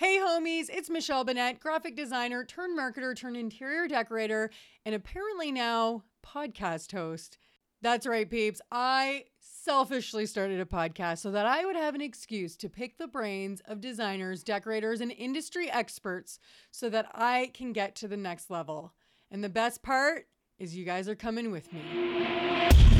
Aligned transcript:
Hey, 0.00 0.18
homies, 0.18 0.70
it's 0.70 0.88
Michelle 0.88 1.24
Bennett, 1.24 1.60
graphic 1.60 1.94
designer, 1.94 2.42
turn 2.42 2.74
marketer, 2.74 3.14
turn 3.14 3.36
interior 3.36 3.86
decorator, 3.86 4.48
and 4.86 4.94
apparently 4.94 5.52
now 5.52 6.04
podcast 6.26 6.90
host. 6.90 7.36
That's 7.82 8.06
right, 8.06 8.28
peeps. 8.28 8.62
I 8.72 9.24
selfishly 9.40 10.24
started 10.24 10.58
a 10.58 10.64
podcast 10.64 11.18
so 11.18 11.30
that 11.32 11.44
I 11.44 11.66
would 11.66 11.76
have 11.76 11.94
an 11.94 12.00
excuse 12.00 12.56
to 12.56 12.70
pick 12.70 12.96
the 12.96 13.08
brains 13.08 13.60
of 13.66 13.82
designers, 13.82 14.42
decorators, 14.42 15.02
and 15.02 15.12
industry 15.12 15.70
experts 15.70 16.38
so 16.70 16.88
that 16.88 17.10
I 17.12 17.50
can 17.52 17.74
get 17.74 17.94
to 17.96 18.08
the 18.08 18.16
next 18.16 18.48
level. 18.48 18.94
And 19.30 19.44
the 19.44 19.50
best 19.50 19.82
part 19.82 20.28
is 20.58 20.74
you 20.74 20.86
guys 20.86 21.10
are 21.10 21.14
coming 21.14 21.50
with 21.50 21.70
me. 21.74 22.99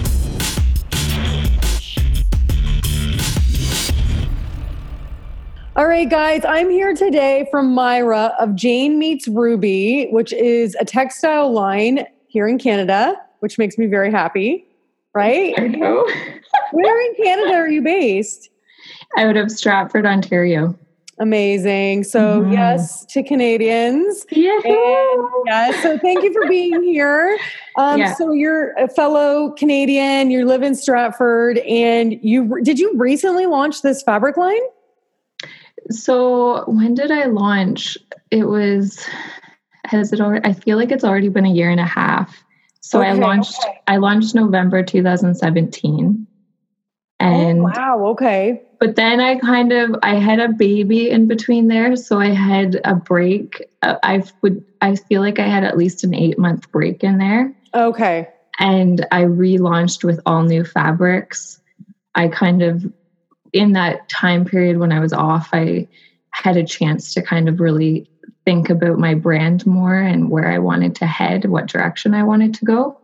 All 5.81 5.87
right, 5.87 6.11
guys, 6.11 6.45
I'm 6.45 6.69
here 6.69 6.95
today 6.95 7.49
from 7.51 7.73
Myra 7.75 8.35
of 8.39 8.55
Jane 8.55 8.98
Meets 8.98 9.27
Ruby, 9.29 10.09
which 10.11 10.30
is 10.30 10.77
a 10.79 10.84
textile 10.84 11.51
line 11.51 12.05
here 12.29 12.47
in 12.47 12.59
Canada, 12.59 13.16
which 13.39 13.56
makes 13.56 13.79
me 13.79 13.87
very 13.87 14.11
happy, 14.11 14.66
right? 15.15 15.59
I 15.59 15.69
know. 15.69 16.06
Where 16.73 17.01
in 17.06 17.15
Canada 17.25 17.55
are 17.55 17.70
you 17.70 17.80
based? 17.80 18.51
Out 19.16 19.39
of 19.39 19.51
Stratford, 19.51 20.05
Ontario. 20.05 20.79
Amazing. 21.19 22.05
So, 22.05 22.42
Mhm. 22.42 22.53
yes 22.53 23.06
to 23.06 23.23
Canadians. 23.23 24.27
Yeah. 24.33 24.59
Yeah, 25.47 25.81
so 25.81 25.97
thank 25.97 26.23
you 26.23 26.31
for 26.34 26.47
being 26.47 26.83
here. 26.92 27.39
Um, 27.78 28.01
Yeah. 28.01 28.12
So 28.17 28.33
you're 28.33 28.73
a 28.77 28.87
fellow 28.87 29.53
Canadian. 29.53 30.31
You 30.31 30.45
live 30.45 30.62
in 30.62 30.75
Stratford, 30.75 31.56
and 31.56 32.23
you 32.23 32.61
did 32.62 32.78
you 32.78 32.92
recently 32.97 33.47
launch 33.47 33.81
this 33.81 34.03
fabric 34.03 34.37
line? 34.37 34.61
So 35.91 36.65
when 36.66 36.95
did 36.95 37.10
I 37.10 37.24
launch? 37.24 37.98
It 38.30 38.45
was 38.45 39.05
has 39.87 40.12
it 40.12 40.20
already 40.20 40.45
I 40.45 40.52
feel 40.52 40.77
like 40.77 40.92
it's 40.92 41.05
already 41.05 41.28
been 41.28 41.47
a 41.47 41.50
year 41.50 41.70
and 41.70 41.81
a 41.81 41.86
half. 41.86 42.45
So 42.81 43.03
I 43.03 43.12
launched 43.12 43.58
okay. 43.64 43.80
I 43.89 43.97
launched 43.98 44.34
November 44.34 44.83
2017. 44.83 46.27
And 47.19 47.61
oh, 47.61 47.64
wow. 47.64 48.06
Okay. 48.12 48.62
but 48.78 48.97
then 48.97 49.20
I 49.20 49.39
kind 49.39 49.72
of 49.72 49.95
I 50.03 50.14
had 50.14 50.41
a 50.41 50.48
baby 50.48 51.11
in 51.11 51.28
between 51.28 51.69
there, 51.69 51.95
so 51.97 52.19
I 52.19 52.30
had 52.30 52.80
a 52.84 52.95
break. 52.95 53.62
I 53.83 54.25
would 54.41 54.64
I 54.80 54.97
feel 54.97 55.20
like 55.20 55.39
I 55.39 55.47
had 55.47 55.64
at 55.64 55.77
least 55.77 56.02
an 56.05 56.14
8 56.14 56.39
month 56.39 56.70
break 56.73 57.05
in 57.05 57.19
there. 57.19 57.55
Okay. 57.75 58.28
and 58.58 59.06
I 59.11 59.23
relaunched 59.25 60.05
with 60.05 60.20
all 60.27 60.42
new 60.42 60.64
fabrics. 60.64 61.61
I 62.14 62.28
kind 62.28 62.62
of, 62.62 62.92
in 63.53 63.73
that 63.73 64.09
time 64.09 64.45
period 64.45 64.79
when 64.79 64.93
I 64.93 65.01
was 65.01 65.12
off, 65.12 65.48
I 65.53 65.89
had 66.31 66.56
a 66.56 66.65
chance 66.65 67.12
to 67.15 67.23
kind 67.23 67.48
of 67.48 67.61
really 67.61 68.09
think 68.45 68.70
about 68.70 68.98
my 68.98 69.15
brand 69.15 69.67
more 69.67 69.95
and 69.95 70.31
where 70.31 70.51
I 70.51 70.59
wanted 70.59 70.95
to 70.97 71.07
head, 71.07 71.45
what 71.47 71.67
direction 71.67 72.15
I 72.15 72.23
wanted 72.23 72.55
to 72.55 72.65
go. 72.65 72.98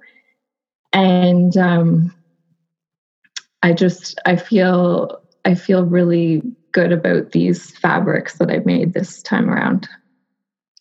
And 0.93 1.57
um, 1.57 2.15
I 3.63 3.73
just, 3.73 4.19
I 4.25 4.37
feel, 4.37 5.21
I 5.45 5.55
feel 5.55 5.85
really 5.85 6.43
good 6.73 6.93
about 6.93 7.33
these 7.33 7.77
fabrics 7.79 8.39
that 8.39 8.51
I've 8.51 8.67
made 8.67 8.93
this 8.93 9.23
time 9.23 9.51
around. 9.51 9.89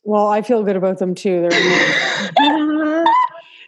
Well, 0.03 0.27
I 0.27 0.41
feel 0.41 0.63
good 0.63 0.75
about 0.75 0.99
them 0.99 1.15
too. 1.15 1.41
They're 1.41 1.51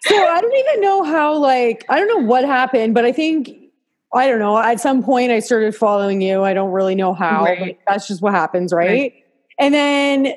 so 0.01 0.27
I 0.27 0.39
don't 0.41 0.55
even 0.55 0.81
know 0.81 1.03
how. 1.03 1.35
Like 1.35 1.83
I 1.89 1.97
don't 1.99 2.07
know 2.07 2.27
what 2.27 2.45
happened, 2.45 2.93
but 2.93 3.05
I 3.05 3.11
think 3.11 3.66
I 4.13 4.27
don't 4.27 4.39
know. 4.39 4.57
At 4.57 4.79
some 4.79 5.03
point, 5.03 5.31
I 5.31 5.39
started 5.39 5.75
following 5.75 6.21
you. 6.21 6.43
I 6.43 6.53
don't 6.53 6.71
really 6.71 6.95
know 6.95 7.13
how. 7.13 7.43
But 7.43 7.59
Right. 7.59 7.79
that's 7.87 8.07
just 8.07 8.21
what 8.21 8.33
happens, 8.33 8.71
right? 8.73 8.87
Right. 8.89 9.13
And 9.59 9.73
then 9.73 10.33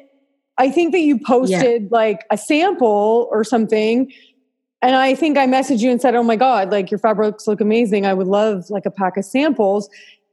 I 0.58 0.70
think 0.70 0.92
that 0.92 1.00
you 1.00 1.18
posted 1.18 1.90
like 1.92 2.24
a 2.30 2.36
sample 2.36 3.28
or 3.30 3.44
something. 3.44 4.10
And 4.82 4.96
I 4.96 5.14
think 5.14 5.38
I 5.38 5.46
messaged 5.46 5.80
you 5.80 5.90
and 5.90 6.00
said, 6.00 6.14
"Oh 6.14 6.22
my 6.22 6.36
god, 6.36 6.70
like 6.70 6.90
your 6.90 6.98
fabrics 6.98 7.46
look 7.46 7.61
amazing. 7.61 8.06
I 8.06 8.14
would 8.14 8.27
love 8.27 8.70
like 8.70 8.86
a 8.86 8.90
pack 8.90 9.17
of 9.17 9.24
samples." 9.24 9.89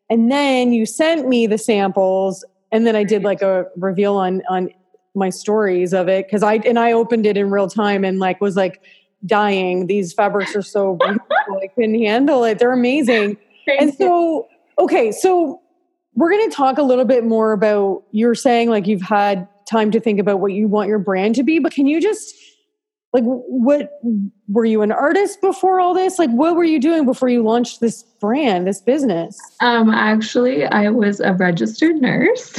And 0.09 0.31
then 0.31 0.71
you 0.71 0.85
sent 0.85 1.27
me 1.27 1.47
the 1.47 1.57
samples, 1.57 2.45
and 2.71 2.87
then 2.87 2.95
I 2.95 3.03
did 3.03 3.23
like 3.23 3.41
a 3.41 3.65
reveal 3.75 4.15
on 4.15 4.41
on 4.49 4.69
my 5.15 5.29
stories 5.29 5.93
of 5.93 6.07
it 6.07 6.27
because 6.27 6.43
I 6.43 6.55
and 6.65 6.79
I 6.79 6.93
opened 6.93 7.25
it 7.25 7.37
in 7.37 7.49
real 7.49 7.67
time 7.67 8.05
and 8.05 8.19
like 8.19 8.39
was 8.39 8.55
like 8.55 8.81
dying. 9.25 9.87
These 9.87 10.13
fabrics 10.13 10.55
are 10.55 10.61
so 10.61 10.95
beautiful. 10.99 11.59
I 11.61 11.67
couldn't 11.67 11.95
handle 11.95 12.43
it. 12.43 12.59
They're 12.59 12.73
amazing. 12.73 13.37
Thank 13.65 13.81
And 13.81 13.93
so, 13.93 14.47
okay, 14.79 15.11
so 15.11 15.61
we're 16.15 16.31
going 16.31 16.49
to 16.49 16.55
talk 16.55 16.77
a 16.77 16.83
little 16.83 17.05
bit 17.05 17.23
more 17.25 17.51
about 17.51 18.03
you're 18.11 18.35
saying 18.35 18.69
like 18.69 18.87
you've 18.87 19.01
had 19.01 19.47
time 19.69 19.91
to 19.91 19.99
think 19.99 20.19
about 20.19 20.39
what 20.39 20.53
you 20.53 20.67
want 20.67 20.87
your 20.87 20.99
brand 20.99 21.35
to 21.35 21.43
be, 21.43 21.59
but 21.59 21.71
can 21.71 21.87
you 21.87 22.01
just 22.01 22.33
like 23.13 23.23
what 23.23 23.99
were 24.47 24.65
you 24.65 24.81
an 24.81 24.91
artist 24.91 25.41
before 25.41 25.79
all 25.79 25.93
this? 25.93 26.19
Like 26.19 26.29
what 26.31 26.55
were 26.55 26.63
you 26.63 26.79
doing 26.79 27.05
before 27.05 27.29
you 27.29 27.43
launched 27.43 27.79
this 27.79 28.03
brand, 28.03 28.67
this 28.67 28.81
business? 28.81 29.37
Um, 29.61 29.89
actually, 29.89 30.65
I 30.65 30.89
was 30.89 31.19
a 31.19 31.33
registered 31.33 31.95
nurse. 31.97 32.57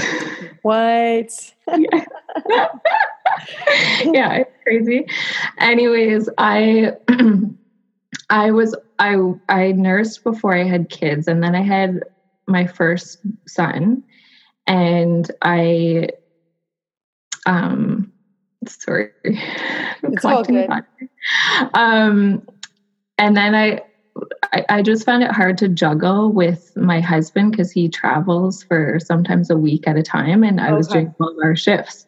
What? 0.63 1.31
yeah. 1.77 2.69
yeah, 4.05 4.35
it's 4.35 4.51
crazy. 4.65 5.07
Anyways, 5.59 6.29
I 6.39 6.93
I 8.31 8.51
was 8.51 8.77
I 8.99 9.17
I 9.49 9.73
nursed 9.73 10.25
before 10.25 10.55
I 10.55 10.65
had 10.65 10.91
kids 10.91 11.29
and 11.29 11.43
then 11.43 11.55
I 11.55 11.63
had 11.63 12.01
my 12.47 12.67
first 12.67 13.19
son 13.47 14.03
and 14.67 15.31
I 15.43 16.09
um 17.47 18.13
sorry. 18.67 19.11
It's 19.25 20.25
all 20.25 20.43
good. 20.43 20.71
Um 21.75 22.43
and 23.19 23.37
then 23.37 23.55
I 23.55 23.81
I, 24.53 24.65
I 24.69 24.83
just 24.83 25.05
found 25.05 25.23
it 25.23 25.31
hard 25.31 25.59
to 25.59 25.69
juggle 25.69 26.33
with 26.33 26.73
my 26.75 27.01
husband 27.01 27.53
because 27.53 27.71
he 27.71 27.89
travels 27.89 28.65
for 28.65 28.99
sometimes 29.01 29.49
a 29.51 29.57
week 29.57 29.87
at 29.87 29.97
a 29.97 30.03
time 30.03 30.43
and 30.43 30.61
I 30.61 30.73
was 30.73 30.89
doing 30.89 31.15
all 31.21 31.37
our 31.43 31.55
shifts. 31.55 32.07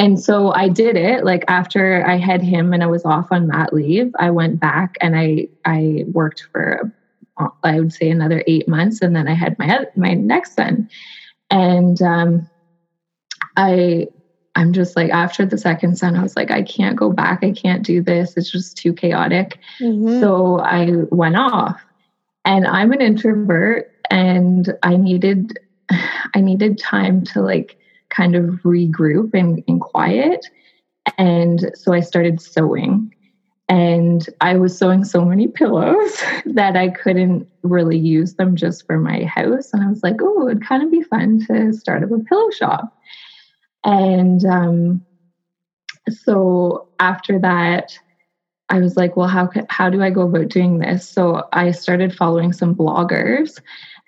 And 0.00 0.18
so 0.18 0.50
I 0.54 0.70
did 0.70 0.96
it 0.96 1.24
like 1.26 1.44
after 1.46 2.02
I 2.06 2.16
had 2.16 2.40
him 2.40 2.72
and 2.72 2.82
I 2.82 2.86
was 2.86 3.04
off 3.04 3.26
on 3.30 3.48
mat 3.48 3.74
leave, 3.74 4.10
I 4.18 4.30
went 4.30 4.58
back 4.58 4.96
and 5.02 5.14
I 5.14 5.46
I 5.66 6.04
worked 6.06 6.48
for 6.50 6.90
uh, 7.38 7.48
I 7.62 7.78
would 7.78 7.92
say 7.92 8.08
another 8.10 8.42
8 8.46 8.66
months 8.66 9.02
and 9.02 9.14
then 9.14 9.28
I 9.28 9.34
had 9.34 9.58
my 9.58 9.84
my 9.96 10.14
next 10.14 10.54
son. 10.54 10.88
And 11.50 12.00
um 12.00 12.48
I 13.58 14.06
I'm 14.54 14.72
just 14.72 14.96
like 14.96 15.10
after 15.10 15.44
the 15.44 15.58
second 15.58 15.96
son 15.98 16.16
I 16.16 16.22
was 16.22 16.34
like 16.34 16.50
I 16.50 16.62
can't 16.62 16.96
go 16.96 17.12
back. 17.12 17.40
I 17.44 17.52
can't 17.52 17.84
do 17.84 18.02
this. 18.02 18.38
It's 18.38 18.50
just 18.50 18.78
too 18.78 18.94
chaotic. 18.94 19.58
Mhm. 19.82 20.18
So 20.18 20.60
I 20.60 20.92
went 21.10 21.36
off. 21.36 21.78
And 22.46 22.66
I'm 22.66 22.92
an 22.92 23.02
introvert 23.02 23.84
and 24.10 24.72
I 24.82 24.96
needed 24.96 25.58
I 25.90 26.40
needed 26.40 26.78
time 26.78 27.22
to 27.34 27.42
like 27.42 27.76
kind 28.10 28.36
of 28.36 28.44
regroup 28.64 29.34
and, 29.34 29.62
and 29.66 29.80
quiet. 29.80 30.46
And 31.18 31.70
so 31.74 31.92
I 31.92 32.00
started 32.00 32.40
sewing. 32.40 33.14
And 33.68 34.26
I 34.40 34.56
was 34.56 34.76
sewing 34.76 35.04
so 35.04 35.24
many 35.24 35.46
pillows 35.46 36.20
that 36.44 36.76
I 36.76 36.88
couldn't 36.88 37.48
really 37.62 37.98
use 37.98 38.34
them 38.34 38.56
just 38.56 38.84
for 38.84 38.98
my 38.98 39.24
house. 39.24 39.72
And 39.72 39.82
I 39.82 39.88
was 39.88 40.02
like, 40.02 40.16
oh, 40.20 40.48
it'd 40.48 40.66
kind 40.66 40.82
of 40.82 40.90
be 40.90 41.02
fun 41.02 41.46
to 41.46 41.72
start 41.72 42.02
up 42.02 42.10
a 42.10 42.18
pillow 42.18 42.50
shop. 42.50 42.96
And 43.84 44.44
um, 44.44 45.06
so 46.08 46.88
after 46.98 47.38
that, 47.38 47.96
I 48.70 48.78
was 48.78 48.96
like, 48.96 49.16
well, 49.16 49.28
how 49.28 49.50
how 49.68 49.90
do 49.90 50.02
I 50.02 50.10
go 50.10 50.22
about 50.22 50.48
doing 50.48 50.78
this? 50.78 51.08
So 51.08 51.48
I 51.52 51.72
started 51.72 52.14
following 52.14 52.52
some 52.52 52.74
bloggers, 52.74 53.60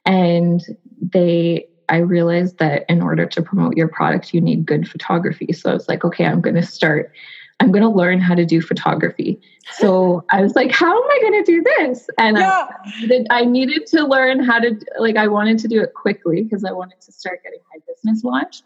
and 0.06 0.62
they 1.00 1.66
I 1.92 1.98
realized 1.98 2.56
that 2.56 2.86
in 2.88 3.03
order 3.03 3.26
to 3.26 3.42
promote 3.42 3.76
your 3.76 3.86
product, 3.86 4.32
you 4.32 4.41
need 4.41 4.64
good 4.64 4.88
photography. 4.88 5.52
So 5.52 5.70
I 5.70 5.75
was 5.75 5.88
like, 5.88 6.05
okay, 6.06 6.25
I'm 6.25 6.40
going 6.40 6.56
to 6.56 6.62
start. 6.62 7.12
I'm 7.61 7.70
going 7.70 7.82
to 7.82 7.90
learn 7.90 8.19
how 8.19 8.34
to 8.34 8.46
do 8.46 8.62
photography. 8.62 9.38
So 9.72 10.25
I 10.31 10.40
was 10.40 10.56
like, 10.56 10.72
how 10.72 10.90
am 10.90 11.11
I 11.11 11.19
going 11.20 11.44
to 11.44 11.52
do 11.52 11.62
this? 11.62 12.08
And 12.16 12.38
I, 12.38 12.66
needed, 12.99 13.26
I 13.28 13.44
needed 13.44 13.87
to 13.88 14.06
learn 14.06 14.43
how 14.43 14.58
to 14.58 14.75
like 14.99 15.16
I 15.16 15.28
wanted 15.28 15.58
to 15.58 15.69
do 15.69 15.82
it 15.82 15.93
quickly 15.93 16.43
because 16.43 16.64
I 16.64 16.72
wanted 16.72 16.99
to 17.02 17.12
start 17.12 17.43
getting 17.44 17.61
my 17.75 17.81
business 17.87 18.25
launched. 18.25 18.64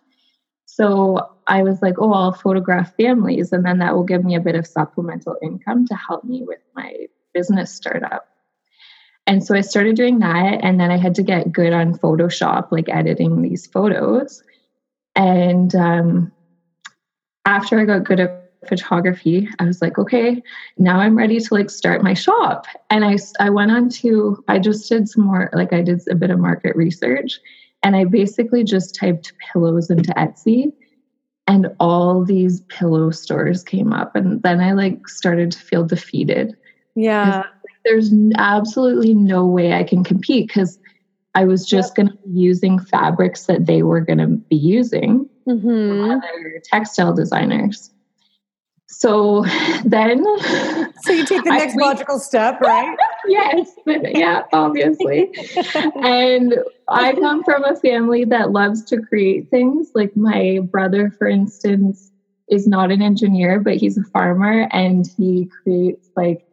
So 0.67 1.31
I 1.49 1.65
was 1.65 1.83
like, 1.83 1.97
oh, 1.99 2.13
I'll 2.13 2.33
photograph 2.33 2.95
families, 2.97 3.53
and 3.53 3.67
then 3.67 3.79
that 3.79 3.97
will 3.97 4.05
give 4.05 4.25
me 4.25 4.37
a 4.37 4.41
bit 4.41 4.55
of 4.55 4.67
supplemental 4.67 5.37
income 5.43 5.87
to 5.89 5.97
help 5.97 6.23
me 6.23 6.43
with 6.45 6.61
my 6.77 7.07
business 7.35 7.75
startup. 7.75 8.29
And 9.27 9.45
so 9.45 9.55
I 9.55 9.61
started 9.61 9.97
doing 9.97 10.21
that, 10.21 10.61
and 10.63 10.79
then 10.79 10.91
I 10.91 10.97
had 10.97 11.15
to 11.17 11.23
get 11.23 11.53
good 11.53 11.73
on 11.73 11.99
Photoshop, 11.99 12.71
like 12.71 12.89
editing 12.89 13.43
these 13.43 13.67
photos. 13.67 14.43
And 15.17 15.75
um, 15.75 16.33
after 17.45 17.81
I 17.81 17.85
got 17.85 18.05
good 18.05 18.21
at 18.21 18.53
photography, 18.69 19.49
I 19.59 19.65
was 19.65 19.81
like, 19.81 19.99
okay, 19.99 20.43
now 20.79 21.01
I'm 21.01 21.17
ready 21.17 21.41
to 21.41 21.55
like 21.55 21.71
start 21.71 22.03
my 22.03 22.15
shop. 22.15 22.67
And 22.91 23.05
I, 23.05 23.17
I 23.41 23.51
went 23.51 23.71
on 23.71 23.89
to, 23.91 24.43
I 24.49 24.59
just 24.59 24.89
did 24.89 25.09
some 25.09 25.25
more, 25.25 25.51
like 25.53 25.73
I 25.73 25.83
did 25.83 26.07
a 26.09 26.15
bit 26.15 26.31
of 26.31 26.39
market 26.39 26.75
research 26.77 27.39
And 27.83 27.95
I 27.95 28.05
basically 28.05 28.65
just 28.65 28.97
typed 28.97 29.33
pillows 29.53 29.91
into 29.91 30.13
Etsy 30.15 30.73
and 31.47 31.69
all 31.79 32.25
these 32.25 32.63
pillow 32.63 33.11
stores 33.11 33.63
came 33.63 33.93
up 33.93 34.17
and 34.17 34.43
then 34.43 34.61
I 34.61 34.73
like 34.73 35.07
started 35.07 35.53
to 35.53 35.59
feel 35.59 35.85
defeated. 35.85 36.57
Yeah. 36.97 37.45
There's 37.87 38.13
absolutely 38.37 39.15
no 39.15 39.47
way 39.47 39.73
I 39.73 39.85
can 39.85 40.05
compete 40.05 40.51
cuz 40.51 40.79
I 41.35 41.45
was 41.45 41.67
just 41.67 41.91
yep. 41.91 41.97
going 41.97 42.09
to 42.09 42.29
be 42.29 42.41
using 42.41 42.79
fabrics 42.79 43.45
that 43.47 43.67
they 43.67 43.83
were 43.83 44.01
going 44.01 44.19
to 44.19 44.27
be 44.27 44.57
using. 44.57 45.29
Mm-hmm. 45.47 46.11
Other 46.11 46.63
textile 46.65 47.15
designers. 47.15 47.93
So 48.87 49.45
then. 49.85 50.25
So 51.03 51.13
you 51.13 51.25
take 51.25 51.45
the 51.45 51.51
next 51.51 51.77
I, 51.77 51.87
logical 51.87 52.19
step, 52.19 52.61
right? 52.61 52.97
yes. 53.29 53.71
Yeah, 53.87 54.43
obviously. 54.53 55.31
and 56.03 56.55
I 56.89 57.13
come 57.13 57.45
from 57.45 57.65
a 57.65 57.77
family 57.77 58.25
that 58.25 58.51
loves 58.51 58.83
to 58.87 59.01
create 59.03 59.49
things. 59.51 59.91
Like 59.95 60.17
my 60.17 60.61
brother, 60.65 61.13
for 61.17 61.29
instance, 61.29 62.11
is 62.49 62.67
not 62.67 62.91
an 62.91 63.03
engineer, 63.03 63.61
but 63.61 63.77
he's 63.77 63.97
a 63.99 64.03
farmer 64.05 64.69
and 64.73 65.07
he 65.17 65.49
creates 65.63 66.09
like 66.17 66.46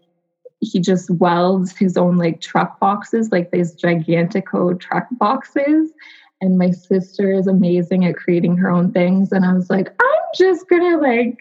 he 0.64 0.80
just 0.80 1.10
welds 1.12 1.78
his 1.78 1.98
own 1.98 2.18
like 2.18 2.42
truck 2.42 2.80
boxes, 2.80 3.32
like 3.32 3.52
these 3.52 3.76
gigantico 3.76 4.80
truck 4.80 5.08
boxes. 5.12 5.92
And 6.42 6.58
my 6.58 6.72
sister 6.72 7.32
is 7.32 7.48
amazing 7.48 8.06
at 8.06 8.16
creating 8.16 8.58
her 8.58 8.70
own 8.70 8.92
things. 8.92 9.32
And 9.32 9.46
I 9.46 9.54
was 9.54 9.70
like, 9.70 9.90
I'm 9.90 10.22
just 10.36 10.68
gonna 10.68 10.98
like 10.98 11.40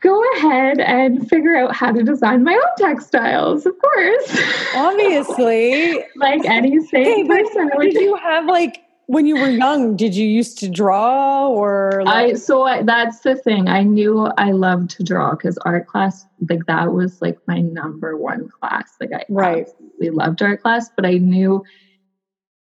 go 0.00 0.22
ahead 0.34 0.80
and 0.80 1.28
figure 1.28 1.56
out 1.56 1.74
how 1.74 1.90
to 1.90 2.02
design 2.02 2.44
my 2.44 2.52
own 2.52 2.88
textiles, 2.88 3.64
of 3.64 3.72
course. 3.78 4.42
Obviously. 4.74 6.04
like 6.16 6.44
any 6.44 6.78
sane 6.86 7.26
hey, 7.26 7.44
person. 7.44 7.70
Did 7.80 7.94
you 7.94 8.14
have 8.16 8.44
like 8.44 8.82
when 9.06 9.26
you 9.26 9.36
were 9.36 9.48
young, 9.48 9.96
did 9.96 10.14
you 10.14 10.26
used 10.26 10.58
to 10.58 10.68
draw 10.68 11.48
or 11.48 12.02
like- 12.04 12.32
I 12.32 12.34
so 12.34 12.62
I, 12.62 12.82
that's 12.82 13.20
the 13.20 13.36
thing. 13.36 13.68
I 13.68 13.82
knew 13.82 14.26
I 14.38 14.52
loved 14.52 14.90
to 14.90 15.02
draw 15.02 15.32
because 15.32 15.58
art 15.58 15.86
class 15.86 16.24
like 16.48 16.66
that 16.66 16.92
was 16.92 17.20
like 17.20 17.38
my 17.46 17.60
number 17.60 18.16
one 18.16 18.48
class. 18.48 18.92
Like 19.00 19.12
I 19.12 19.24
right. 19.28 19.66
absolutely 19.66 20.10
loved 20.10 20.42
art 20.42 20.62
class, 20.62 20.90
but 20.96 21.04
I 21.04 21.18
knew 21.18 21.62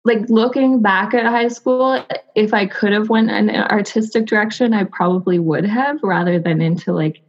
like 0.04 0.30
looking 0.30 0.82
back 0.82 1.14
at 1.14 1.26
high 1.26 1.48
school, 1.48 2.04
if 2.36 2.54
I 2.54 2.66
could 2.66 2.92
have 2.92 3.10
went 3.10 3.30
an 3.30 3.50
artistic 3.52 4.26
direction, 4.26 4.74
I 4.74 4.86
probably 4.86 5.38
would 5.38 5.66
have 5.66 6.00
rather 6.02 6.40
than 6.40 6.62
into 6.62 6.92
like 6.92 7.22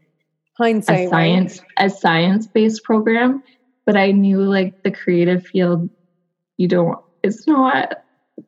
hindsight 0.56 1.06
a 1.06 1.08
science 1.08 1.58
right? 1.58 1.86
a 1.86 1.90
science 1.90 2.46
based 2.46 2.82
program. 2.84 3.42
But 3.84 3.96
I 3.96 4.12
knew 4.12 4.40
like 4.42 4.84
the 4.84 4.90
creative 4.90 5.44
field, 5.44 5.90
you 6.56 6.68
don't. 6.68 6.98
It's 7.22 7.46
not 7.46 8.01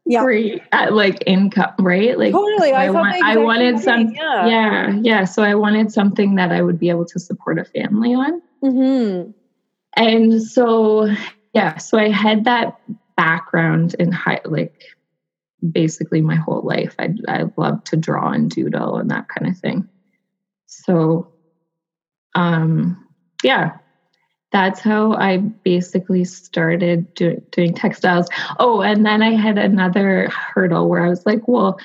yeah. 0.06 0.56
at 0.72 0.92
like 0.92 1.22
income, 1.26 1.74
right? 1.78 2.18
Like 2.18 2.32
totally. 2.32 2.72
I, 2.72 2.86
I, 2.86 2.90
want, 2.90 3.22
I 3.22 3.36
wanted 3.36 3.78
some, 3.78 4.08
yeah. 4.10 4.46
yeah, 4.46 4.98
yeah. 5.02 5.24
So 5.24 5.42
I 5.42 5.54
wanted 5.54 5.92
something 5.92 6.34
that 6.36 6.52
I 6.52 6.62
would 6.62 6.78
be 6.78 6.90
able 6.90 7.06
to 7.06 7.18
support 7.18 7.58
a 7.58 7.64
family 7.64 8.14
on. 8.14 8.42
Mm-hmm. 8.62 9.30
And 9.96 10.42
so, 10.42 11.08
yeah, 11.52 11.76
so 11.78 11.98
I 11.98 12.10
had 12.10 12.44
that 12.44 12.80
background 13.16 13.94
in 13.98 14.12
high, 14.12 14.40
like 14.44 14.82
basically 15.70 16.20
my 16.20 16.36
whole 16.36 16.62
life. 16.62 16.94
I 16.98 17.14
I 17.28 17.44
love 17.56 17.84
to 17.84 17.96
draw 17.96 18.32
and 18.32 18.50
doodle 18.50 18.96
and 18.96 19.10
that 19.10 19.28
kind 19.28 19.50
of 19.50 19.58
thing. 19.58 19.88
So, 20.66 21.32
um, 22.34 23.06
yeah, 23.42 23.78
that's 24.54 24.78
how 24.78 25.14
I 25.14 25.38
basically 25.38 26.24
started 26.24 27.12
do, 27.14 27.42
doing 27.50 27.74
textiles. 27.74 28.28
Oh, 28.60 28.82
and 28.82 29.04
then 29.04 29.20
I 29.20 29.32
had 29.32 29.58
another 29.58 30.28
hurdle 30.28 30.88
where 30.88 31.04
I 31.04 31.08
was 31.08 31.26
like, 31.26 31.48
well, 31.48 31.76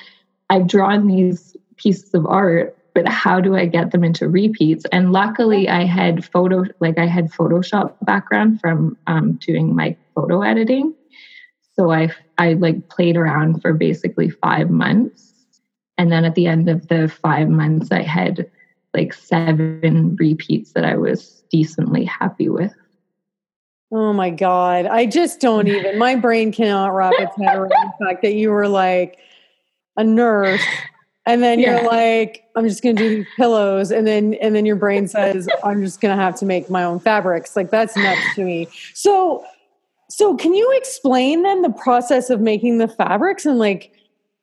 I've 0.50 0.68
drawn 0.68 1.08
these 1.08 1.56
pieces 1.76 2.14
of 2.14 2.26
art, 2.26 2.78
but 2.94 3.08
how 3.08 3.40
do 3.40 3.56
I 3.56 3.66
get 3.66 3.90
them 3.90 4.04
into 4.04 4.28
repeats? 4.28 4.84
And 4.92 5.10
luckily, 5.10 5.68
I 5.68 5.84
had 5.84 6.24
photo, 6.24 6.62
like 6.78 6.96
I 6.96 7.06
had 7.06 7.32
Photoshop 7.32 7.94
background 8.02 8.60
from 8.60 8.96
um, 9.08 9.32
doing 9.44 9.74
my 9.74 9.96
photo 10.14 10.42
editing. 10.42 10.94
So 11.74 11.90
I, 11.90 12.10
I 12.38 12.52
like 12.52 12.88
played 12.88 13.16
around 13.16 13.62
for 13.62 13.72
basically 13.72 14.30
five 14.30 14.70
months. 14.70 15.34
And 15.98 16.12
then 16.12 16.24
at 16.24 16.36
the 16.36 16.46
end 16.46 16.68
of 16.68 16.86
the 16.86 17.08
five 17.08 17.48
months, 17.48 17.90
I 17.90 18.02
had 18.02 18.48
like 18.94 19.12
seven 19.12 20.14
repeats 20.20 20.70
that 20.74 20.84
I 20.84 20.96
was 20.96 21.39
decently 21.50 22.04
happy 22.04 22.48
with. 22.48 22.74
Oh 23.92 24.12
my 24.12 24.30
God. 24.30 24.86
I 24.86 25.06
just 25.06 25.40
don't 25.40 25.66
even, 25.66 25.98
my 25.98 26.14
brain 26.14 26.52
cannot 26.52 26.94
wrap 26.94 27.12
its 27.18 27.36
head 27.36 27.56
around 27.56 27.70
the 27.70 28.04
fact 28.04 28.22
that 28.22 28.34
you 28.34 28.50
were 28.50 28.68
like 28.68 29.18
a 29.96 30.04
nurse 30.04 30.64
and 31.26 31.42
then 31.42 31.58
yeah. 31.58 31.80
you're 31.80 31.90
like, 31.90 32.44
I'm 32.56 32.68
just 32.68 32.82
gonna 32.82 32.94
do 32.94 33.16
these 33.16 33.26
pillows, 33.36 33.90
and 33.90 34.06
then 34.06 34.34
and 34.34 34.54
then 34.54 34.66
your 34.66 34.76
brain 34.76 35.06
says, 35.06 35.48
I'm 35.62 35.82
just 35.82 36.00
gonna 36.00 36.16
have 36.16 36.34
to 36.40 36.46
make 36.46 36.70
my 36.70 36.82
own 36.82 36.98
fabrics. 36.98 37.56
Like 37.56 37.70
that's 37.70 37.96
nuts 37.96 38.34
to 38.36 38.44
me. 38.44 38.68
So 38.94 39.44
so 40.08 40.36
can 40.36 40.54
you 40.54 40.70
explain 40.76 41.42
then 41.42 41.62
the 41.62 41.70
process 41.70 42.30
of 42.30 42.40
making 42.40 42.78
the 42.78 42.88
fabrics 42.88 43.46
and 43.46 43.58
like 43.58 43.92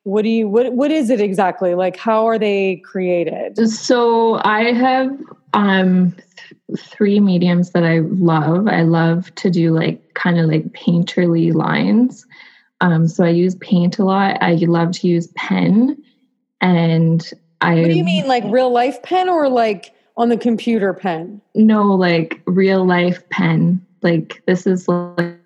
what 0.03 0.21
do 0.21 0.29
you 0.29 0.47
what 0.47 0.71
what 0.73 0.91
is 0.91 1.09
it 1.09 1.19
exactly 1.19 1.75
like 1.75 1.97
how 1.97 2.25
are 2.25 2.39
they 2.39 2.77
created 2.85 3.57
so 3.69 4.39
i 4.45 4.71
have 4.71 5.11
um 5.57 6.11
th- 6.11 6.79
three 6.79 7.19
mediums 7.19 7.71
that 7.71 7.83
i 7.83 7.99
love. 7.99 8.67
I 8.67 8.83
love 8.83 9.33
to 9.35 9.49
do 9.49 9.71
like 9.71 10.13
kind 10.13 10.39
of 10.39 10.45
like 10.45 10.65
painterly 10.67 11.53
lines. 11.53 12.25
Um 12.79 13.07
so 13.07 13.25
i 13.25 13.29
use 13.29 13.55
paint 13.55 13.97
a 13.97 14.05
lot. 14.05 14.37
I 14.41 14.53
love 14.53 14.91
to 14.93 15.07
use 15.07 15.27
pen. 15.35 16.01
And 16.61 17.27
i 17.61 17.75
what 17.75 17.87
do 17.87 17.97
you 17.97 18.03
mean 18.03 18.27
like 18.27 18.43
real 18.45 18.71
life 18.71 19.01
pen 19.01 19.29
or 19.29 19.49
like 19.49 19.93
on 20.15 20.29
the 20.29 20.37
computer 20.37 20.93
pen? 20.93 21.41
No 21.55 21.95
like 21.95 22.41
real 22.45 22.85
life 22.85 23.27
pen. 23.29 23.83
Like 24.03 24.43
this 24.45 24.67
is 24.67 24.87
like 24.87 25.39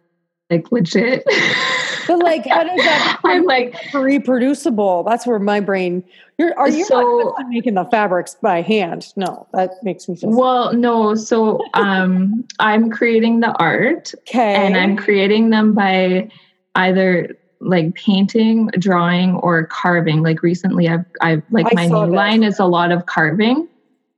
like 0.49 0.69
legit 0.73 1.23
But 2.07 2.19
like, 2.19 2.45
how 2.45 2.63
does 2.63 2.77
that? 2.77 3.19
I'm 3.23 3.43
like 3.43 3.75
reproducible. 3.93 5.03
That's 5.03 5.25
where 5.25 5.39
my 5.39 5.59
brain. 5.59 6.03
You're 6.37 6.57
are 6.57 6.69
you 6.69 6.85
so, 6.85 7.35
not 7.37 7.49
making 7.49 7.75
the 7.75 7.85
fabrics 7.85 8.35
by 8.35 8.61
hand? 8.61 9.13
No, 9.15 9.47
that 9.53 9.71
makes 9.83 10.07
me 10.09 10.15
feel. 10.15 10.31
Well, 10.31 10.73
no. 10.73 11.15
So 11.15 11.61
um, 11.73 12.45
I'm 12.59 12.89
creating 12.89 13.41
the 13.41 13.51
art. 13.57 14.13
Okay. 14.21 14.55
And 14.55 14.75
I'm 14.75 14.97
creating 14.97 15.49
them 15.49 15.73
by 15.73 16.29
either 16.75 17.37
like 17.59 17.93
painting, 17.95 18.67
drawing, 18.79 19.35
or 19.35 19.65
carving. 19.67 20.23
Like 20.23 20.41
recently, 20.41 20.87
I've 20.87 21.05
I've 21.21 21.43
like 21.51 21.67
I 21.67 21.75
my 21.75 21.87
new 21.87 22.15
line 22.15 22.43
is 22.43 22.59
a 22.59 22.65
lot 22.65 22.91
of 22.91 23.05
carving. 23.05 23.67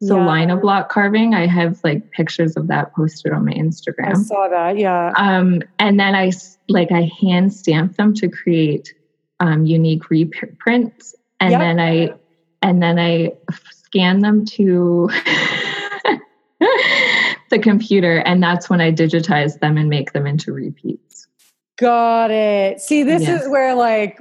So 0.08 0.18
yeah. 0.18 0.54
of 0.54 0.62
block 0.62 0.90
carving, 0.90 1.34
I 1.34 1.48
have 1.48 1.80
like 1.84 2.12
pictures 2.12 2.58
of 2.58 2.68
that 2.68 2.94
posted 2.94 3.32
on 3.32 3.46
my 3.46 3.54
Instagram. 3.54 4.10
I 4.10 4.14
saw 4.14 4.50
that, 4.50 4.78
yeah. 4.78 5.14
Um, 5.16 5.62
and 5.80 5.98
then 5.98 6.14
I 6.14 6.32
like 6.70 6.92
I 6.92 7.12
hand 7.22 7.54
stamp 7.54 7.98
them 7.98 8.14
to 8.16 8.30
create 8.30 8.94
um, 9.40 9.66
unique 9.66 10.10
reprints, 10.10 11.16
and 11.40 11.52
yep. 11.52 11.60
then 11.60 11.80
I 11.80 12.14
and 12.62 12.82
then 12.82 12.98
I 13.00 13.34
scan 13.72 14.20
them 14.20 14.46
to 14.46 15.10
the 17.50 17.60
computer, 17.62 18.18
and 18.20 18.42
that's 18.42 18.70
when 18.70 18.82
I 18.82 18.92
digitize 18.92 19.60
them 19.60 19.78
and 19.78 19.90
make 19.90 20.14
them 20.14 20.26
into 20.26 20.54
repeats. 20.54 21.28
Got 21.78 22.32
it. 22.32 22.80
See, 22.80 23.04
this 23.04 23.24
yes. 23.24 23.44
is 23.44 23.50
where 23.50 23.76
like 23.76 24.20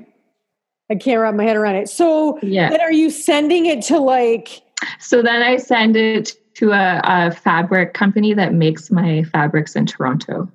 I 0.91 0.95
can't 0.97 1.21
wrap 1.21 1.35
my 1.35 1.45
head 1.45 1.57
around 1.57 1.77
it. 1.77 1.89
So, 1.89 2.39
yeah. 2.43 2.69
then 2.69 2.81
are 2.81 2.93
you 2.93 3.11
sending 3.11 3.67
it 3.67 3.83
to 3.85 3.99
like? 3.99 4.63
So 4.99 5.23
then 5.23 5.43
I 5.43 5.57
send 5.57 5.97
it 5.97 6.35
to 6.57 6.73
a, 6.73 7.01
a 7.05 7.31
fabric 7.31 7.95
company 7.95 8.35
that 8.35 8.53
makes 8.53 8.91
my 8.91 9.23
fabrics 9.25 9.75
in 9.75 9.87
Toronto. 9.87 10.51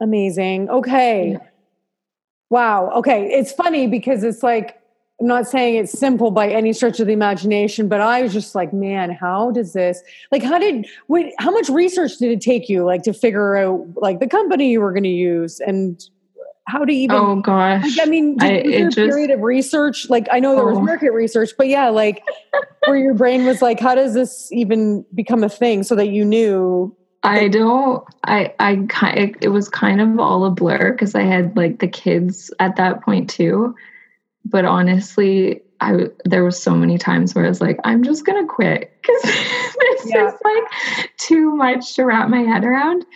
Amazing. 0.00 0.68
Okay. 0.70 1.38
Wow. 2.50 2.90
Okay. 2.96 3.26
It's 3.32 3.52
funny 3.52 3.86
because 3.86 4.22
it's 4.22 4.42
like, 4.42 4.80
I'm 5.20 5.28
not 5.28 5.46
saying 5.46 5.76
it's 5.76 5.96
simple 5.96 6.32
by 6.32 6.48
any 6.48 6.72
stretch 6.72 6.98
of 6.98 7.06
the 7.06 7.12
imagination, 7.12 7.88
but 7.88 8.00
I 8.00 8.22
was 8.22 8.32
just 8.32 8.54
like, 8.56 8.72
man, 8.72 9.10
how 9.10 9.52
does 9.52 9.72
this, 9.72 10.02
like, 10.32 10.42
how 10.42 10.58
did, 10.58 10.86
wait, 11.06 11.32
how 11.38 11.52
much 11.52 11.68
research 11.68 12.18
did 12.18 12.32
it 12.32 12.40
take 12.40 12.68
you, 12.68 12.84
like, 12.84 13.04
to 13.04 13.12
figure 13.12 13.56
out, 13.56 13.86
like, 13.94 14.18
the 14.18 14.26
company 14.26 14.72
you 14.72 14.80
were 14.80 14.90
going 14.90 15.04
to 15.04 15.08
use 15.08 15.60
and 15.60 16.04
how 16.66 16.84
to 16.84 16.92
even, 16.92 17.14
oh 17.14 17.36
gosh. 17.36 17.96
Like, 17.96 18.08
I 18.08 18.10
mean, 18.10 18.36
did, 18.38 18.66
I, 18.66 18.70
a 18.70 18.84
just, 18.86 18.96
period 18.96 19.30
of 19.30 19.40
research? 19.40 20.10
Like, 20.10 20.26
I 20.32 20.40
know 20.40 20.56
there 20.56 20.64
was 20.64 20.78
oh. 20.78 20.82
market 20.82 21.12
research, 21.12 21.50
but 21.56 21.68
yeah, 21.68 21.90
like, 21.90 22.22
where 22.86 22.96
your 22.96 23.14
brain 23.14 23.46
was 23.46 23.62
like, 23.62 23.78
how 23.78 23.94
does 23.94 24.14
this 24.14 24.50
even 24.50 25.04
become 25.14 25.44
a 25.44 25.48
thing 25.48 25.84
so 25.84 25.94
that 25.94 26.08
you 26.08 26.24
knew 26.24 26.94
I 27.24 27.48
don't. 27.48 28.04
I 28.24 28.54
I 28.60 28.76
kind. 28.88 29.36
It 29.40 29.48
was 29.48 29.68
kind 29.68 30.00
of 30.00 30.18
all 30.20 30.44
a 30.44 30.50
blur 30.50 30.92
because 30.92 31.14
I 31.14 31.22
had 31.22 31.56
like 31.56 31.78
the 31.80 31.88
kids 31.88 32.52
at 32.60 32.76
that 32.76 33.02
point 33.02 33.30
too. 33.30 33.74
But 34.44 34.66
honestly, 34.66 35.62
I 35.80 36.08
there 36.24 36.44
was 36.44 36.62
so 36.62 36.74
many 36.76 36.98
times 36.98 37.34
where 37.34 37.46
I 37.46 37.48
was 37.48 37.60
like, 37.62 37.78
I'm 37.84 38.02
just 38.02 38.26
gonna 38.26 38.46
quit 38.46 38.92
because 39.02 39.22
this 39.22 40.06
yeah. 40.06 40.28
is 40.28 40.34
like 40.44 41.10
too 41.18 41.54
much 41.56 41.94
to 41.96 42.04
wrap 42.04 42.28
my 42.28 42.40
head 42.42 42.64
around. 42.64 43.06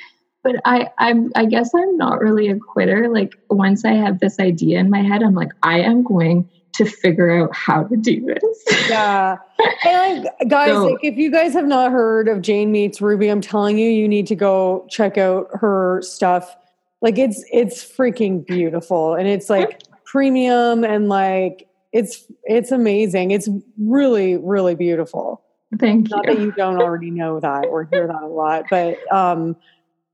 but 0.42 0.56
I, 0.64 0.88
I'm, 0.98 1.32
I 1.36 1.44
guess 1.46 1.70
I'm 1.74 1.96
not 1.96 2.20
really 2.20 2.48
a 2.48 2.56
quitter. 2.58 3.08
Like 3.08 3.34
once 3.50 3.84
I 3.84 3.92
have 3.92 4.20
this 4.20 4.38
idea 4.40 4.78
in 4.78 4.90
my 4.90 5.02
head, 5.02 5.22
I'm 5.22 5.34
like, 5.34 5.52
I 5.62 5.80
am 5.80 6.02
going 6.02 6.48
to 6.78 6.84
figure 6.84 7.30
out 7.30 7.54
how 7.54 7.82
to 7.82 7.96
do 7.96 8.20
this. 8.24 8.88
Yeah. 8.88 9.36
And 9.84 10.28
guys, 10.48 10.70
so, 10.70 10.86
like, 10.86 11.00
if 11.02 11.16
you 11.16 11.30
guys 11.30 11.52
have 11.52 11.66
not 11.66 11.92
heard 11.92 12.28
of 12.28 12.40
Jane 12.40 12.72
Meets 12.72 13.00
Ruby, 13.00 13.28
I'm 13.28 13.40
telling 13.40 13.78
you, 13.78 13.90
you 13.90 14.08
need 14.08 14.26
to 14.28 14.34
go 14.34 14.86
check 14.88 15.18
out 15.18 15.48
her 15.52 16.00
stuff. 16.02 16.56
Like 17.00 17.18
it's 17.18 17.44
it's 17.52 17.84
freaking 17.84 18.46
beautiful. 18.46 19.14
And 19.14 19.28
it's 19.28 19.50
like 19.50 19.82
premium 20.04 20.84
and 20.84 21.08
like 21.08 21.68
it's 21.92 22.24
it's 22.44 22.70
amazing. 22.70 23.32
It's 23.32 23.48
really, 23.78 24.36
really 24.36 24.74
beautiful. 24.74 25.42
Thank 25.78 26.10
Not 26.10 26.26
you. 26.26 26.34
that 26.34 26.40
you 26.40 26.52
don't 26.52 26.80
already 26.80 27.10
know 27.10 27.40
that 27.40 27.66
or 27.66 27.84
hear 27.92 28.06
that 28.06 28.22
a 28.22 28.26
lot, 28.26 28.64
but 28.70 28.96
um 29.12 29.56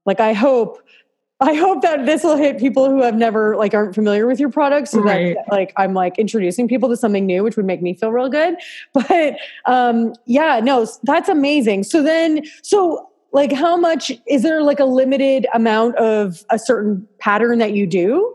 like 0.06 0.20
I 0.20 0.32
hope 0.32 0.82
I 1.44 1.52
hope 1.52 1.82
that 1.82 2.06
this 2.06 2.24
will 2.24 2.36
hit 2.36 2.58
people 2.58 2.88
who 2.88 3.02
have 3.02 3.16
never 3.16 3.54
like 3.56 3.74
aren't 3.74 3.94
familiar 3.94 4.26
with 4.26 4.40
your 4.40 4.48
product 4.48 4.88
so 4.88 5.00
right. 5.00 5.36
that 5.36 5.52
like 5.52 5.74
I'm 5.76 5.92
like 5.92 6.18
introducing 6.18 6.68
people 6.68 6.88
to 6.88 6.96
something 6.96 7.26
new 7.26 7.44
which 7.44 7.56
would 7.56 7.66
make 7.66 7.82
me 7.82 7.92
feel 7.92 8.10
real 8.10 8.30
good. 8.30 8.56
But 8.94 9.36
um 9.66 10.14
yeah, 10.24 10.60
no, 10.62 10.86
that's 11.02 11.28
amazing. 11.28 11.84
So 11.84 12.02
then 12.02 12.44
so 12.62 13.10
like 13.32 13.52
how 13.52 13.76
much 13.76 14.10
is 14.26 14.42
there 14.42 14.62
like 14.62 14.80
a 14.80 14.86
limited 14.86 15.46
amount 15.52 15.96
of 15.96 16.44
a 16.50 16.58
certain 16.58 17.06
pattern 17.18 17.58
that 17.58 17.72
you 17.72 17.86
do? 17.86 18.34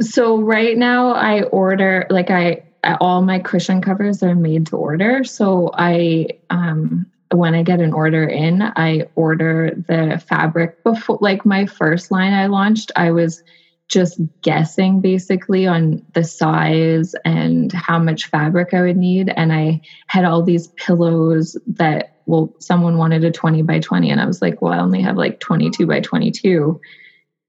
So 0.00 0.42
right 0.42 0.76
now 0.76 1.12
I 1.12 1.44
order 1.44 2.06
like 2.10 2.30
I 2.30 2.64
all 3.00 3.22
my 3.22 3.38
cushion 3.38 3.80
covers 3.80 4.22
are 4.22 4.34
made 4.34 4.66
to 4.66 4.76
order. 4.76 5.24
So 5.24 5.70
I 5.72 6.28
um 6.50 7.06
when 7.34 7.54
I 7.54 7.62
get 7.62 7.80
an 7.80 7.92
order 7.92 8.24
in, 8.24 8.62
I 8.62 9.06
order 9.14 9.72
the 9.88 10.22
fabric 10.28 10.82
before 10.84 11.18
like 11.20 11.44
my 11.44 11.66
first 11.66 12.10
line 12.10 12.32
I 12.32 12.46
launched, 12.46 12.92
I 12.96 13.10
was 13.10 13.42
just 13.88 14.20
guessing 14.42 15.00
basically 15.00 15.66
on 15.66 16.04
the 16.14 16.24
size 16.24 17.14
and 17.24 17.70
how 17.72 17.98
much 17.98 18.30
fabric 18.30 18.72
I 18.72 18.82
would 18.82 18.96
need. 18.96 19.32
And 19.36 19.52
I 19.52 19.82
had 20.06 20.24
all 20.24 20.42
these 20.42 20.68
pillows 20.68 21.56
that, 21.66 22.16
well, 22.26 22.54
someone 22.60 22.96
wanted 22.96 23.24
a 23.24 23.30
20 23.30 23.62
by 23.62 23.80
20. 23.80 24.10
And 24.10 24.20
I 24.20 24.26
was 24.26 24.40
like, 24.40 24.62
well, 24.62 24.72
I 24.72 24.78
only 24.78 25.02
have 25.02 25.16
like 25.16 25.40
22 25.40 25.86
by 25.86 26.00
22. 26.00 26.80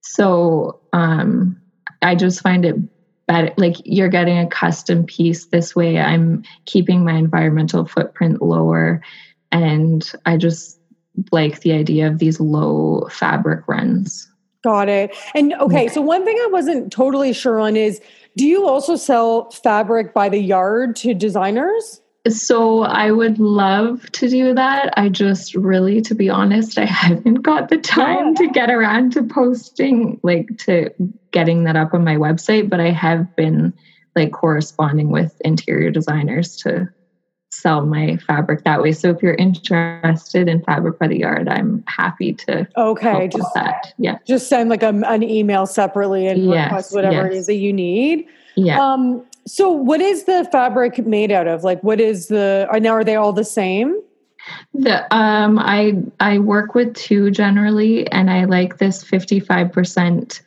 So 0.02 0.82
um, 0.92 1.62
I 2.02 2.16
just 2.16 2.42
find 2.42 2.66
it 2.66 2.76
better. 3.28 3.54
Like 3.58 3.78
you're 3.86 4.10
getting 4.10 4.38
a 4.38 4.48
custom 4.48 5.06
piece 5.06 5.46
this 5.46 5.76
way. 5.76 5.98
I'm 6.00 6.44
keeping 6.66 7.06
my 7.06 7.14
environmental 7.14 7.86
footprint 7.86 8.42
lower 8.42 9.02
and 9.56 10.12
I 10.26 10.36
just 10.36 10.80
like 11.32 11.62
the 11.62 11.72
idea 11.72 12.08
of 12.08 12.20
these 12.20 12.42
low 12.42 13.08
fabric 13.10 13.66
runs. 13.68 14.30
Got 14.64 14.90
it. 14.90 15.16
And 15.34 15.54
okay, 15.54 15.88
so 15.88 16.02
one 16.02 16.26
thing 16.26 16.38
I 16.42 16.48
wasn't 16.48 16.92
totally 16.92 17.32
sure 17.32 17.60
on 17.60 17.78
is 17.78 18.02
do 18.36 18.46
you 18.46 18.68
also 18.68 18.98
sell 18.98 19.50
fabric 19.52 20.14
by 20.14 20.28
the 20.28 20.40
yard 20.40 20.98
to 20.98 21.14
designers? 21.14 22.02
So 22.28 22.82
I 22.82 23.12
would 23.12 23.40
love 23.40 24.12
to 24.14 24.28
do 24.28 24.54
that. 24.56 24.94
I 24.98 25.08
just 25.10 25.56
really, 25.56 26.02
to 26.02 26.16
be 26.16 26.30
honest, 26.30 26.78
I 26.78 26.86
haven't 27.04 27.44
got 27.44 27.70
the 27.70 27.78
time 27.78 28.30
yeah. 28.30 28.34
to 28.40 28.48
get 28.48 28.70
around 28.70 29.14
to 29.14 29.24
posting, 29.24 30.20
like 30.22 30.58
to 30.66 30.90
getting 31.32 31.64
that 31.64 31.78
up 31.78 31.94
on 31.94 32.04
my 32.04 32.16
website, 32.16 32.70
but 32.70 32.82
I 32.82 32.90
have 32.90 33.34
been 33.38 33.74
like 34.16 34.34
corresponding 34.34 35.12
with 35.12 35.40
interior 35.46 35.92
designers 35.92 36.58
to 36.58 36.90
sell 37.56 37.86
my 37.86 38.18
fabric 38.18 38.64
that 38.64 38.82
way. 38.82 38.92
So 38.92 39.10
if 39.10 39.22
you're 39.22 39.36
interested 39.36 40.48
in 40.48 40.62
Fabric 40.64 41.00
by 41.00 41.08
the 41.08 41.20
Yard, 41.20 41.48
I'm 41.48 41.84
happy 41.88 42.34
to. 42.34 42.68
Okay, 42.78 43.28
just 43.28 43.54
that. 43.56 43.94
Yeah, 43.98 44.18
just 44.28 44.48
send 44.48 44.70
like 44.70 44.84
a, 44.84 44.90
an 44.90 45.24
email 45.24 45.66
separately 45.66 46.28
and 46.28 46.46
yes, 46.46 46.66
request 46.66 46.94
whatever 46.94 47.28
yes. 47.28 47.34
it 47.34 47.34
is 47.34 47.46
that 47.48 47.56
you 47.56 47.74
need. 47.74 48.28
Yeah. 48.56 48.80
Um. 48.80 49.26
So 49.48 49.70
what 49.70 50.02
is 50.02 50.24
the 50.24 50.48
fabric 50.52 51.06
made 51.06 51.32
out 51.32 51.48
of? 51.48 51.64
Like, 51.64 51.82
what 51.84 52.00
is 52.00 52.28
the? 52.28 52.68
Now 52.82 52.92
are 52.92 53.04
they 53.04 53.16
all 53.16 53.34
the 53.34 53.46
same? 53.46 54.00
The 54.74 55.14
um, 55.16 55.58
I 55.60 55.94
I 56.20 56.40
work 56.40 56.76
with 56.76 56.94
two 56.96 57.32
generally, 57.32 58.10
and 58.12 58.30
I 58.30 58.46
like 58.46 58.78
this 58.78 59.04
fifty 59.04 59.40
five 59.40 59.72
percent 59.72 60.42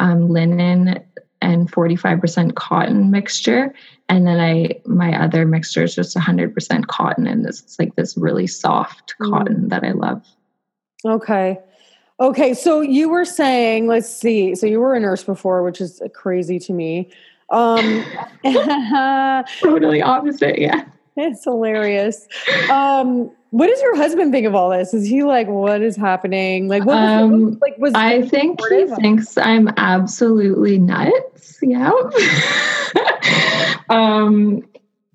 um, 0.00 0.28
linen 0.28 1.02
and 1.42 1.70
45% 1.70 2.54
cotton 2.54 3.10
mixture 3.10 3.72
and 4.10 4.26
then 4.26 4.38
i 4.38 4.68
my 4.84 5.18
other 5.18 5.46
mixture 5.46 5.84
is 5.84 5.94
just 5.94 6.16
100% 6.16 6.86
cotton 6.88 7.26
and 7.26 7.44
this 7.44 7.62
it's 7.62 7.78
like 7.78 7.94
this 7.96 8.16
really 8.16 8.46
soft 8.46 9.14
mm. 9.20 9.30
cotton 9.30 9.68
that 9.68 9.84
i 9.84 9.92
love 9.92 10.22
okay 11.06 11.58
okay 12.18 12.52
so 12.52 12.80
you 12.80 13.08
were 13.08 13.24
saying 13.24 13.86
let's 13.86 14.08
see 14.08 14.54
so 14.54 14.66
you 14.66 14.80
were 14.80 14.94
a 14.94 15.00
nurse 15.00 15.24
before 15.24 15.62
which 15.62 15.80
is 15.80 16.02
crazy 16.12 16.58
to 16.58 16.72
me 16.72 17.08
um 17.50 18.04
totally 19.62 20.02
opposite 20.02 20.58
yeah 20.58 20.84
it's 21.16 21.44
hilarious 21.44 22.26
um 22.68 23.30
what 23.50 23.66
does 23.66 23.80
your 23.82 23.96
husband 23.96 24.32
think 24.32 24.46
of 24.46 24.54
all 24.54 24.70
this? 24.70 24.94
Is 24.94 25.06
he 25.06 25.24
like, 25.24 25.48
what 25.48 25.82
is 25.82 25.96
happening? 25.96 26.68
Like, 26.68 26.84
what 26.84 26.94
was, 26.94 27.22
um, 27.22 27.58
like 27.60 27.76
was 27.78 27.92
I 27.94 28.22
think 28.22 28.60
he 28.68 28.86
thinks 28.86 29.36
I'm 29.36 29.68
absolutely 29.76 30.78
nuts. 30.78 31.58
Yeah. 31.60 31.90
um, 33.90 34.62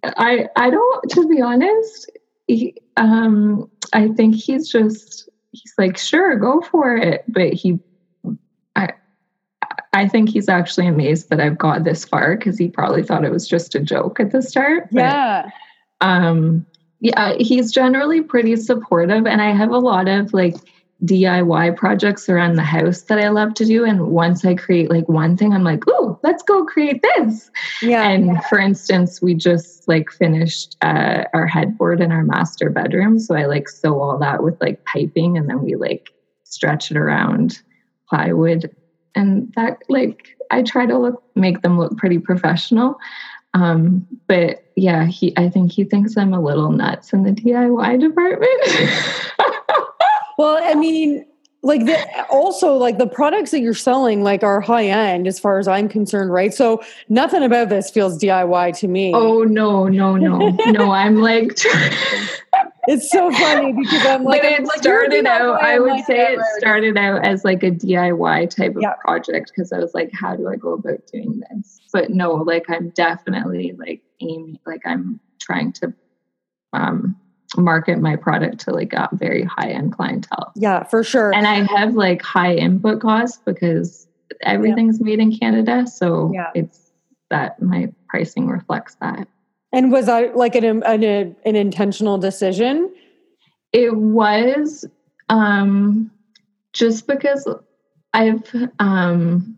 I 0.04 0.48
I 0.56 0.70
don't. 0.70 1.10
To 1.12 1.28
be 1.28 1.42
honest, 1.42 2.12
he, 2.48 2.76
um, 2.98 3.70
I 3.94 4.10
think 4.10 4.36
he's 4.36 4.70
just 4.70 5.30
he's 5.52 5.74
like, 5.78 5.98
sure, 5.98 6.36
go 6.36 6.62
for 6.62 6.96
it. 6.96 7.24
But 7.28 7.54
he, 7.54 7.80
I, 8.76 8.90
I 9.94 10.08
think 10.08 10.30
he's 10.30 10.50
actually 10.50 10.88
amazed 10.88 11.30
that 11.30 11.40
I've 11.40 11.58
got 11.58 11.84
this 11.84 12.06
far 12.06 12.36
because 12.38 12.58
he 12.58 12.68
probably 12.68 13.04
thought 13.04 13.26
it 13.26 13.32
was 13.32 13.48
just 13.48 13.76
a 13.76 13.80
joke 13.80 14.20
at 14.20 14.32
the 14.32 14.42
start. 14.42 14.90
But, 14.92 15.00
yeah. 15.00 15.50
Um, 16.02 16.66
yeah, 17.00 17.36
he's 17.40 17.72
generally 17.72 18.22
pretty 18.22 18.56
supportive, 18.56 19.26
and 19.28 19.42
I 19.42 19.52
have 19.52 19.72
a 19.72 19.78
lot 19.78 20.08
of 20.08 20.34
like 20.34 20.56
DIY 21.04 21.76
projects 21.76 22.30
around 22.30 22.56
the 22.56 22.64
house 22.64 23.02
that 23.04 23.20
I 23.20 23.30
love 23.30 23.54
to 23.56 23.66
do. 23.66 23.84
And 23.84 24.08
once 24.08 24.46
I 24.46 24.56
create 24.56 24.90
like 24.90 25.10
one 25.10 25.36
thing, 25.36 25.54
I'm 25.54 25.64
like, 25.64 25.84
oh, 25.88 26.18
let's 26.24 26.42
go 26.42 26.64
create 26.66 27.04
this. 27.16 27.52
Yeah. 27.82 28.10
And 28.10 28.28
yeah. 28.28 28.40
for 28.42 28.60
instance, 28.60 29.22
we 29.22 29.34
just 29.34 29.88
like 29.88 30.10
finished 30.10 30.78
uh, 30.82 31.26
our 31.34 31.48
headboard 31.48 32.02
in 32.02 32.12
our 32.12 32.24
master 32.24 32.70
bedroom. 32.70 33.20
So 33.20 33.36
I 33.36 33.46
like 33.46 33.68
sew 33.68 34.00
all 34.00 34.18
that 34.20 34.42
with 34.42 34.60
like 34.62 34.84
piping 34.86 35.38
and 35.38 35.50
then 35.50 35.62
we 35.62 35.76
like 35.76 36.12
stretch 36.44 36.92
it 36.92 36.98
around 36.98 37.62
plywood. 38.08 38.74
And 39.16 39.52
that 39.56 39.80
like 39.90 40.38
I 40.50 40.62
try 40.64 40.86
to 40.86 40.98
look 40.98 41.24
make 41.36 41.62
them 41.62 41.78
look 41.78 41.98
pretty 41.98 42.20
professional. 42.20 42.98
Um, 43.54 44.06
but 44.28 44.66
yeah, 44.76 45.06
he 45.06 45.34
I 45.38 45.50
think 45.50 45.72
he 45.72 45.84
thinks 45.84 46.18
I'm 46.18 46.34
a 46.34 46.42
little 46.42 46.72
nuts 46.72 47.14
in 47.14 47.24
the 47.24 47.32
DIY 47.32 48.00
department. 48.00 49.55
well, 50.38 50.60
I 50.62 50.76
mean, 50.76 51.26
like 51.66 51.86
the, 51.86 52.26
also 52.30 52.76
like 52.76 53.00
the 53.00 53.08
products 53.08 53.50
that 53.52 53.60
you're 53.60 53.74
selling 53.74 54.22
like 54.22 54.44
are 54.44 54.62
high 54.62 54.86
end 54.86 55.28
as 55.28 55.40
far 55.40 55.58
as 55.58 55.68
I'm 55.68 55.90
concerned, 55.90 56.32
right? 56.32 56.54
So 56.54 56.84
nothing 57.10 57.42
about 57.42 57.70
this 57.70 57.90
feels 57.90 58.22
DIY 58.22 58.78
to 58.80 58.88
me. 58.88 59.12
Oh 59.14 59.44
no, 59.44 59.88
no, 59.88 60.16
no. 60.16 60.50
no, 60.68 60.92
I'm 60.92 61.22
like 61.22 61.58
it's 62.88 63.10
so 63.12 63.32
funny 63.32 63.74
because 63.74 64.06
I'm 64.06 64.24
like, 64.24 64.44
but 64.44 64.52
it 64.52 64.64
like, 64.64 64.78
started 64.78 65.26
out. 65.26 65.62
I 65.62 65.80
would 65.80 65.92
like, 65.92 66.06
say 66.06 66.34
it 66.34 66.40
started 66.60 66.98
out 66.98 67.26
as 67.26 67.44
like 67.44 67.64
a 67.64 67.72
DIY 67.72 68.50
type 68.56 68.76
of 68.76 68.82
yeah. 68.82 68.94
project 69.00 69.52
because 69.54 69.74
I 69.74 69.80
was 69.80 69.94
like, 69.94 70.12
how 70.14 70.36
do 70.36 70.48
I 70.48 70.56
go 70.56 70.74
about 70.74 71.06
doing 71.12 71.42
this? 71.50 71.80
But 71.92 72.12
no, 72.12 72.34
like 72.34 72.70
I'm 72.70 72.90
definitely 72.90 73.74
like 73.78 74.04
aiming, 74.22 74.60
like 74.66 74.82
I'm 74.86 75.20
trying 75.40 75.74
to 75.74 75.94
um, 76.74 77.16
market 77.62 78.00
my 78.00 78.16
product 78.16 78.60
to 78.62 78.72
like 78.72 78.94
a 78.94 79.10
very 79.14 79.44
high 79.44 79.70
end 79.70 79.94
clientele. 79.94 80.52
Yeah, 80.56 80.84
for 80.84 81.04
sure. 81.04 81.34
And 81.34 81.48
I 81.48 81.64
have 81.78 81.96
like 81.96 82.22
high 82.22 82.56
input 82.56 83.02
costs 83.02 83.40
because 83.46 84.08
everything's 84.42 85.00
yeah. 85.00 85.06
made 85.06 85.20
in 85.20 85.38
Canada, 85.38 85.88
so 85.88 86.32
yeah. 86.34 86.52
it's 86.56 86.92
that 87.30 87.62
my 87.62 87.92
pricing 88.08 88.48
reflects 88.48 88.96
that. 89.02 89.28
And 89.72 89.92
was 89.92 90.06
that 90.06 90.38
like 90.38 90.56
an, 90.56 90.84
an, 90.84 91.04
an 91.04 91.56
intentional 91.56 92.18
decision? 92.18 92.94
It 93.74 93.96
was 93.96 94.86
um, 95.30 96.12
just 96.72 97.08
because 97.08 97.48
I've 98.14 98.44
um, 98.80 99.58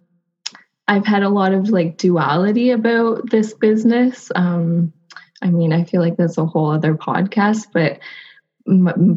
I've 0.88 1.06
had 1.06 1.24
a 1.24 1.30
lot 1.30 1.54
of 1.54 1.70
like 1.70 1.98
duality 1.98 2.72
about 2.72 3.30
this 3.30 3.54
business. 3.54 4.32
Um, 4.36 4.94
I 5.42 5.50
mean, 5.50 5.74
I 5.74 5.84
feel 5.84 6.02
like 6.02 6.18
that's 6.18 6.38
a 6.38 6.46
whole 6.46 6.72
other 6.72 6.96
podcast, 6.96 7.68
but 7.74 8.00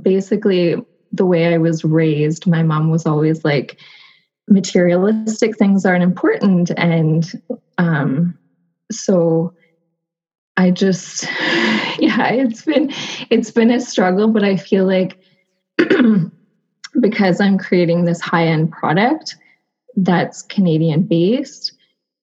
basically, 0.02 0.76
the 1.12 1.26
way 1.26 1.52
I 1.52 1.58
was 1.58 1.84
raised, 1.84 2.46
my 2.46 2.62
mom 2.62 2.90
was 2.90 3.06
always 3.06 3.44
like, 3.44 3.78
materialistic 4.48 5.56
things 5.56 5.86
aren't 5.86 6.02
important. 6.02 6.70
And 6.76 7.30
um, 7.78 8.38
so 8.90 9.52
I 10.56 10.70
just, 10.70 11.22
yeah, 11.98 12.28
it's 12.28 12.64
been, 12.64 12.92
it's 13.30 13.50
been 13.50 13.70
a 13.70 13.80
struggle, 13.80 14.28
but 14.28 14.44
I 14.44 14.56
feel 14.56 14.86
like 14.86 15.18
because 17.00 17.40
I'm 17.40 17.58
creating 17.58 18.04
this 18.04 18.20
high 18.20 18.46
end 18.46 18.70
product 18.70 19.36
that's 19.96 20.42
Canadian 20.42 21.02
based, 21.02 21.72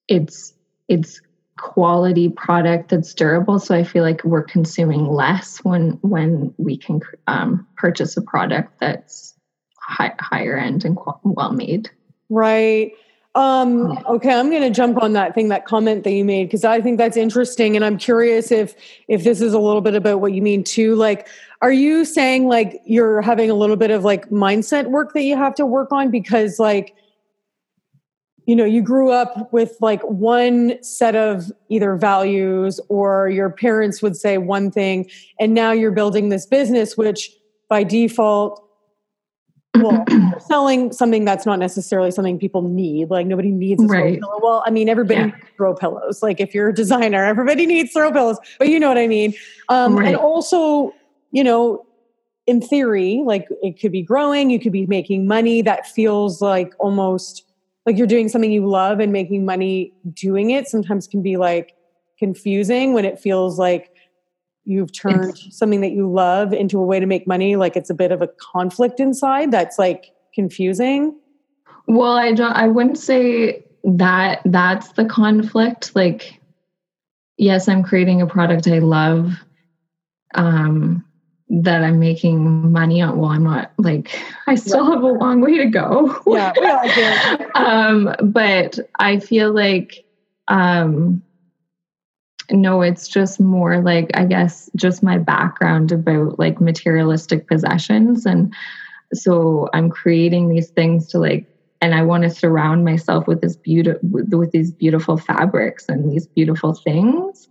it's 0.07 0.53
it's 0.87 1.21
quality 1.57 2.29
product 2.29 2.89
that's 2.89 3.13
durable. 3.13 3.59
So 3.59 3.75
I 3.75 3.83
feel 3.83 4.03
like 4.03 4.23
we're 4.23 4.43
consuming 4.43 5.07
less 5.07 5.57
when 5.59 5.91
when 6.01 6.53
we 6.57 6.77
can 6.77 7.01
um, 7.27 7.67
purchase 7.75 8.15
a 8.17 8.21
product 8.21 8.79
that's 8.79 9.33
high, 9.79 10.13
higher 10.19 10.57
end 10.57 10.85
and 10.85 10.97
well 11.23 11.53
made. 11.53 11.89
Right. 12.29 12.93
Um, 13.35 13.99
okay, 14.07 14.33
I'm 14.33 14.49
going 14.49 14.63
to 14.63 14.71
jump 14.71 15.01
on 15.01 15.13
that 15.13 15.35
thing, 15.35 15.49
that 15.49 15.65
comment 15.65 16.03
that 16.05 16.11
you 16.11 16.25
made, 16.25 16.45
because 16.45 16.65
I 16.65 16.81
think 16.81 16.97
that's 16.97 17.15
interesting, 17.15 17.75
and 17.75 17.85
I'm 17.85 17.99
curious 17.99 18.51
if 18.51 18.73
if 19.07 19.23
this 19.23 19.41
is 19.41 19.53
a 19.53 19.59
little 19.59 19.81
bit 19.81 19.93
about 19.93 20.21
what 20.21 20.33
you 20.33 20.41
mean 20.41 20.63
too. 20.63 20.95
Like, 20.95 21.27
are 21.61 21.71
you 21.71 22.03
saying 22.03 22.47
like 22.47 22.81
you're 22.85 23.21
having 23.21 23.51
a 23.51 23.53
little 23.53 23.75
bit 23.75 23.91
of 23.91 24.03
like 24.03 24.29
mindset 24.29 24.87
work 24.87 25.13
that 25.13 25.21
you 25.21 25.37
have 25.37 25.53
to 25.55 25.67
work 25.67 25.91
on 25.91 26.09
because 26.09 26.57
like 26.57 26.95
you 28.47 28.55
know 28.55 28.65
you 28.65 28.81
grew 28.81 29.11
up 29.11 29.53
with 29.53 29.77
like 29.79 30.01
one 30.03 30.81
set 30.81 31.15
of 31.15 31.51
either 31.69 31.95
values 31.95 32.79
or 32.89 33.29
your 33.29 33.51
parents 33.51 34.01
would 34.01 34.15
say 34.15 34.39
one 34.39 34.71
thing 34.71 35.07
and 35.39 35.53
now 35.53 35.71
you're 35.71 35.91
building 35.91 36.29
this 36.29 36.47
business 36.47 36.97
which 36.97 37.29
by 37.69 37.83
default 37.83 38.63
well 39.75 40.03
selling 40.39 40.91
something 40.91 41.25
that's 41.25 41.45
not 41.45 41.59
necessarily 41.59 42.09
something 42.09 42.39
people 42.39 42.61
need 42.61 43.09
like 43.09 43.27
nobody 43.27 43.51
needs 43.51 43.83
a 43.83 43.87
right. 43.87 44.19
pillow 44.19 44.39
well 44.41 44.63
i 44.65 44.71
mean 44.71 44.89
everybody 44.89 45.19
yeah. 45.19 45.25
needs 45.27 45.37
throw 45.55 45.75
pillows 45.75 46.23
like 46.23 46.39
if 46.39 46.55
you're 46.55 46.69
a 46.69 46.73
designer 46.73 47.23
everybody 47.25 47.65
needs 47.65 47.91
throw 47.91 48.11
pillows 48.11 48.39
but 48.57 48.69
you 48.69 48.79
know 48.79 48.87
what 48.87 48.97
i 48.97 49.07
mean 49.07 49.33
um, 49.69 49.95
right. 49.95 50.07
and 50.07 50.15
also 50.15 50.93
you 51.31 51.43
know 51.43 51.85
in 52.47 52.61
theory 52.61 53.21
like 53.25 53.45
it 53.61 53.79
could 53.79 53.91
be 53.91 54.01
growing 54.01 54.49
you 54.49 54.57
could 54.57 54.71
be 54.71 54.85
making 54.85 55.27
money 55.27 55.61
that 55.61 55.85
feels 55.85 56.41
like 56.41 56.73
almost 56.79 57.43
like 57.88 57.98
you're 57.98 58.06
doing 58.06 58.27
something 58.27 58.51
you 58.51 58.67
love 58.67 59.00
and 59.00 59.13
making 59.13 59.46
money 59.46 59.94
doing 60.13 60.51
it 60.51 60.67
sometimes 60.67 61.08
can 61.08 61.24
be 61.24 61.38
like 61.38 61.74
confusing 62.20 62.94
when 62.94 63.06
it 63.06 63.17
feels 63.17 63.58
like 63.58 63.91
you've 64.65 64.91
turned 64.91 65.38
something 65.38 65.79
that 65.79 65.94
you 65.94 66.12
love 66.12 66.51
into 66.51 66.77
a 66.77 66.84
way 66.84 67.00
to 67.00 67.06
make 67.06 67.25
money 67.25 67.56
like 67.56 67.77
it's 67.77 67.89
a 67.89 67.94
bit 67.94 68.12
of 68.12 68.22
a 68.22 68.27
conflict 68.53 69.00
inside 69.00 69.50
that's 69.50 69.79
like 69.79 70.12
confusing. 70.36 71.17
Well 71.88 72.17
i 72.17 72.34
don't 72.34 72.53
i 72.53 72.67
wouldn't 72.67 72.98
say 72.98 73.63
that 73.86 74.41
that's 74.44 74.91
the 74.91 75.06
conflict. 75.06 75.96
Like 75.96 76.41
yes 77.38 77.70
i'm 77.70 77.84
creating 77.84 78.22
a 78.22 78.27
product 78.27 78.67
i 78.67 78.79
love 78.79 79.32
um 80.36 81.06
that 81.49 81.83
I'm 81.83 81.99
making 81.99 82.71
money 82.71 83.01
on. 83.01 83.17
Well, 83.17 83.29
I'm 83.29 83.43
not 83.43 83.71
like 83.77 84.19
I 84.47 84.55
still 84.55 84.85
have 84.85 85.03
a 85.03 85.07
long 85.07 85.41
way 85.41 85.57
to 85.57 85.65
go. 85.65 86.21
Yeah, 86.27 86.51
yeah, 86.55 87.45
um, 87.55 88.13
but 88.21 88.79
I 88.99 89.19
feel 89.19 89.53
like 89.53 90.03
um, 90.47 91.21
no, 92.51 92.81
it's 92.81 93.07
just 93.07 93.39
more 93.39 93.81
like 93.81 94.11
I 94.13 94.25
guess 94.25 94.69
just 94.75 95.03
my 95.03 95.17
background 95.17 95.91
about 95.91 96.37
like 96.37 96.59
materialistic 96.59 97.47
possessions, 97.47 98.25
and 98.25 98.53
so 99.13 99.69
I'm 99.73 99.89
creating 99.89 100.49
these 100.49 100.69
things 100.71 101.07
to 101.09 101.19
like, 101.19 101.45
and 101.79 101.95
I 101.95 102.03
want 102.03 102.23
to 102.23 102.29
surround 102.29 102.83
myself 102.83 103.25
with 103.25 103.39
this 103.39 103.55
beautiful 103.55 104.01
with, 104.09 104.33
with 104.33 104.51
these 104.51 104.71
beautiful 104.71 105.17
fabrics 105.17 105.85
and 105.87 106.11
these 106.11 106.27
beautiful 106.27 106.73
things, 106.73 107.47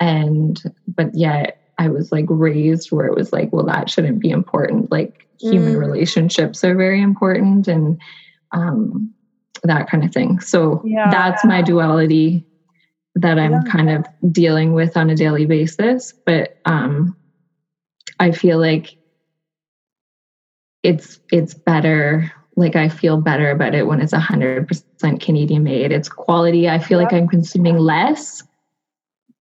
and 0.00 0.60
but 0.88 1.14
yet 1.14 1.58
I 1.78 1.88
was 1.88 2.10
like 2.12 2.26
raised 2.28 2.90
where 2.90 3.06
it 3.06 3.14
was 3.14 3.32
like, 3.32 3.52
well, 3.52 3.66
that 3.66 3.88
shouldn't 3.88 4.20
be 4.20 4.30
important. 4.30 4.90
Like 4.90 5.26
human 5.40 5.74
mm. 5.74 5.80
relationships 5.80 6.64
are 6.64 6.74
very 6.74 7.00
important 7.00 7.68
and 7.68 8.00
um, 8.52 9.12
that 9.62 9.88
kind 9.88 10.04
of 10.04 10.12
thing. 10.12 10.40
So 10.40 10.82
yeah. 10.84 11.10
that's 11.10 11.44
my 11.44 11.62
duality 11.62 12.44
that 13.14 13.38
I'm 13.38 13.52
yeah. 13.52 13.62
kind 13.70 13.90
of 13.90 14.06
dealing 14.32 14.72
with 14.72 14.96
on 14.96 15.10
a 15.10 15.16
daily 15.16 15.46
basis. 15.46 16.12
But 16.26 16.58
um, 16.64 17.16
I 18.18 18.32
feel 18.32 18.58
like 18.58 18.96
it's 20.82 21.20
it's 21.30 21.54
better 21.54 22.32
like 22.56 22.74
I 22.74 22.88
feel 22.88 23.20
better 23.20 23.50
about 23.50 23.74
it 23.74 23.86
when 23.86 24.00
it's 24.00 24.12
100% 24.12 25.20
Canadian 25.20 25.62
made. 25.62 25.92
It's 25.92 26.08
quality. 26.08 26.68
I 26.68 26.80
feel 26.80 26.98
like 26.98 27.12
I'm 27.12 27.28
consuming 27.28 27.78
less. 27.78 28.42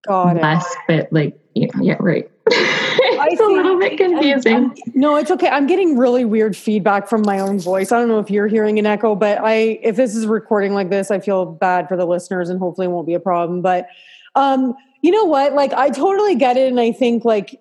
Got 0.07 0.37
it. 0.37 0.43
Less, 0.43 0.75
but 0.87 1.11
like 1.11 1.35
yeah, 1.61 1.81
yeah 1.81 1.97
right. 1.99 2.29
it's 2.49 3.41
a 3.41 3.45
little 3.45 3.79
bit 3.79 3.97
confusing. 3.97 4.55
I'm, 4.55 4.65
I'm, 4.71 4.75
no, 4.93 5.15
it's 5.15 5.31
okay. 5.31 5.47
I'm 5.47 5.67
getting 5.67 5.97
really 5.97 6.25
weird 6.25 6.55
feedback 6.55 7.07
from 7.07 7.21
my 7.23 7.39
own 7.39 7.59
voice. 7.59 7.91
I 7.91 7.99
don't 7.99 8.07
know 8.07 8.19
if 8.19 8.29
you're 8.29 8.47
hearing 8.47 8.79
an 8.79 8.85
echo, 8.85 9.15
but 9.15 9.39
I 9.41 9.79
if 9.83 9.95
this 9.95 10.15
is 10.15 10.27
recording 10.27 10.73
like 10.73 10.89
this, 10.89 11.11
I 11.11 11.19
feel 11.19 11.45
bad 11.45 11.87
for 11.87 11.97
the 11.97 12.05
listeners 12.05 12.49
and 12.49 12.59
hopefully 12.59 12.85
it 12.85 12.91
won't 12.91 13.07
be 13.07 13.13
a 13.13 13.19
problem. 13.19 13.61
But 13.61 13.87
um, 14.35 14.75
you 15.01 15.11
know 15.11 15.25
what? 15.25 15.53
Like 15.53 15.73
I 15.73 15.89
totally 15.89 16.35
get 16.35 16.57
it 16.57 16.69
and 16.69 16.79
I 16.79 16.91
think 16.91 17.25
like 17.25 17.59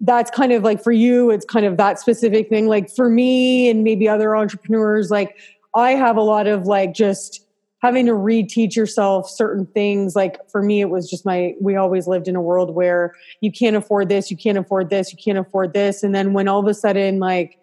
that's 0.00 0.30
kind 0.30 0.52
of 0.52 0.62
like 0.62 0.82
for 0.82 0.92
you, 0.92 1.30
it's 1.30 1.44
kind 1.44 1.64
of 1.64 1.76
that 1.76 1.98
specific 1.98 2.48
thing. 2.48 2.66
Like 2.66 2.90
for 2.90 3.08
me 3.08 3.70
and 3.70 3.84
maybe 3.84 4.08
other 4.08 4.36
entrepreneurs, 4.36 5.10
like 5.10 5.36
I 5.74 5.92
have 5.92 6.16
a 6.16 6.22
lot 6.22 6.46
of 6.46 6.66
like 6.66 6.94
just 6.94 7.43
having 7.84 8.06
to 8.06 8.12
reteach 8.12 8.74
yourself 8.74 9.28
certain 9.28 9.66
things 9.66 10.16
like 10.16 10.38
for 10.48 10.62
me 10.62 10.80
it 10.80 10.88
was 10.88 11.08
just 11.08 11.26
my 11.26 11.52
we 11.60 11.76
always 11.76 12.06
lived 12.06 12.26
in 12.28 12.34
a 12.34 12.40
world 12.40 12.74
where 12.74 13.12
you 13.42 13.52
can't 13.52 13.76
afford 13.76 14.08
this 14.08 14.30
you 14.30 14.38
can't 14.38 14.56
afford 14.56 14.88
this 14.88 15.12
you 15.12 15.18
can't 15.22 15.36
afford 15.36 15.74
this. 15.74 16.02
And 16.02 16.14
then 16.14 16.32
when 16.32 16.48
all 16.48 16.60
of 16.60 16.66
a 16.66 16.72
sudden 16.72 17.18
like 17.18 17.58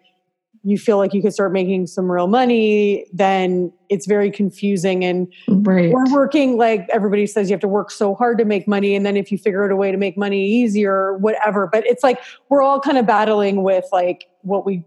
you 0.62 0.78
feel 0.78 0.96
like 0.96 1.12
you 1.12 1.20
could 1.20 1.32
start 1.32 1.52
making 1.52 1.88
some 1.88 2.10
real 2.10 2.28
money 2.28 3.04
then 3.12 3.72
it's 3.88 4.06
very 4.06 4.30
confusing. 4.30 5.04
And 5.04 5.26
right. 5.48 5.92
we're 5.92 6.12
working 6.12 6.56
like 6.56 6.88
everybody 6.90 7.26
says 7.26 7.50
you 7.50 7.54
have 7.54 7.60
to 7.60 7.66
work 7.68 7.90
so 7.90 8.14
hard 8.14 8.38
to 8.38 8.44
make 8.44 8.68
money. 8.68 8.94
And 8.94 9.04
then 9.04 9.16
if 9.16 9.32
you 9.32 9.38
figure 9.38 9.64
out 9.64 9.72
a 9.72 9.76
way 9.76 9.90
to 9.90 9.98
make 9.98 10.16
money 10.16 10.46
easier 10.46 11.16
whatever. 11.18 11.66
But 11.66 11.84
it's 11.84 12.04
like 12.04 12.20
we're 12.48 12.62
all 12.62 12.78
kind 12.78 12.96
of 12.96 13.06
battling 13.06 13.64
with 13.64 13.86
like 13.90 14.26
what 14.42 14.64
we 14.64 14.84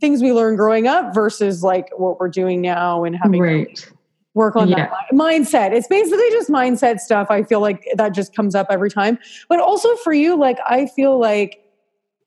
things 0.00 0.20
we 0.20 0.32
learned 0.32 0.58
growing 0.58 0.88
up 0.88 1.14
versus 1.14 1.62
like 1.62 1.96
what 1.96 2.18
we're 2.18 2.28
doing 2.28 2.60
now 2.60 3.04
and 3.04 3.14
having 3.14 3.40
right 3.40 3.88
work 4.34 4.56
on 4.56 4.68
yeah. 4.68 4.88
that 4.88 4.92
mindset. 5.12 5.72
It's 5.72 5.86
basically 5.86 6.28
just 6.30 6.50
mindset 6.50 6.98
stuff. 6.98 7.28
I 7.30 7.42
feel 7.44 7.60
like 7.60 7.86
that 7.94 8.14
just 8.14 8.34
comes 8.34 8.54
up 8.54 8.66
every 8.70 8.90
time. 8.90 9.18
But 9.48 9.60
also 9.60 9.94
for 9.96 10.12
you, 10.12 10.36
like 10.36 10.58
I 10.68 10.86
feel 10.86 11.18
like 11.18 11.60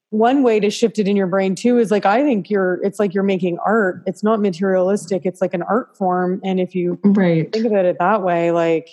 one 0.09 0.41
way 0.41 0.59
to 0.61 0.69
shift 0.69 0.99
it 0.99 1.07
in 1.07 1.17
your 1.17 1.27
brain 1.27 1.53
too 1.53 1.77
is 1.77 1.91
like 1.91 2.05
I 2.05 2.23
think 2.23 2.49
you're 2.49 2.79
it's 2.83 2.99
like 2.99 3.13
you're 3.13 3.23
making 3.23 3.57
art. 3.65 4.03
It's 4.05 4.23
not 4.23 4.39
materialistic. 4.39 5.25
It's 5.25 5.41
like 5.41 5.53
an 5.53 5.63
art 5.63 5.97
form. 5.97 6.39
And 6.43 6.59
if 6.59 6.73
you 6.73 6.99
right. 7.03 7.51
think 7.51 7.65
about 7.65 7.85
it 7.85 7.97
that 7.99 8.23
way, 8.23 8.51
like 8.51 8.89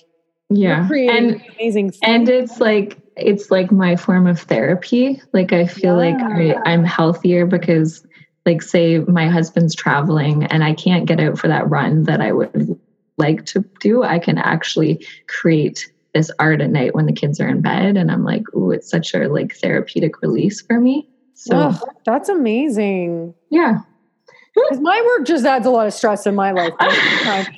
yeah, 0.50 0.88
and 0.90 1.42
amazing 1.54 1.92
and 2.02 2.28
it's 2.28 2.60
like 2.60 2.98
it's 3.16 3.50
like 3.50 3.70
my 3.70 3.96
form 3.96 4.26
of 4.26 4.40
therapy. 4.40 5.22
Like 5.32 5.52
I 5.52 5.66
feel 5.66 6.02
yeah. 6.02 6.12
like 6.12 6.56
I, 6.56 6.70
I'm 6.70 6.84
healthier 6.84 7.46
because 7.46 8.04
like 8.44 8.60
say 8.60 8.98
my 8.98 9.28
husband's 9.28 9.74
traveling 9.74 10.44
and 10.44 10.62
I 10.64 10.74
can't 10.74 11.06
get 11.06 11.20
out 11.20 11.38
for 11.38 11.48
that 11.48 11.68
run 11.70 12.04
that 12.04 12.20
I 12.20 12.32
would 12.32 12.78
like 13.16 13.46
to 13.46 13.64
do, 13.80 14.02
I 14.02 14.18
can 14.18 14.38
actually 14.38 15.06
create 15.28 15.90
this 16.14 16.30
art 16.38 16.60
at 16.60 16.70
night 16.70 16.94
when 16.94 17.06
the 17.06 17.12
kids 17.12 17.40
are 17.40 17.48
in 17.48 17.60
bed. 17.60 17.96
And 17.96 18.10
I'm 18.10 18.24
like, 18.24 18.42
ooh, 18.54 18.70
it's 18.70 18.88
such 18.88 19.14
a 19.14 19.28
like 19.28 19.54
therapeutic 19.56 20.22
release 20.22 20.62
for 20.62 20.80
me. 20.80 21.08
So 21.34 21.74
that's 22.06 22.28
amazing. 22.28 23.34
Yeah. 23.50 23.80
Because 24.54 24.78
my 24.80 25.02
work 25.04 25.26
just 25.26 25.44
adds 25.44 25.66
a 25.66 25.70
lot 25.70 25.88
of 25.88 25.92
stress 25.92 26.26
in 26.26 26.36
my 26.36 26.52
life. 26.52 26.72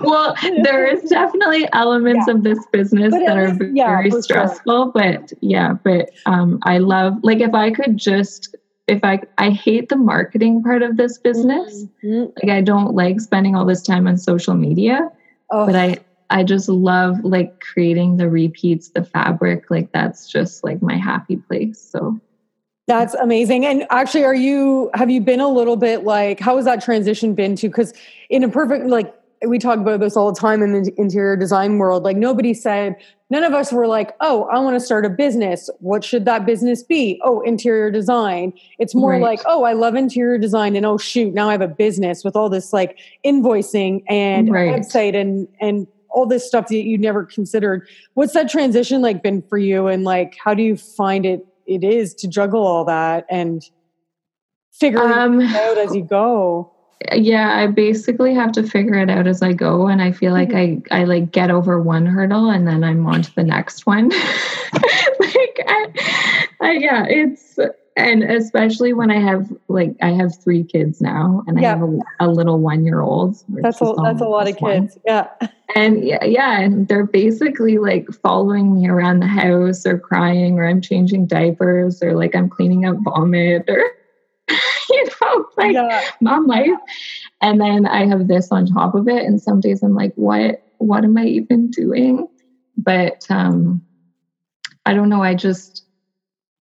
well, 0.00 0.34
there 0.62 0.86
is 0.86 1.02
definitely 1.10 1.68
elements 1.74 2.24
yeah. 2.26 2.34
of 2.34 2.42
this 2.42 2.58
business 2.72 3.10
but 3.10 3.20
that 3.26 3.36
are 3.36 3.52
very 3.52 3.72
yeah, 3.74 4.20
stressful, 4.20 4.84
sure. 4.84 4.92
but 4.92 5.34
yeah, 5.42 5.74
but 5.84 6.08
um, 6.24 6.60
I 6.62 6.78
love 6.78 7.18
like 7.22 7.40
if 7.40 7.52
I 7.52 7.70
could 7.72 7.98
just 7.98 8.56
if 8.86 9.02
I 9.02 9.20
I 9.38 9.50
hate 9.50 9.88
the 9.88 9.96
marketing 9.96 10.62
part 10.62 10.82
of 10.82 10.96
this 10.96 11.18
business. 11.18 11.84
Mm-hmm. 12.04 12.30
Like 12.42 12.56
I 12.56 12.60
don't 12.60 12.94
like 12.94 13.20
spending 13.20 13.54
all 13.56 13.64
this 13.64 13.82
time 13.82 14.06
on 14.06 14.16
social 14.16 14.54
media, 14.54 15.10
oh. 15.50 15.66
but 15.66 15.74
I 15.74 15.98
I 16.30 16.44
just 16.44 16.68
love 16.68 17.22
like 17.24 17.60
creating 17.60 18.16
the 18.16 18.28
repeats, 18.28 18.88
the 18.90 19.04
fabric. 19.04 19.70
Like 19.70 19.92
that's 19.92 20.28
just 20.28 20.64
like 20.64 20.82
my 20.82 20.96
happy 20.96 21.36
place. 21.36 21.80
So 21.80 22.20
that's 22.86 23.14
amazing. 23.14 23.66
And 23.66 23.86
actually, 23.90 24.24
are 24.24 24.34
you 24.34 24.90
have 24.94 25.10
you 25.10 25.20
been 25.20 25.40
a 25.40 25.48
little 25.48 25.76
bit 25.76 26.04
like 26.04 26.38
how 26.38 26.56
has 26.56 26.64
that 26.66 26.82
transition 26.82 27.34
been 27.34 27.56
to? 27.56 27.68
Because 27.68 27.92
in 28.30 28.44
a 28.44 28.48
perfect 28.48 28.86
like 28.86 29.12
we 29.46 29.58
talk 29.58 29.78
about 29.78 30.00
this 30.00 30.16
all 30.16 30.32
the 30.32 30.40
time 30.40 30.62
in 30.62 30.82
the 30.82 30.92
interior 30.96 31.36
design 31.36 31.78
world. 31.78 32.04
Like 32.04 32.16
nobody 32.16 32.54
said, 32.54 32.96
none 33.30 33.42
of 33.42 33.52
us 33.52 33.72
were 33.72 33.86
like, 33.86 34.14
oh, 34.20 34.44
I 34.44 34.58
want 34.60 34.76
to 34.76 34.80
start 34.80 35.04
a 35.04 35.10
business. 35.10 35.68
What 35.80 36.04
should 36.04 36.24
that 36.26 36.46
business 36.46 36.82
be? 36.82 37.20
Oh, 37.24 37.40
interior 37.40 37.90
design. 37.90 38.52
It's 38.78 38.94
more 38.94 39.12
right. 39.12 39.22
like, 39.22 39.40
oh, 39.46 39.64
I 39.64 39.72
love 39.72 39.94
interior 39.94 40.38
design 40.38 40.76
and 40.76 40.86
oh 40.86 40.98
shoot, 40.98 41.34
now 41.34 41.48
I 41.48 41.52
have 41.52 41.60
a 41.60 41.68
business 41.68 42.24
with 42.24 42.36
all 42.36 42.48
this 42.48 42.72
like 42.72 42.98
invoicing 43.24 44.02
and 44.08 44.50
right. 44.50 44.72
website 44.72 45.16
and 45.16 45.48
and 45.60 45.86
all 46.10 46.26
this 46.26 46.46
stuff 46.46 46.68
that 46.68 46.76
you 46.76 46.96
never 46.96 47.24
considered. 47.24 47.86
What's 48.14 48.32
that 48.32 48.48
transition 48.48 49.02
like 49.02 49.22
been 49.22 49.42
for 49.42 49.58
you 49.58 49.86
and 49.86 50.04
like 50.04 50.36
how 50.42 50.54
do 50.54 50.62
you 50.62 50.76
find 50.76 51.26
it 51.26 51.46
it 51.66 51.82
is 51.82 52.14
to 52.14 52.28
juggle 52.28 52.64
all 52.64 52.84
that 52.84 53.26
and 53.28 53.62
figure 54.72 55.02
um, 55.02 55.40
it 55.40 55.54
out 55.54 55.78
as 55.78 55.94
you 55.94 56.04
go? 56.04 56.72
Yeah, 57.12 57.58
I 57.58 57.66
basically 57.66 58.34
have 58.34 58.52
to 58.52 58.62
figure 58.62 58.94
it 58.94 59.10
out 59.10 59.26
as 59.26 59.42
I 59.42 59.52
go, 59.52 59.86
and 59.86 60.00
I 60.00 60.12
feel 60.12 60.32
like 60.32 60.48
mm-hmm. 60.48 60.92
I 60.92 61.00
I 61.02 61.04
like 61.04 61.30
get 61.30 61.50
over 61.50 61.80
one 61.80 62.06
hurdle 62.06 62.50
and 62.50 62.66
then 62.66 62.82
I'm 62.82 63.06
on 63.06 63.22
to 63.22 63.34
the 63.34 63.44
next 63.44 63.86
one. 63.86 64.08
like, 64.72 65.60
I, 65.68 66.46
I, 66.60 66.70
yeah, 66.72 67.04
it's 67.06 67.58
and 67.96 68.22
especially 68.22 68.92
when 68.92 69.10
I 69.10 69.18
have 69.18 69.50
like 69.68 69.94
I 70.02 70.10
have 70.12 70.38
three 70.42 70.62
kids 70.64 71.00
now, 71.00 71.42
and 71.46 71.60
yeah. 71.60 71.74
I 71.74 71.78
have 71.78 71.82
a, 71.82 71.98
a 72.20 72.28
little 72.28 72.60
one 72.60 72.84
year 72.84 73.00
old. 73.00 73.42
That's 73.48 73.80
a 73.80 73.94
that's 74.02 74.20
a 74.20 74.26
lot 74.26 74.48
of 74.48 74.56
kids. 74.56 74.94
One. 74.94 75.02
Yeah. 75.04 75.28
And 75.74 76.04
yeah, 76.04 76.24
yeah, 76.24 76.60
and 76.60 76.88
they're 76.88 77.04
basically 77.04 77.76
like 77.76 78.08
following 78.22 78.72
me 78.72 78.88
around 78.88 79.18
the 79.18 79.26
house, 79.26 79.84
or 79.84 79.98
crying, 79.98 80.58
or 80.58 80.66
I'm 80.66 80.80
changing 80.80 81.26
diapers, 81.26 82.02
or 82.02 82.14
like 82.14 82.34
I'm 82.34 82.48
cleaning 82.48 82.86
up 82.86 82.96
vomit, 83.02 83.68
or 83.68 83.84
you 84.90 85.06
know, 85.20 85.46
like 85.56 85.72
yeah. 85.72 86.02
mom 86.20 86.46
life. 86.46 86.68
And 87.40 87.60
then 87.60 87.86
I 87.86 88.06
have 88.06 88.28
this 88.28 88.48
on 88.50 88.66
top 88.66 88.94
of 88.94 89.08
it, 89.08 89.24
and 89.24 89.40
some 89.40 89.60
days 89.60 89.82
I'm 89.82 89.94
like, 89.94 90.12
what 90.14 90.60
What 90.78 91.04
am 91.04 91.16
I 91.16 91.24
even 91.24 91.70
doing? 91.70 92.26
But 92.76 93.24
um, 93.30 93.82
I 94.84 94.94
don't 94.94 95.08
know. 95.08 95.22
I 95.22 95.34
just 95.34 95.84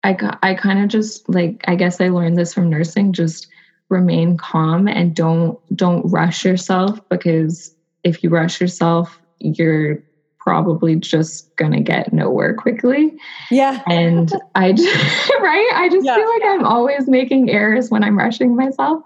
I 0.03 0.15
I 0.41 0.53
kind 0.53 0.79
of 0.83 0.89
just 0.89 1.27
like 1.29 1.63
I 1.67 1.75
guess 1.75 1.99
I 1.99 2.09
learned 2.09 2.37
this 2.37 2.53
from 2.53 2.69
nursing 2.69 3.13
just 3.13 3.47
remain 3.89 4.37
calm 4.37 4.87
and 4.87 5.15
don't 5.15 5.57
don't 5.75 6.03
rush 6.11 6.45
yourself 6.45 6.99
because 7.09 7.75
if 8.03 8.23
you 8.23 8.29
rush 8.29 8.59
yourself 8.59 9.19
you're 9.39 10.03
probably 10.43 10.95
just 10.95 11.55
gonna 11.55 11.81
get 11.81 12.11
nowhere 12.11 12.53
quickly. 12.53 13.17
Yeah. 13.49 13.81
And 13.87 14.31
I 14.55 14.73
just, 14.73 15.29
right? 15.39 15.71
I 15.75 15.89
just 15.89 16.05
yeah. 16.05 16.15
feel 16.15 16.27
like 16.27 16.43
I'm 16.45 16.65
always 16.65 17.07
making 17.07 17.49
errors 17.49 17.89
when 17.89 18.03
I'm 18.03 18.17
rushing 18.17 18.55
myself. 18.55 19.03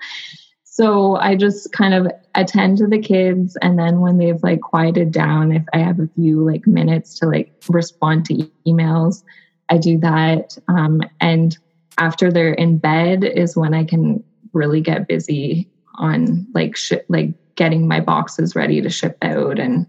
So 0.64 1.16
I 1.16 1.36
just 1.36 1.72
kind 1.72 1.94
of 1.94 2.12
attend 2.36 2.78
to 2.80 2.88
the 2.88 3.00
kids 3.00 3.58
and 3.62 3.80
then 3.80 4.00
when 4.00 4.18
they've 4.18 4.42
like 4.44 4.62
quieted 4.62 5.12
down, 5.12 5.52
if 5.52 5.64
I 5.74 5.80
have 5.80 6.00
a 6.00 6.10
few 6.16 6.44
like 6.46 6.68
minutes 6.68 7.18
to 7.20 7.28
like 7.28 7.52
respond 7.70 8.26
to 8.26 8.50
emails, 8.68 9.24
I 9.70 9.78
do 9.78 9.98
that. 10.00 10.58
Um, 10.68 11.02
and 11.20 11.58
after 11.98 12.32
they're 12.32 12.54
in 12.54 12.78
bed 12.78 13.24
is 13.24 13.58
when 13.58 13.74
I 13.74 13.86
can 13.86 14.24
really 14.54 14.82
get 14.82 15.08
busy 15.08 15.70
on 15.96 16.46
like 16.54 16.76
sh- 16.76 16.94
like 17.10 17.30
getting 17.56 17.88
my 17.88 18.00
boxes 18.00 18.56
ready 18.56 18.82
to 18.82 18.90
ship 18.90 19.18
out 19.24 19.60
and 19.60 19.88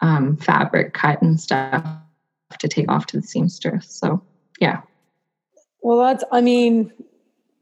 um, 0.00 0.36
fabric 0.36 0.94
cut 0.94 1.20
and 1.22 1.40
stuff 1.40 1.84
to 2.58 2.68
take 2.68 2.90
off 2.90 3.06
to 3.06 3.20
the 3.20 3.26
seamstress. 3.26 3.90
So 3.90 4.22
yeah. 4.60 4.80
Well, 5.82 5.98
that's 5.98 6.24
I 6.32 6.40
mean, 6.40 6.92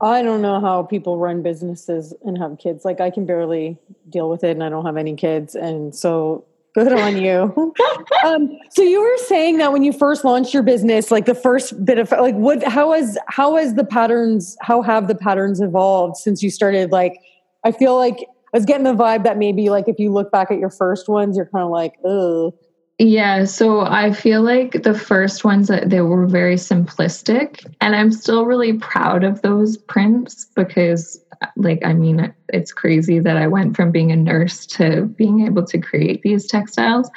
I 0.01 0.23
don't 0.23 0.43
know 0.43 0.61
how 0.61 0.83
people 0.83 1.19
run 1.19 1.43
businesses 1.43 2.15
and 2.25 2.39
have 2.39 2.59
kids. 2.59 2.85
Like 2.85 3.01
I 3.01 3.11
can 3.11 3.27
barely 3.27 3.79
deal 4.09 4.31
with 4.31 4.45
it, 4.45 4.51
and 4.51 4.65
I 4.65 4.69
don't 4.69 4.87
have 4.87 4.97
any 4.97 5.17
kids, 5.17 5.55
and 5.55 5.95
so 5.95 6.45
Good 6.77 6.93
on 6.93 7.17
you. 7.17 7.75
um, 8.27 8.59
so 8.69 8.83
you 8.83 9.01
were 9.01 9.17
saying 9.25 9.57
that 9.57 9.73
when 9.73 9.83
you 9.83 9.95
first 9.95 10.27
launched 10.27 10.53
your 10.53 10.63
business, 10.63 11.11
like 11.11 11.25
the 11.25 11.35
first 11.35 11.83
bit 11.87 11.97
of 11.97 12.11
like 12.11 12.35
what 12.35 12.63
how 12.65 12.93
has 12.93 13.17
how 13.29 13.57
has 13.57 13.77
the 13.77 13.85
patterns 13.85 14.59
how 14.61 14.83
have 14.83 15.09
the 15.09 15.15
patterns 15.15 15.59
evolved 15.63 16.19
since 16.19 16.43
you 16.43 16.51
started? 16.51 16.93
Like 16.93 17.19
I 17.65 17.73
feel 17.73 17.97
like 17.97 18.29
was 18.57 18.65
getting 18.65 18.85
the 18.85 18.95
vibe 18.95 19.25
that 19.25 19.39
maybe 19.39 19.71
like 19.71 19.87
if 19.87 19.99
you 19.99 20.13
look 20.13 20.33
back 20.33 20.51
at 20.51 20.59
your 20.59 20.71
first 20.71 21.09
ones, 21.09 21.37
you're 21.37 21.47
kind 21.47 21.65
of 21.65 21.71
like, 21.71 21.95
oh. 22.05 22.55
Yeah, 22.99 23.45
so 23.45 23.81
I 23.81 24.11
feel 24.13 24.41
like 24.41 24.83
the 24.83 24.99
first 24.99 25.45
ones 25.45 25.69
that 25.69 25.91
they 25.91 26.01
were 26.01 26.27
very 26.27 26.55
simplistic, 26.55 27.63
and 27.83 27.95
I'm 27.95 28.11
still 28.11 28.47
really 28.47 28.73
proud 28.73 29.23
of 29.23 29.43
those 29.43 29.77
prints 29.77 30.47
because, 30.57 31.23
like, 31.57 31.85
I 31.85 31.93
mean, 31.93 32.33
it's 32.49 32.73
crazy 32.73 33.19
that 33.19 33.37
I 33.37 33.49
went 33.49 33.77
from 33.77 33.91
being 33.93 34.13
a 34.13 34.17
nurse 34.17 34.65
to 34.67 35.03
being 35.03 35.45
able 35.45 35.67
to 35.67 35.79
create 35.79 36.23
these 36.23 36.47
textiles. 36.47 37.11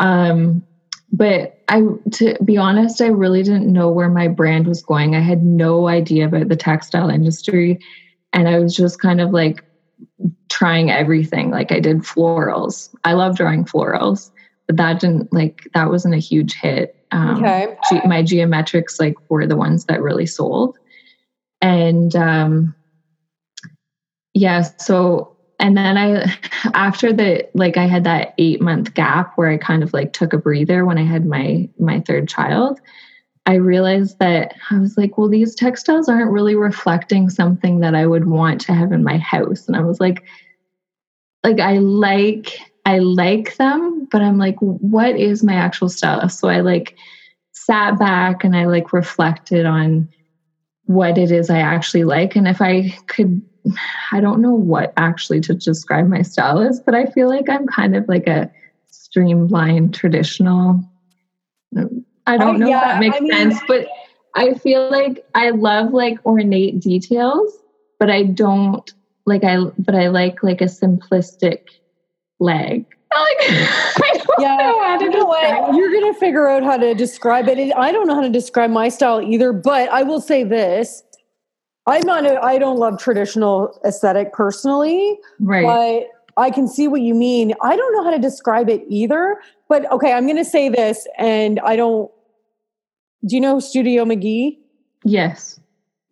Um, 0.00 0.64
but 1.12 1.62
I, 1.68 1.82
to 2.14 2.36
be 2.44 2.56
honest, 2.56 3.00
I 3.00 3.06
really 3.06 3.44
didn't 3.44 3.72
know 3.72 3.88
where 3.88 4.10
my 4.10 4.26
brand 4.26 4.66
was 4.66 4.82
going. 4.82 5.14
I 5.14 5.20
had 5.20 5.44
no 5.44 5.86
idea 5.86 6.26
about 6.26 6.48
the 6.48 6.56
textile 6.56 7.08
industry, 7.08 7.78
and 8.32 8.48
I 8.48 8.58
was 8.58 8.74
just 8.74 9.00
kind 9.00 9.20
of 9.20 9.30
like 9.30 9.62
trying 10.54 10.90
everything. 10.90 11.50
Like 11.50 11.72
I 11.72 11.80
did 11.80 11.98
florals. 11.98 12.94
I 13.04 13.12
love 13.12 13.36
drawing 13.36 13.64
florals 13.64 14.30
but 14.66 14.76
that 14.76 15.00
didn't 15.00 15.32
like 15.32 15.68
that 15.74 15.90
wasn't 15.90 16.14
a 16.14 16.18
huge 16.18 16.54
hit. 16.54 16.96
Um, 17.10 17.38
okay. 17.38 17.76
Ge- 17.90 18.04
my 18.04 18.22
geometrics 18.22 18.98
like 18.98 19.14
were 19.30 19.46
the 19.46 19.56
ones 19.56 19.84
that 19.86 20.02
really 20.02 20.26
sold, 20.26 20.78
and 21.60 22.14
um, 22.16 22.74
yeah. 24.32 24.62
So 24.78 25.36
and 25.60 25.76
then 25.76 25.96
I 25.96 26.36
after 26.74 27.12
the 27.12 27.48
like 27.54 27.76
I 27.76 27.86
had 27.86 28.04
that 28.04 28.34
eight 28.38 28.60
month 28.60 28.94
gap 28.94 29.36
where 29.36 29.50
I 29.50 29.58
kind 29.58 29.82
of 29.82 29.92
like 29.92 30.12
took 30.12 30.32
a 30.32 30.38
breather 30.38 30.84
when 30.84 30.98
I 30.98 31.04
had 31.04 31.26
my 31.26 31.68
my 31.78 32.00
third 32.00 32.28
child. 32.28 32.80
I 33.46 33.56
realized 33.56 34.18
that 34.20 34.54
I 34.70 34.78
was 34.78 34.96
like, 34.96 35.18
well, 35.18 35.28
these 35.28 35.54
textiles 35.54 36.08
aren't 36.08 36.30
really 36.30 36.54
reflecting 36.54 37.28
something 37.28 37.80
that 37.80 37.94
I 37.94 38.06
would 38.06 38.26
want 38.26 38.58
to 38.62 38.72
have 38.72 38.90
in 38.90 39.04
my 39.04 39.18
house. 39.18 39.66
And 39.66 39.76
I 39.76 39.82
was 39.82 40.00
like, 40.00 40.24
like 41.44 41.60
I 41.60 41.78
like 41.78 42.58
I 42.86 42.98
like 42.98 43.56
them, 43.56 44.08
but 44.10 44.20
I'm 44.20 44.38
like, 44.38 44.56
what 44.58 45.16
is 45.16 45.42
my 45.42 45.54
actual 45.54 45.88
style? 45.88 46.28
So 46.28 46.48
I 46.48 46.60
like 46.60 46.96
sat 47.52 47.98
back 47.98 48.44
and 48.44 48.56
I 48.56 48.66
like 48.66 48.92
reflected 48.92 49.64
on 49.64 50.08
what 50.84 51.16
it 51.16 51.30
is 51.30 51.48
I 51.48 51.60
actually 51.60 52.04
like. 52.04 52.36
And 52.36 52.46
if 52.46 52.60
I 52.60 52.94
could, 53.06 53.40
I 54.12 54.20
don't 54.20 54.42
know 54.42 54.54
what 54.54 54.92
actually 54.96 55.40
to 55.42 55.54
describe 55.54 56.08
my 56.08 56.22
style 56.22 56.60
is, 56.60 56.80
but 56.80 56.94
I 56.94 57.06
feel 57.06 57.28
like 57.28 57.48
I'm 57.48 57.66
kind 57.66 57.96
of 57.96 58.06
like 58.06 58.26
a 58.26 58.50
streamlined 58.90 59.94
traditional. 59.94 60.82
I 62.26 62.36
don't 62.36 62.58
know 62.58 62.68
yeah, 62.68 62.78
if 62.78 62.84
that 62.84 63.00
makes 63.00 63.16
I 63.16 63.20
mean, 63.20 63.32
sense, 63.32 63.60
but 63.66 63.86
I 64.34 64.54
feel 64.54 64.90
like 64.90 65.24
I 65.34 65.50
love 65.50 65.92
like 65.92 66.18
ornate 66.26 66.80
details, 66.80 67.50
but 67.98 68.10
I 68.10 68.24
don't 68.24 68.92
like 69.26 69.44
I 69.44 69.58
but 69.78 69.94
I 69.94 70.08
like 70.08 70.42
like 70.42 70.60
a 70.60 70.64
simplistic 70.64 71.68
leg. 72.40 72.86
Like, 73.14 74.24
yeah, 74.40 74.98
you 74.98 75.08
know 75.08 75.24
what? 75.24 75.76
You're 75.76 75.92
gonna 75.92 76.14
figure 76.14 76.48
out 76.48 76.64
how 76.64 76.76
to 76.76 76.94
describe 76.94 77.46
it. 77.46 77.72
I 77.76 77.92
don't 77.92 78.08
know 78.08 78.16
how 78.16 78.22
to 78.22 78.28
describe 78.28 78.70
my 78.70 78.88
style 78.88 79.22
either, 79.22 79.52
but 79.52 79.88
I 79.90 80.02
will 80.02 80.20
say 80.20 80.42
this: 80.42 81.04
I'm 81.86 82.04
not. 82.04 82.26
A, 82.26 82.40
I 82.42 82.58
don't 82.58 82.76
love 82.76 82.98
traditional 82.98 83.80
aesthetic 83.84 84.32
personally, 84.32 85.16
right? 85.38 85.64
But 85.64 86.42
I 86.42 86.50
can 86.50 86.66
see 86.66 86.88
what 86.88 87.02
you 87.02 87.14
mean. 87.14 87.54
I 87.62 87.76
don't 87.76 87.92
know 87.92 88.02
how 88.02 88.10
to 88.10 88.18
describe 88.18 88.68
it 88.68 88.82
either. 88.88 89.36
But 89.68 89.88
okay, 89.92 90.12
I'm 90.12 90.26
gonna 90.26 90.44
say 90.44 90.68
this, 90.68 91.06
and 91.16 91.60
I 91.60 91.76
don't. 91.76 92.10
Do 93.26 93.36
you 93.36 93.40
know 93.40 93.60
Studio 93.60 94.04
McGee? 94.04 94.58
Yes 95.04 95.60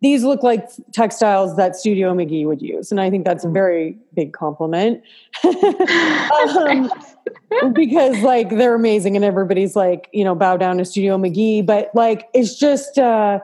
these 0.03 0.25
look 0.25 0.43
like 0.43 0.69
textiles 0.91 1.55
that 1.55 1.77
Studio 1.77 2.13
McGee 2.13 2.45
would 2.45 2.61
use. 2.61 2.91
And 2.91 2.99
I 2.99 3.09
think 3.09 3.23
that's 3.23 3.45
a 3.45 3.49
very 3.49 3.97
big 4.13 4.33
compliment. 4.33 5.01
um, 5.45 6.91
because 7.73 8.19
like 8.19 8.49
they're 8.49 8.75
amazing 8.75 9.15
and 9.15 9.23
everybody's 9.23 9.77
like, 9.77 10.09
you 10.11 10.25
know, 10.25 10.35
bow 10.35 10.57
down 10.57 10.77
to 10.79 10.83
Studio 10.83 11.17
McGee. 11.17 11.65
But 11.65 11.89
like 11.95 12.27
it's 12.33 12.59
just 12.59 12.97
uh 12.99 13.39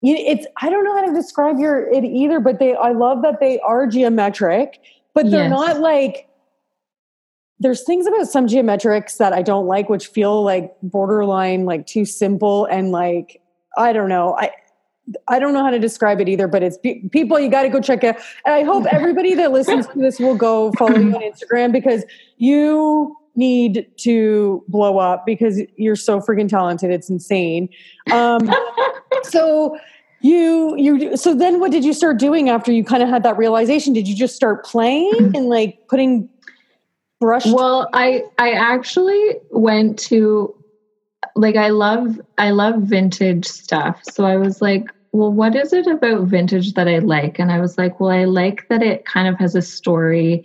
it's 0.00 0.46
I 0.62 0.70
don't 0.70 0.84
know 0.84 0.96
how 0.96 1.04
to 1.04 1.12
describe 1.12 1.58
your 1.58 1.86
it 1.86 2.02
either, 2.02 2.40
but 2.40 2.58
they 2.58 2.74
I 2.74 2.92
love 2.92 3.20
that 3.20 3.38
they 3.38 3.60
are 3.60 3.86
geometric, 3.86 4.80
but 5.12 5.30
they're 5.30 5.42
yes. 5.42 5.50
not 5.50 5.80
like 5.80 6.28
there's 7.60 7.84
things 7.84 8.06
about 8.06 8.26
some 8.26 8.46
geometrics 8.46 9.18
that 9.18 9.34
I 9.34 9.42
don't 9.42 9.66
like, 9.66 9.90
which 9.90 10.06
feel 10.06 10.42
like 10.42 10.74
borderline 10.82 11.66
like 11.66 11.86
too 11.86 12.06
simple 12.06 12.64
and 12.64 12.90
like 12.90 13.42
I 13.76 13.92
don't 13.92 14.08
know. 14.08 14.34
I 14.38 14.50
I 15.28 15.38
don't 15.38 15.52
know 15.52 15.64
how 15.64 15.70
to 15.70 15.78
describe 15.78 16.20
it 16.20 16.28
either, 16.28 16.46
but 16.46 16.62
it's 16.62 16.78
pe- 16.78 17.08
people 17.08 17.38
you 17.38 17.50
got 17.50 17.62
to 17.62 17.68
go 17.68 17.80
check 17.80 18.04
it. 18.04 18.16
And 18.44 18.54
I 18.54 18.62
hope 18.62 18.86
everybody 18.90 19.34
that 19.34 19.52
listens 19.52 19.86
to 19.88 19.98
this 19.98 20.18
will 20.18 20.36
go 20.36 20.72
follow 20.72 20.96
you 20.96 21.14
on 21.14 21.22
Instagram 21.22 21.72
because 21.72 22.04
you 22.36 23.16
need 23.34 23.90
to 23.96 24.62
blow 24.68 24.98
up 24.98 25.24
because 25.26 25.60
you're 25.76 25.96
so 25.96 26.20
freaking 26.20 26.48
talented. 26.48 26.90
It's 26.90 27.08
insane. 27.08 27.68
Um, 28.10 28.52
so 29.22 29.78
you 30.20 30.76
you 30.76 31.16
so 31.16 31.34
then 31.34 31.58
what 31.58 31.72
did 31.72 31.84
you 31.84 31.92
start 31.92 32.18
doing 32.18 32.48
after 32.48 32.70
you 32.70 32.84
kind 32.84 33.02
of 33.02 33.08
had 33.08 33.22
that 33.24 33.36
realization? 33.36 33.92
Did 33.92 34.06
you 34.06 34.14
just 34.14 34.36
start 34.36 34.64
playing 34.64 35.32
and 35.34 35.46
like 35.46 35.88
putting 35.88 36.28
brush? 37.20 37.46
Well, 37.46 37.88
I 37.92 38.22
I 38.38 38.52
actually 38.52 39.40
went 39.50 39.98
to 40.00 40.54
like 41.34 41.56
I 41.56 41.68
love 41.68 42.20
I 42.38 42.50
love 42.50 42.82
vintage 42.82 43.46
stuff. 43.46 44.00
So 44.10 44.24
I 44.24 44.36
was 44.36 44.60
like, 44.60 44.84
well, 45.12 45.32
what 45.32 45.54
is 45.54 45.72
it 45.72 45.86
about 45.86 46.28
vintage 46.28 46.72
that 46.74 46.88
I 46.88 46.98
like? 46.98 47.38
And 47.38 47.50
I 47.50 47.60
was 47.60 47.76
like, 47.78 48.00
well, 48.00 48.10
I 48.10 48.24
like 48.24 48.66
that 48.68 48.82
it 48.82 49.04
kind 49.04 49.28
of 49.28 49.38
has 49.38 49.54
a 49.54 49.62
story 49.62 50.44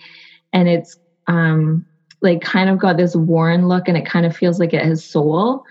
and 0.53 0.67
it's 0.67 0.97
um 1.27 1.85
like 2.21 2.41
kind 2.41 2.69
of 2.69 2.79
got 2.79 2.97
this 2.97 3.15
worn 3.15 3.67
look 3.67 3.87
and 3.87 3.97
it 3.97 4.05
kind 4.05 4.25
of 4.25 4.35
feels 4.35 4.59
like 4.59 4.73
it 4.73 4.83
has 4.83 5.05
soul. 5.05 5.63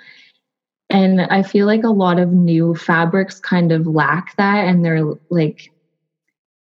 And 0.88 1.22
I 1.22 1.42
feel 1.42 1.66
like 1.66 1.82
a 1.82 1.88
lot 1.88 2.18
of 2.18 2.30
new 2.30 2.74
fabrics 2.74 3.40
kind 3.40 3.72
of 3.72 3.86
lack 3.86 4.36
that 4.36 4.66
and 4.68 4.84
they're 4.84 5.02
like 5.30 5.58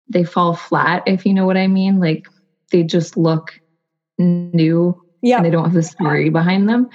they 0.09 0.25
fall 0.25 0.55
flat 0.55 1.03
if 1.07 1.27
you 1.27 1.35
know 1.35 1.47
what 1.47 1.57
i 1.57 1.67
mean 1.67 1.99
like 2.01 2.25
they 2.73 2.83
just 2.83 3.17
look 3.17 3.53
new 4.19 4.95
yeah 5.23 5.37
and 5.37 5.47
they 5.47 5.51
don't 5.51 5.65
have 5.65 5.75
the 5.75 5.83
story 5.83 6.29
behind 6.31 6.69
them 6.69 6.89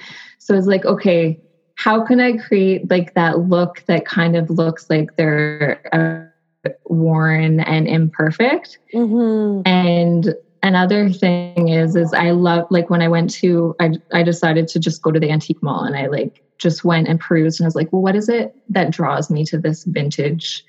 so 0.43 0.55
it's 0.55 0.67
like 0.67 0.85
okay 0.85 1.39
how 1.75 2.05
can 2.05 2.19
i 2.19 2.35
create 2.35 2.89
like 2.89 3.13
that 3.13 3.39
look 3.39 3.83
that 3.87 4.05
kind 4.05 4.35
of 4.35 4.49
looks 4.49 4.89
like 4.89 5.15
they're 5.15 5.81
uh, 5.93 6.69
worn 6.85 7.61
and 7.61 7.87
imperfect 7.87 8.77
mm-hmm. 8.93 9.61
and 9.65 10.35
another 10.61 11.09
thing 11.09 11.69
is 11.69 11.95
is 11.95 12.13
i 12.13 12.31
love 12.31 12.67
like 12.69 12.89
when 12.89 13.01
i 13.01 13.07
went 13.07 13.29
to 13.29 13.73
I, 13.79 13.93
I 14.13 14.23
decided 14.23 14.67
to 14.69 14.79
just 14.79 15.01
go 15.01 15.11
to 15.11 15.19
the 15.19 15.31
antique 15.31 15.63
mall 15.63 15.83
and 15.83 15.95
i 15.95 16.07
like 16.07 16.43
just 16.57 16.83
went 16.83 17.07
and 17.07 17.19
perused 17.19 17.59
and 17.59 17.65
i 17.65 17.67
was 17.67 17.75
like 17.75 17.91
well 17.93 18.01
what 18.01 18.15
is 18.15 18.29
it 18.29 18.55
that 18.69 18.91
draws 18.91 19.29
me 19.29 19.45
to 19.45 19.57
this 19.57 19.85
vintage 19.85 20.63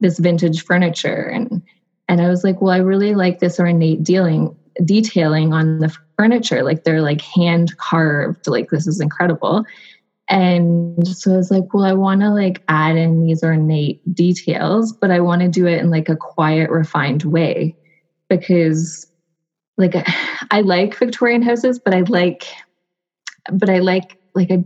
this 0.00 0.18
vintage 0.18 0.64
furniture 0.64 1.24
and 1.28 1.60
and 2.08 2.20
i 2.20 2.28
was 2.28 2.44
like 2.44 2.60
well 2.60 2.72
i 2.72 2.78
really 2.78 3.14
like 3.14 3.40
this 3.40 3.58
ornate 3.58 4.02
dealing 4.02 4.56
detailing 4.84 5.52
on 5.52 5.78
the 5.78 5.94
furniture 6.16 6.62
like 6.62 6.84
they're 6.84 7.02
like 7.02 7.20
hand 7.20 7.76
carved 7.78 8.46
like 8.46 8.70
this 8.70 8.86
is 8.86 9.00
incredible 9.00 9.64
and 10.28 11.06
so 11.06 11.34
i 11.34 11.36
was 11.36 11.50
like 11.50 11.72
well 11.74 11.84
i 11.84 11.92
want 11.92 12.20
to 12.20 12.30
like 12.30 12.62
add 12.68 12.96
in 12.96 13.22
these 13.22 13.42
ornate 13.42 14.00
details 14.14 14.92
but 14.92 15.10
i 15.10 15.18
want 15.20 15.42
to 15.42 15.48
do 15.48 15.66
it 15.66 15.80
in 15.80 15.90
like 15.90 16.08
a 16.08 16.16
quiet 16.16 16.70
refined 16.70 17.24
way 17.24 17.74
because 18.28 19.08
like 19.78 19.94
I 20.50 20.60
like 20.60 20.96
Victorian 20.96 21.40
houses, 21.40 21.78
but 21.82 21.94
I 21.94 22.00
like, 22.00 22.44
but 23.50 23.70
I 23.70 23.78
like 23.78 24.18
like 24.34 24.50
I 24.50 24.64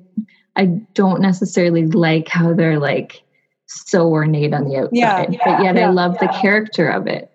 I 0.57 0.67
don't 0.95 1.21
necessarily 1.21 1.87
like 1.87 2.29
how 2.29 2.53
they're 2.53 2.81
like 2.81 3.23
so 3.67 4.09
ornate 4.09 4.53
on 4.53 4.65
the 4.65 4.77
outside, 4.79 4.97
yeah, 4.97 5.27
yeah, 5.31 5.39
but 5.45 5.63
yet 5.63 5.77
yeah, 5.77 5.89
I 5.89 5.91
love 5.91 6.19
the 6.19 6.29
character 6.41 6.89
of 6.89 7.07
it. 7.07 7.31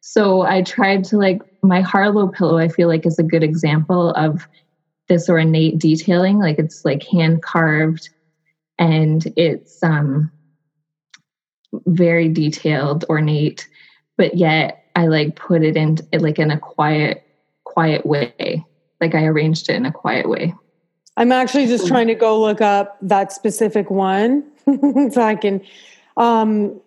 So 0.00 0.42
I 0.42 0.62
tried 0.62 1.04
to 1.04 1.18
like 1.18 1.40
my 1.62 1.80
Harlow 1.80 2.28
pillow. 2.28 2.58
I 2.58 2.68
feel 2.68 2.88
like 2.88 3.06
is 3.06 3.18
a 3.18 3.24
good 3.24 3.42
example 3.42 4.10
of 4.12 4.46
this 5.08 5.28
ornate 5.28 5.78
detailing. 5.78 6.38
Like 6.38 6.58
it's 6.58 6.84
like 6.84 7.02
hand 7.04 7.42
carved, 7.42 8.10
and 8.78 9.26
it's 9.36 9.82
um 9.82 10.30
very 11.86 12.28
detailed, 12.28 13.04
ornate, 13.08 13.68
but 14.16 14.36
yet 14.36 14.84
I 14.96 15.06
like 15.06 15.36
put 15.36 15.62
it 15.62 15.76
in 15.76 15.98
like 16.12 16.38
in 16.38 16.50
a 16.50 16.58
quiet, 16.58 17.24
quiet 17.64 18.04
way. 18.06 18.64
Like 19.00 19.14
I 19.14 19.24
arranged 19.24 19.68
it 19.68 19.76
in 19.76 19.86
a 19.86 19.92
quiet 19.92 20.28
way. 20.28 20.54
I'm 21.16 21.32
actually 21.32 21.66
just 21.66 21.86
trying 21.88 22.06
to 22.08 22.14
go 22.14 22.40
look 22.40 22.60
up 22.60 22.96
that 23.02 23.32
specific 23.32 23.90
one 23.90 24.44
so 25.10 25.20
I 25.20 25.34
can. 25.34 25.60
Um, 26.16 26.80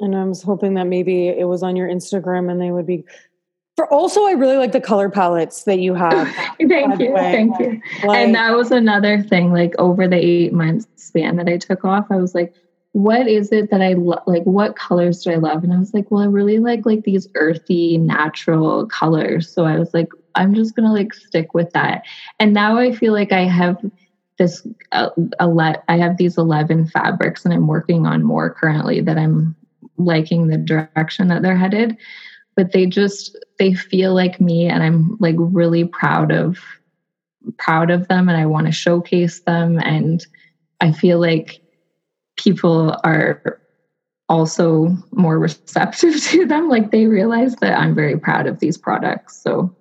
and 0.00 0.16
I 0.16 0.24
was 0.24 0.42
hoping 0.42 0.74
that 0.74 0.86
maybe 0.86 1.28
it 1.28 1.48
was 1.48 1.62
on 1.62 1.74
your 1.74 1.88
Instagram 1.88 2.50
and 2.50 2.60
they 2.60 2.70
would 2.70 2.86
be. 2.86 3.04
For 3.78 3.86
also, 3.92 4.26
I 4.26 4.32
really 4.32 4.56
like 4.56 4.72
the 4.72 4.80
color 4.80 5.08
palettes 5.08 5.62
that 5.62 5.78
you 5.78 5.94
have. 5.94 6.26
thank 6.58 6.98
you, 6.98 7.14
thank 7.14 7.60
you. 7.60 7.80
Like, 8.02 8.18
and 8.18 8.34
that 8.34 8.56
was 8.56 8.72
another 8.72 9.22
thing. 9.22 9.52
Like 9.52 9.72
over 9.78 10.08
the 10.08 10.16
eight 10.16 10.52
months 10.52 10.88
span 10.96 11.36
that 11.36 11.48
I 11.48 11.58
took 11.58 11.84
off, 11.84 12.08
I 12.10 12.16
was 12.16 12.34
like, 12.34 12.52
what 12.90 13.28
is 13.28 13.52
it 13.52 13.70
that 13.70 13.80
I 13.80 13.92
lo- 13.92 14.20
like? 14.26 14.42
What 14.42 14.74
colors 14.74 15.22
do 15.22 15.30
I 15.30 15.36
love? 15.36 15.62
And 15.62 15.72
I 15.72 15.78
was 15.78 15.94
like, 15.94 16.10
well, 16.10 16.22
I 16.22 16.26
really 16.26 16.58
like 16.58 16.86
like 16.86 17.04
these 17.04 17.28
earthy, 17.36 17.98
natural 17.98 18.84
colors. 18.86 19.48
So 19.48 19.64
I 19.64 19.78
was 19.78 19.94
like, 19.94 20.08
I'm 20.34 20.56
just 20.56 20.74
gonna 20.74 20.92
like 20.92 21.14
stick 21.14 21.54
with 21.54 21.70
that. 21.70 22.02
And 22.40 22.52
now 22.52 22.78
I 22.78 22.90
feel 22.90 23.12
like 23.12 23.30
I 23.30 23.44
have 23.44 23.78
this 24.38 24.66
uh, 24.90 25.10
ele- 25.38 25.84
I 25.86 25.98
have 25.98 26.16
these 26.16 26.36
11 26.36 26.88
fabrics, 26.88 27.44
and 27.44 27.54
I'm 27.54 27.68
working 27.68 28.06
on 28.06 28.24
more 28.24 28.50
currently 28.50 29.02
that 29.02 29.18
I'm 29.18 29.54
liking 29.98 30.48
the 30.48 30.58
direction 30.58 31.28
that 31.28 31.42
they're 31.42 31.56
headed. 31.56 31.96
But 32.58 32.72
they 32.72 32.86
just 32.86 33.38
they 33.60 33.72
feel 33.72 34.14
like 34.14 34.40
me, 34.40 34.66
and 34.66 34.82
I'm 34.82 35.16
like 35.20 35.36
really 35.38 35.84
proud 35.84 36.32
of 36.32 36.58
proud 37.56 37.90
of 37.90 38.08
them, 38.08 38.28
and 38.28 38.36
I 38.36 38.46
want 38.46 38.66
to 38.66 38.72
showcase 38.72 39.40
them. 39.40 39.78
And 39.78 40.26
I 40.80 40.90
feel 40.90 41.20
like 41.20 41.62
people 42.36 42.98
are 43.04 43.60
also 44.28 44.96
more 45.12 45.38
receptive 45.38 46.22
to 46.24 46.46
them 46.46 46.68
like 46.68 46.90
they 46.90 47.06
realize 47.06 47.56
that 47.56 47.78
i'm 47.78 47.94
very 47.94 48.18
proud 48.18 48.46
of 48.46 48.60
these 48.60 48.76
products 48.76 49.40
so 49.42 49.74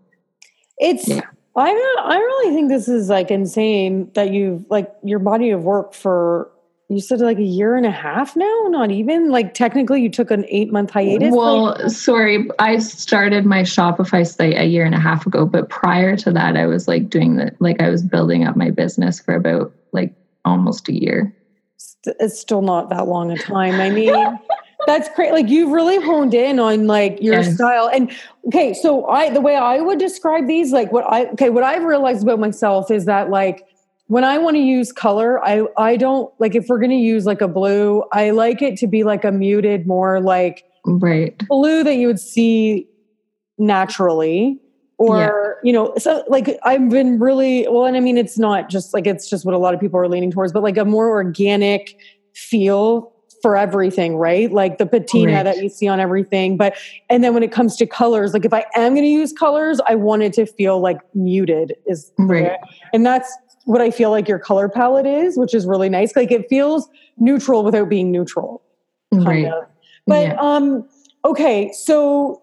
it's 0.78 1.08
yeah. 1.08 1.22
i 1.56 1.70
i 2.00 2.18
really 2.18 2.56
think 2.56 2.70
this 2.70 2.88
is 2.88 3.10
like 3.10 3.30
insane 3.30 4.10
that 4.16 4.32
you've 4.32 4.66
like 4.70 4.92
your 5.04 5.20
body 5.20 5.50
of 5.50 5.64
work 5.64 5.94
for 5.94 6.50
you 6.90 7.02
said 7.02 7.20
like 7.20 7.38
a 7.38 7.44
year 7.44 7.76
and 7.76 7.86
a 7.86 7.92
half 7.92 8.36
now 8.36 8.66
not 8.70 8.92
even 8.92 9.30
like 9.30 9.54
technically 9.54 10.02
you 10.02 10.10
took 10.10 10.32
an 10.32 10.46
eight 10.48 10.72
month 10.72 10.90
hiatus 10.90 11.34
well 11.34 11.66
like- 11.66 11.90
sorry 11.90 12.48
i 12.60 12.78
started 12.78 13.46
my 13.46 13.62
shopify 13.62 14.26
site 14.26 14.58
a 14.58 14.66
year 14.66 14.86
and 14.86 14.96
a 14.96 15.00
half 15.00 15.26
ago 15.26 15.46
but 15.46 15.70
prior 15.70 16.16
to 16.16 16.32
that 16.32 16.56
i 16.56 16.66
was 16.66 16.88
like 16.88 17.10
doing 17.10 17.36
the 17.36 17.52
like 17.60 17.82
i 17.82 17.90
was 17.90 18.04
building 18.04 18.46
up 18.46 18.56
my 18.56 18.70
business 18.70 19.20
for 19.20 19.36
about 19.36 19.74
like 19.92 20.14
almost 20.46 20.88
a 20.88 20.94
year 20.94 21.34
it's 22.20 22.40
still 22.40 22.62
not 22.62 22.90
that 22.90 23.08
long 23.08 23.32
a 23.32 23.38
time. 23.38 23.76
I 23.76 23.90
mean, 23.90 24.14
that's 24.88 25.10
great. 25.16 25.32
Like 25.32 25.48
you've 25.48 25.72
really 25.72 26.02
honed 26.02 26.34
in 26.34 26.60
on 26.60 26.88
like 26.88 27.22
your 27.22 27.36
yes. 27.36 27.56
style. 27.56 27.90
And 27.92 28.12
okay, 28.48 28.74
so 28.74 29.06
I 29.08 29.30
the 29.30 29.42
way 29.42 29.56
I 29.56 29.80
would 29.80 30.00
describe 30.00 30.48
these, 30.48 30.72
like 30.72 30.92
what 30.92 31.06
I 31.06 31.26
okay, 31.32 31.50
what 31.50 31.64
I've 31.64 31.84
realized 31.84 32.24
about 32.24 32.40
myself 32.40 32.92
is 32.92 33.06
that 33.06 33.30
like 33.30 33.66
when 34.08 34.24
I 34.24 34.38
want 34.38 34.56
to 34.56 34.62
use 34.62 34.92
color, 34.92 35.44
I 35.44 35.66
I 35.78 35.98
don't 35.98 36.34
like 36.40 36.56
if 36.56 36.68
we're 36.68 36.80
going 36.80 36.92
to 36.92 36.96
use 36.96 37.26
like 37.26 37.42
a 37.42 37.48
blue, 37.48 38.04
I 38.12 38.32
like 38.32 38.62
it 38.62 38.78
to 38.78 38.88
be 38.88 39.04
like 39.04 39.24
a 39.24 39.32
muted, 39.32 39.86
more 39.88 40.20
like 40.20 40.64
right 40.88 41.38
blue 41.48 41.84
that 41.84 41.96
you 41.96 42.08
would 42.08 42.20
see 42.20 42.88
naturally 43.58 44.60
or 44.98 45.20
yeah. 45.20 45.68
you 45.68 45.74
know 45.74 45.94
so 45.98 46.24
like 46.28 46.58
i've 46.64 46.90
been 46.90 47.20
really 47.20 47.68
well 47.70 47.86
and 47.86 47.98
i 47.98 48.00
mean 48.00 48.18
it's 48.18 48.38
not 48.38 48.70
just 48.70 48.94
like 48.94 49.06
it's 49.06 49.30
just 49.30 49.46
what 49.46 49.54
a 49.54 49.58
lot 49.58 49.74
of 49.74 49.80
people 49.80 50.00
are 50.00 50.08
leaning 50.08 50.32
towards 50.32 50.54
but 50.54 50.64
like 50.64 50.78
a 50.78 50.86
more 50.86 51.10
organic 51.10 51.96
feel 52.34 53.14
for 53.42 53.58
everything 53.58 54.16
right 54.18 54.52
like 54.52 54.78
the 54.78 54.86
patina 54.86 55.34
right. 55.34 55.44
that 55.44 55.58
you 55.58 55.70
see 55.70 55.88
on 55.88 56.00
everything 56.00 56.58
but 56.58 56.76
and 57.10 57.24
then 57.24 57.34
when 57.34 57.44
it 57.44 57.52
comes 57.52 57.76
to 57.76 57.86
colors 57.86 58.34
like 58.34 58.46
if 58.46 58.54
i 58.54 58.66
am 58.76 58.94
going 58.94 59.04
to 59.04 59.10
use 59.10 59.34
colors 59.34 59.80
i 59.88 59.96
want 59.96 60.24
it 60.24 60.34
to 60.34 60.46
feel 60.46 60.80
like 60.80 61.00
muted 61.14 61.76
is 61.86 62.12
right 62.18 62.58
and 62.94 63.06
that's 63.06 63.38
what 63.68 63.82
i 63.82 63.92
feel 63.92 64.10
like 64.10 64.28
your 64.28 64.40
color 64.40 64.70
palette 64.70 65.06
is 65.06 65.38
which 65.38 65.54
is 65.54 65.66
really 65.66 65.90
nice. 65.90 66.16
Like 66.16 66.32
it 66.32 66.48
feels 66.50 66.90
neutral 67.18 67.64
without 67.64 67.90
being 67.90 68.12
neutral. 68.12 68.64
Right. 69.12 69.46
Of. 69.46 69.66
but 70.06 70.28
yeah. 70.28 70.38
um 70.40 70.88
okay 71.24 71.72
so 71.72 72.42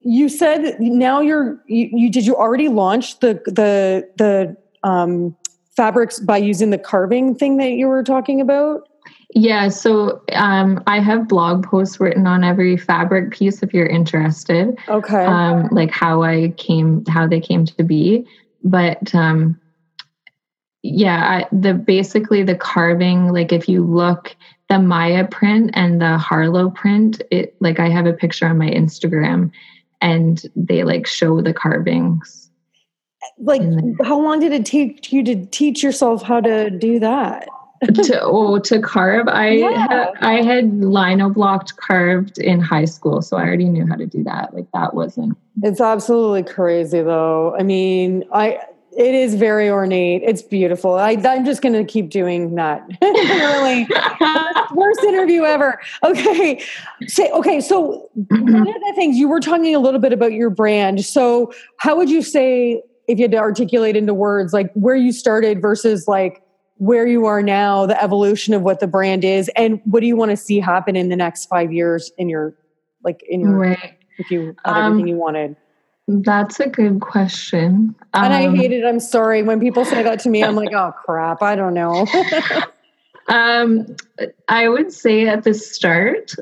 you 0.00 0.28
said 0.28 0.76
now 0.78 1.20
you're 1.20 1.62
you, 1.66 1.88
you, 1.92 2.10
did 2.10 2.26
you 2.26 2.36
already 2.36 2.68
launch 2.68 3.18
the 3.20 3.34
the 3.46 4.08
the 4.16 4.56
um, 4.88 5.36
fabrics 5.76 6.20
by 6.20 6.36
using 6.36 6.70
the 6.70 6.78
carving 6.78 7.34
thing 7.34 7.56
that 7.56 7.72
you 7.72 7.88
were 7.88 8.02
talking 8.02 8.40
about? 8.40 8.88
Yeah 9.34 9.68
so 9.68 10.22
um, 10.34 10.82
i 10.86 11.00
have 11.00 11.28
blog 11.28 11.66
posts 11.66 11.98
written 11.98 12.26
on 12.26 12.44
every 12.44 12.76
fabric 12.76 13.32
piece 13.32 13.62
if 13.62 13.72
you're 13.72 13.86
interested. 13.86 14.78
Okay. 14.88 15.24
Um, 15.24 15.68
like 15.72 15.90
how 15.90 16.22
i 16.22 16.54
came 16.56 17.04
how 17.06 17.26
they 17.26 17.40
came 17.40 17.64
to 17.64 17.82
be. 17.82 18.26
But 18.64 19.14
um, 19.14 19.58
yeah 20.82 21.42
I, 21.44 21.54
the 21.54 21.74
basically 21.74 22.42
the 22.42 22.54
carving 22.54 23.32
like 23.32 23.52
if 23.52 23.68
you 23.68 23.84
look 23.84 24.36
the 24.68 24.78
maya 24.78 25.26
print 25.26 25.70
and 25.74 26.00
the 26.00 26.18
harlow 26.18 26.70
print 26.70 27.22
it 27.30 27.56
like 27.60 27.80
i 27.80 27.88
have 27.88 28.06
a 28.06 28.12
picture 28.12 28.46
on 28.46 28.58
my 28.58 28.68
instagram 28.70 29.50
and 30.00 30.42
they 30.54 30.84
like 30.84 31.06
show 31.06 31.40
the 31.40 31.52
carvings. 31.52 32.50
Like, 33.38 33.62
how 34.04 34.20
long 34.20 34.40
did 34.40 34.52
it 34.52 34.64
take 34.64 35.12
you 35.12 35.22
to 35.24 35.46
teach 35.46 35.82
yourself 35.82 36.22
how 36.22 36.40
to 36.40 36.70
do 36.70 36.98
that? 37.00 37.48
to 37.94 38.20
oh 38.22 38.58
to 38.58 38.80
carve 38.80 39.28
i 39.28 39.50
yeah. 39.50 39.86
ha, 39.86 40.12
i 40.20 40.42
had 40.42 40.82
lino 40.82 41.30
blocked 41.30 41.76
carved 41.76 42.36
in 42.38 42.58
high 42.58 42.84
school 42.84 43.22
so 43.22 43.36
i 43.36 43.42
already 43.42 43.66
knew 43.66 43.86
how 43.86 43.94
to 43.94 44.04
do 44.04 44.24
that 44.24 44.52
like 44.52 44.66
that 44.74 44.94
wasn't 44.94 45.38
it's 45.62 45.80
absolutely 45.80 46.42
crazy 46.42 47.00
though 47.00 47.54
i 47.56 47.62
mean 47.62 48.24
i 48.32 48.58
it 48.98 49.14
is 49.14 49.36
very 49.36 49.70
ornate. 49.70 50.22
It's 50.24 50.42
beautiful. 50.42 50.94
I, 50.94 51.12
am 51.12 51.44
just 51.44 51.62
going 51.62 51.74
to 51.74 51.84
keep 51.84 52.10
doing 52.10 52.56
that. 52.56 52.84
really, 53.00 53.86
worst 54.74 55.04
interview 55.04 55.44
ever. 55.44 55.80
Okay, 56.02 56.60
say 57.06 57.30
okay. 57.30 57.60
So 57.60 58.10
one 58.14 58.66
of 58.66 58.74
the 58.74 58.92
things 58.96 59.16
you 59.16 59.28
were 59.28 59.38
talking 59.38 59.72
a 59.72 59.78
little 59.78 60.00
bit 60.00 60.12
about 60.12 60.32
your 60.32 60.50
brand. 60.50 61.04
So 61.04 61.52
how 61.76 61.96
would 61.96 62.10
you 62.10 62.22
say 62.22 62.82
if 63.06 63.18
you 63.18 63.24
had 63.24 63.30
to 63.30 63.38
articulate 63.38 63.94
into 63.94 64.14
words 64.14 64.52
like 64.52 64.72
where 64.72 64.96
you 64.96 65.12
started 65.12 65.62
versus 65.62 66.08
like 66.08 66.42
where 66.78 67.06
you 67.06 67.24
are 67.26 67.40
now, 67.40 67.86
the 67.86 68.02
evolution 68.02 68.52
of 68.52 68.62
what 68.62 68.80
the 68.80 68.88
brand 68.88 69.22
is, 69.22 69.48
and 69.54 69.80
what 69.84 70.00
do 70.00 70.06
you 70.06 70.16
want 70.16 70.32
to 70.32 70.36
see 70.36 70.58
happen 70.58 70.96
in 70.96 71.08
the 71.08 71.16
next 71.16 71.46
five 71.46 71.72
years 71.72 72.10
in 72.18 72.28
your 72.28 72.52
like 73.04 73.22
in 73.28 73.42
your 73.42 73.58
right. 73.58 73.96
if 74.18 74.28
you 74.28 74.56
had 74.64 74.86
everything 74.86 75.02
um, 75.02 75.06
you 75.06 75.16
wanted. 75.16 75.54
That's 76.08 76.58
a 76.58 76.68
good 76.68 77.00
question. 77.00 77.94
Um, 78.14 78.24
and 78.24 78.32
I 78.32 78.46
um, 78.46 78.56
hate 78.56 78.72
it. 78.72 78.84
I'm 78.84 78.98
sorry. 78.98 79.42
When 79.42 79.60
people 79.60 79.84
say 79.84 80.02
that 80.02 80.20
to 80.20 80.30
me, 80.30 80.42
I'm 80.42 80.56
like, 80.56 80.72
oh 80.72 80.92
crap, 81.04 81.42
I 81.42 81.54
don't 81.54 81.74
know. 81.74 82.06
um, 83.28 83.94
I 84.48 84.68
would 84.68 84.90
say 84.90 85.28
at 85.28 85.44
the 85.44 85.52
start, 85.52 86.32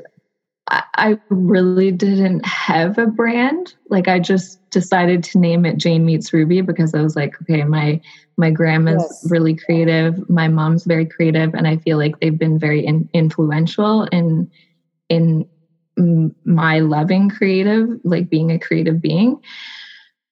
I 0.69 1.19
really 1.29 1.91
didn't 1.91 2.45
have 2.45 2.97
a 2.97 3.07
brand. 3.07 3.73
Like 3.89 4.07
I 4.07 4.19
just 4.19 4.69
decided 4.69 5.23
to 5.25 5.37
name 5.37 5.65
it 5.65 5.77
Jane 5.77 6.05
Meets 6.05 6.31
Ruby 6.31 6.61
because 6.61 6.93
I 6.93 7.01
was 7.01 7.17
like, 7.17 7.35
okay, 7.41 7.63
my 7.63 8.01
my 8.37 8.51
grandma's 8.51 9.01
yes. 9.01 9.31
really 9.31 9.55
creative, 9.55 10.29
my 10.29 10.47
mom's 10.47 10.85
very 10.85 11.05
creative, 11.05 11.53
and 11.55 11.67
I 11.67 11.77
feel 11.77 11.97
like 11.97 12.19
they've 12.19 12.37
been 12.37 12.59
very 12.59 12.85
in, 12.85 13.09
influential 13.13 14.03
in 14.03 14.49
in 15.09 15.47
my 15.97 16.79
loving 16.79 17.29
creative, 17.29 17.89
like 18.03 18.29
being 18.29 18.51
a 18.51 18.59
creative 18.59 19.01
being. 19.01 19.41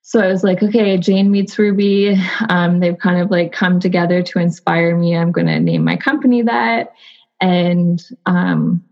So 0.01 0.19
I 0.19 0.27
was 0.27 0.43
like, 0.43 0.61
okay, 0.61 0.97
Jane 0.97 1.31
meets 1.31 1.57
Ruby. 1.57 2.15
Um, 2.49 2.79
they've 2.79 2.97
kind 2.97 3.19
of 3.19 3.31
like 3.31 3.51
come 3.51 3.79
together 3.79 4.21
to 4.21 4.39
inspire 4.39 4.95
me. 4.95 5.15
I'm 5.15 5.31
going 5.31 5.47
to 5.47 5.59
name 5.59 5.83
my 5.83 5.97
company 5.97 6.43
that, 6.43 6.93
and 7.41 8.03
um, 8.27 8.83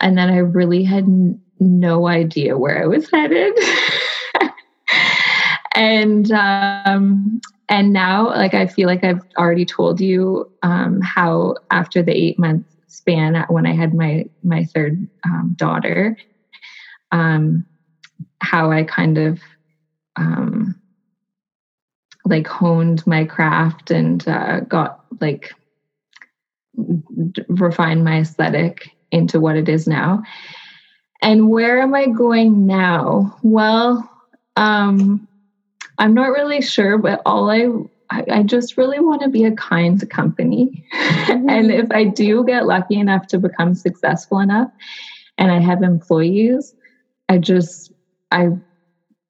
and 0.00 0.16
then 0.16 0.30
I 0.30 0.38
really 0.38 0.84
had 0.84 1.04
n- 1.04 1.40
no 1.58 2.06
idea 2.06 2.56
where 2.56 2.80
I 2.80 2.86
was 2.86 3.10
headed. 3.10 3.58
and 5.74 6.30
um, 6.30 7.40
and 7.68 7.92
now, 7.92 8.28
like 8.28 8.54
I 8.54 8.68
feel 8.68 8.86
like 8.86 9.02
I've 9.02 9.22
already 9.36 9.64
told 9.64 10.00
you 10.00 10.50
um, 10.62 11.00
how 11.00 11.56
after 11.72 12.00
the 12.00 12.12
eight 12.12 12.38
month 12.38 12.64
span 12.94 13.44
when 13.48 13.66
I 13.66 13.74
had 13.74 13.94
my 13.94 14.26
my 14.42 14.64
third 14.64 15.08
um, 15.24 15.54
daughter, 15.56 16.16
um, 17.12 17.66
how 18.40 18.70
I 18.70 18.84
kind 18.84 19.18
of 19.18 19.40
um, 20.16 20.80
like 22.24 22.46
honed 22.46 23.06
my 23.06 23.24
craft 23.24 23.90
and 23.90 24.26
uh, 24.28 24.60
got 24.60 25.04
like 25.20 25.52
refined 27.48 28.04
my 28.04 28.18
aesthetic 28.18 28.90
into 29.10 29.40
what 29.40 29.56
it 29.56 29.68
is 29.68 29.86
now. 29.86 30.22
And 31.22 31.48
where 31.48 31.80
am 31.80 31.94
I 31.94 32.06
going 32.06 32.66
now? 32.66 33.38
Well, 33.42 34.10
um, 34.56 35.26
I'm 35.98 36.14
not 36.14 36.30
really 36.30 36.60
sure, 36.60 36.98
but 36.98 37.22
all 37.24 37.50
I 37.50 37.68
I, 38.10 38.42
just 38.42 38.76
really 38.76 39.00
want 39.00 39.22
to 39.22 39.28
be 39.28 39.44
a 39.44 39.52
kind 39.52 40.08
company. 40.10 40.84
Mm-hmm. 40.92 41.48
and 41.48 41.70
if 41.70 41.90
I 41.90 42.04
do 42.04 42.44
get 42.44 42.66
lucky 42.66 42.96
enough 42.96 43.26
to 43.28 43.38
become 43.38 43.74
successful 43.74 44.38
enough 44.38 44.70
and 45.38 45.50
I 45.50 45.60
have 45.60 45.82
employees, 45.82 46.74
I 47.28 47.38
just 47.38 47.92
I 48.30 48.50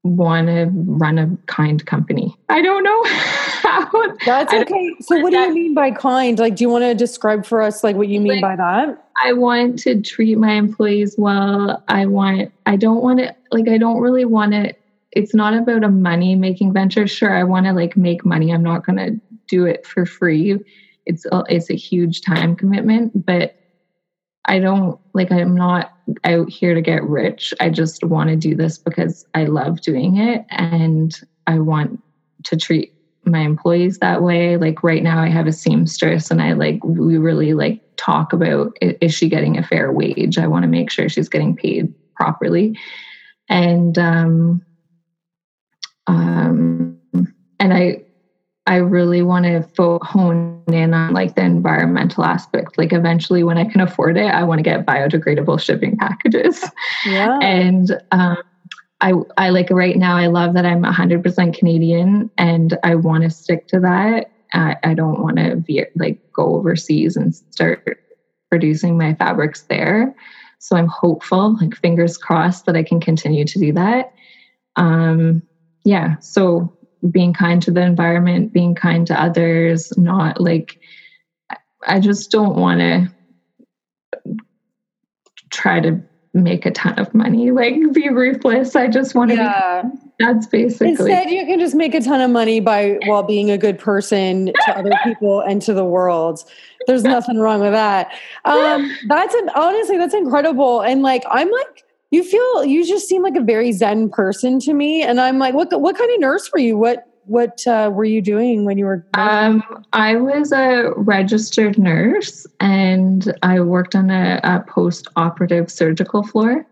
want 0.03 0.49
to 0.49 0.71
run 0.73 1.19
a 1.19 1.37
kind 1.47 1.85
company. 1.87 2.37
I 2.49 2.61
don't 2.61 2.85
know 2.85 3.05
how. 3.07 4.17
That's 4.27 4.53
okay. 4.53 4.95
So 5.01 5.19
what 5.21 5.31
do 5.31 5.39
you 5.39 5.55
mean 5.55 5.75
by 5.75 5.91
kind? 5.91 6.39
Like 6.39 6.57
do 6.57 6.65
you 6.65 6.69
want 6.69 6.85
to 6.85 6.95
describe 6.95 7.47
for 7.47 7.63
us 7.63 7.83
like 7.83 7.97
what 7.97 8.09
you 8.09 8.21
mean 8.21 8.41
like, 8.41 8.43
by 8.43 8.57
that? 8.57 9.05
I 9.23 9.33
want 9.33 9.79
to 9.81 10.01
treat 10.01 10.39
my 10.39 10.53
employees 10.53 11.15
well. 11.17 11.83
I 11.89 12.07
want, 12.07 12.53
I 12.67 12.77
don't 12.77 13.03
want 13.03 13.21
to, 13.21 13.35
like, 13.53 13.69
I 13.69 13.79
don't 13.79 14.01
really 14.01 14.25
want 14.25 14.53
to, 14.53 14.75
it's 15.15 15.35
not 15.35 15.55
about 15.55 15.85
a 15.85 15.89
money 15.89 16.35
making 16.35 16.73
venture. 16.73 17.07
Sure, 17.07 17.35
I 17.35 17.45
want 17.45 17.67
to 17.67 17.73
like 17.73 17.97
make 17.97 18.25
money. 18.25 18.53
I'm 18.53 18.63
not 18.63 18.85
going 18.85 18.99
to 18.99 19.21
do 19.49 19.65
it 19.65 19.87
for 19.87 20.05
free. 20.05 20.59
It's 21.07 21.25
a, 21.27 21.43
it's 21.49 21.71
a 21.71 21.77
huge 21.77 22.21
time 22.21 22.57
commitment, 22.57 23.25
but 23.25 23.55
I 24.47 24.59
don't 24.59 24.99
like, 25.15 25.31
I'm 25.33 25.57
not 25.57 25.93
out 26.25 26.51
here 26.51 26.75
to 26.75 26.83
get 26.83 27.03
rich. 27.05 27.55
I 27.61 27.71
just 27.71 28.05
want 28.05 28.31
to 28.31 28.37
do 28.37 28.55
this 28.55 28.77
because 28.77 29.25
I 29.35 29.45
love 29.45 29.81
doing 29.81 30.19
it 30.19 30.45
and 30.51 31.19
I 31.47 31.59
want 31.61 32.03
to 32.45 32.57
treat 32.57 32.93
my 33.25 33.41
employees 33.41 33.99
that 33.99 34.23
way. 34.23 34.57
Like 34.57 34.83
right 34.83 35.03
now 35.03 35.23
I 35.23 35.29
have 35.29 35.47
a 35.47 35.53
seamstress 35.53 36.31
and 36.31 36.43
I 36.43 36.53
like 36.53 36.83
we 36.85 37.17
really 37.17 37.55
like 37.55 37.81
talk 37.97 38.33
about 38.33 38.77
is 38.83 39.15
she 39.15 39.29
getting 39.29 39.57
a 39.57 39.63
fair 39.63 39.93
wage? 39.93 40.37
I 40.37 40.47
want 40.47 40.65
to 40.65 40.69
make 40.69 40.91
sure 40.91 41.09
she's 41.09 41.29
getting 41.29 41.57
paid 41.57 41.95
properly. 42.17 42.79
And 43.49 43.97
um 43.99 44.63
um 46.07 46.99
and 47.61 47.73
I 47.73 48.03
I 48.67 48.77
really 48.77 49.23
want 49.23 49.45
to 49.45 49.99
hone 50.03 50.63
in 50.69 50.95
on 50.95 51.13
like 51.13 51.35
the 51.35 51.43
environmental 51.43 52.25
aspect. 52.25 52.79
Like 52.79 52.95
eventually 52.95 53.45
when 53.45 53.59
I 53.59 53.65
can 53.67 53.83
afford 53.83 54.17
it, 54.17 54.27
I 54.27 54.43
want 54.43 54.59
to 54.59 54.63
get 54.63 54.87
biodegradable 54.87 55.61
shipping 55.61 55.97
packages. 55.99 56.65
Yeah. 57.05 57.39
And 57.43 57.99
um 58.11 58.39
I, 59.01 59.13
I 59.37 59.51
like 59.51 59.69
right 59.71 59.97
now, 59.97 60.17
I 60.17 60.29
love 60.29 60.55
that 60.55 60.65
I'm 60.65 60.83
100% 60.83 61.55
Canadian 61.59 62.31
and 62.39 62.79
I 62.85 62.95
want 62.95 63.25
to 63.25 63.31
stick 63.31 63.67
to 63.67 63.81
that. 63.81 64.31
I, 64.55 64.77
I 64.83 64.95
don't 64.95 65.21
want 65.21 65.37
to 65.37 65.57
be 65.57 65.85
like 65.95 66.19
go 66.33 66.55
overseas 66.55 67.15
and 67.15 67.35
start 67.35 67.99
producing 68.49 68.97
my 68.97 69.15
fabrics 69.15 69.65
there. 69.69 70.15
So 70.59 70.77
I'm 70.77 70.87
hopeful, 70.87 71.57
like 71.61 71.77
fingers 71.77 72.17
crossed, 72.17 72.65
that 72.65 72.77
I 72.77 72.83
can 72.83 72.99
continue 72.99 73.45
to 73.45 73.59
do 73.59 73.73
that. 73.75 74.13
Um, 74.77 75.43
yeah. 75.85 76.19
So 76.21 76.77
being 77.11 77.33
kind 77.33 77.63
to 77.63 77.71
the 77.71 77.83
environment, 77.83 78.53
being 78.53 78.75
kind 78.75 79.07
to 79.07 79.21
others, 79.21 79.97
not 79.99 80.41
like, 80.41 80.81
I 81.87 82.01
just 82.01 82.31
don't 82.31 82.57
want 82.57 82.81
to 82.81 83.11
try 85.51 85.81
to 85.81 86.03
make 86.33 86.67
a 86.67 86.71
ton 86.71 86.99
of 86.99 87.15
money, 87.15 87.53
like 87.53 87.75
be 87.93 88.09
ruthless. 88.09 88.75
I 88.75 88.89
just 88.89 89.15
want 89.15 89.31
to 89.31 89.37
yeah. 89.37 89.83
be 89.83 89.99
that's 90.19 90.47
basically 90.47 90.91
instead 90.91 91.31
you 91.31 91.45
can 91.45 91.59
just 91.59 91.75
make 91.75 91.95
a 91.95 92.01
ton 92.01 92.21
of 92.21 92.31
money 92.31 92.61
by 92.61 92.99
while 93.07 93.23
being 93.23 93.51
a 93.51 93.59
good 93.59 93.79
person 93.79 94.47
to 94.47 94.79
other 94.79 94.93
people 95.03 95.41
and 95.41 95.63
to 95.63 95.75
the 95.75 95.85
world. 95.85 96.45
There's 96.87 97.05
nothing 97.05 97.39
wrong 97.39 97.61
with 97.61 97.73
that. 97.73 98.13
Um, 98.45 98.91
that's 99.09 99.35
an, 99.35 99.51
honestly 99.55 99.97
that's 99.97 100.15
incredible. 100.15 100.83
And 100.83 101.03
like 101.03 101.25
I'm 101.31 101.51
like 101.51 101.84
you 102.15 102.23
feel 102.23 102.65
you 102.65 102.87
just 102.87 103.09
seem 103.09 103.23
like 103.23 103.37
a 103.37 103.43
very 103.43 103.73
zen 103.73 104.09
person 104.09 104.61
to 104.61 104.73
me. 104.73 105.03
And 105.03 105.21
I'm 105.21 105.39
like, 105.39 105.55
what 105.55 105.69
what 105.81 105.99
kind 105.99 106.11
of 106.13 106.21
nurse 106.21 106.51
were 106.53 106.61
you? 106.61 106.79
What 106.79 107.09
what 107.27 107.67
uh, 107.67 107.91
were 107.93 108.05
you 108.05 108.23
doing 108.23 108.65
when 108.65 108.79
you 108.79 108.85
were? 108.85 109.05
Um, 109.15 109.63
I 109.93 110.17
was 110.17 110.53
a 110.53 110.93
registered 110.97 111.79
nurse, 111.79 112.47
and 112.61 113.35
I 113.43 113.61
worked 113.61 113.97
on 113.97 114.11
a, 114.11 114.41
a 114.45 114.61
post-operative 114.69 115.71
surgical 115.71 116.23
floor. 116.23 116.67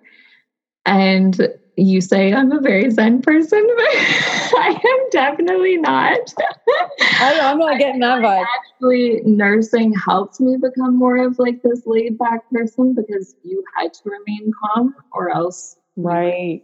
And 0.84 1.48
you 1.76 2.00
say 2.00 2.32
I'm 2.32 2.52
a 2.52 2.60
very 2.60 2.90
zen 2.90 3.22
person, 3.22 3.66
but 3.76 3.86
I 3.86 4.80
am 4.84 5.10
definitely 5.10 5.78
not. 5.78 6.34
I, 7.00 7.32
am 7.42 7.58
not 7.58 7.78
getting 7.78 8.00
that 8.00 8.20
vibe. 8.20 8.44
Actually, 8.58 9.22
nursing 9.24 9.94
helps 9.94 10.40
me 10.40 10.56
become 10.56 10.96
more 10.96 11.24
of 11.24 11.38
like 11.38 11.62
this 11.62 11.82
laid 11.86 12.18
back 12.18 12.48
person 12.50 12.94
because 12.94 13.34
you 13.42 13.64
had 13.76 13.94
to 13.94 14.00
remain 14.04 14.52
calm 14.62 14.94
or 15.12 15.30
else. 15.30 15.76
Right. 15.96 16.62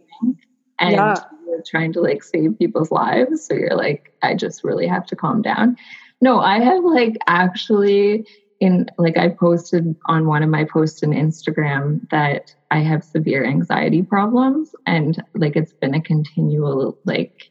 And 0.79 0.93
yeah 0.93 1.15
you're 1.49 1.61
trying 1.65 1.93
to 1.93 2.01
like 2.01 2.23
save 2.23 2.57
people's 2.57 2.91
lives. 2.91 3.45
So 3.45 3.53
you're 3.53 3.75
like, 3.75 4.13
I 4.21 4.35
just 4.35 4.63
really 4.63 4.87
have 4.87 5.05
to 5.07 5.15
calm 5.15 5.41
down. 5.41 5.75
No, 6.21 6.39
I 6.39 6.59
have 6.59 6.83
like 6.83 7.17
actually 7.27 8.25
in 8.59 8.89
like 8.97 9.17
I 9.17 9.29
posted 9.29 9.95
on 10.05 10.27
one 10.27 10.43
of 10.43 10.49
my 10.49 10.65
posts 10.65 11.01
in 11.01 11.11
Instagram 11.11 12.07
that 12.09 12.53
I 12.71 12.79
have 12.79 13.03
severe 13.03 13.45
anxiety 13.45 14.01
problems 14.03 14.75
and 14.85 15.23
like 15.33 15.55
it's 15.55 15.73
been 15.73 15.95
a 15.95 16.01
continual 16.01 16.97
like 17.05 17.49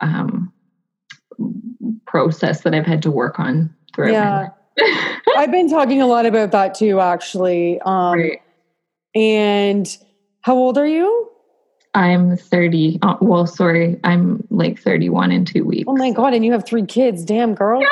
um 0.00 0.52
process 2.06 2.62
that 2.62 2.74
I've 2.74 2.86
had 2.86 3.02
to 3.02 3.10
work 3.10 3.38
on 3.38 3.74
throughout 3.94 4.12
yeah. 4.12 4.48
I've 5.36 5.50
been 5.50 5.68
talking 5.70 6.00
a 6.00 6.06
lot 6.06 6.26
about 6.26 6.52
that 6.52 6.74
too 6.74 7.00
actually. 7.00 7.80
Um 7.84 8.18
right. 8.18 8.42
and 9.14 9.98
how 10.42 10.54
old 10.54 10.78
are 10.78 10.86
you? 10.86 11.28
I'm 11.94 12.36
30. 12.36 12.98
Uh, 13.02 13.16
well, 13.20 13.46
sorry, 13.46 13.98
I'm 14.04 14.46
like 14.50 14.78
31 14.80 15.32
in 15.32 15.44
two 15.44 15.64
weeks. 15.64 15.86
Oh 15.88 15.96
my 15.96 16.10
God. 16.10 16.32
And 16.34 16.44
you 16.44 16.52
have 16.52 16.64
three 16.64 16.84
kids. 16.86 17.24
Damn, 17.24 17.54
girl. 17.54 17.82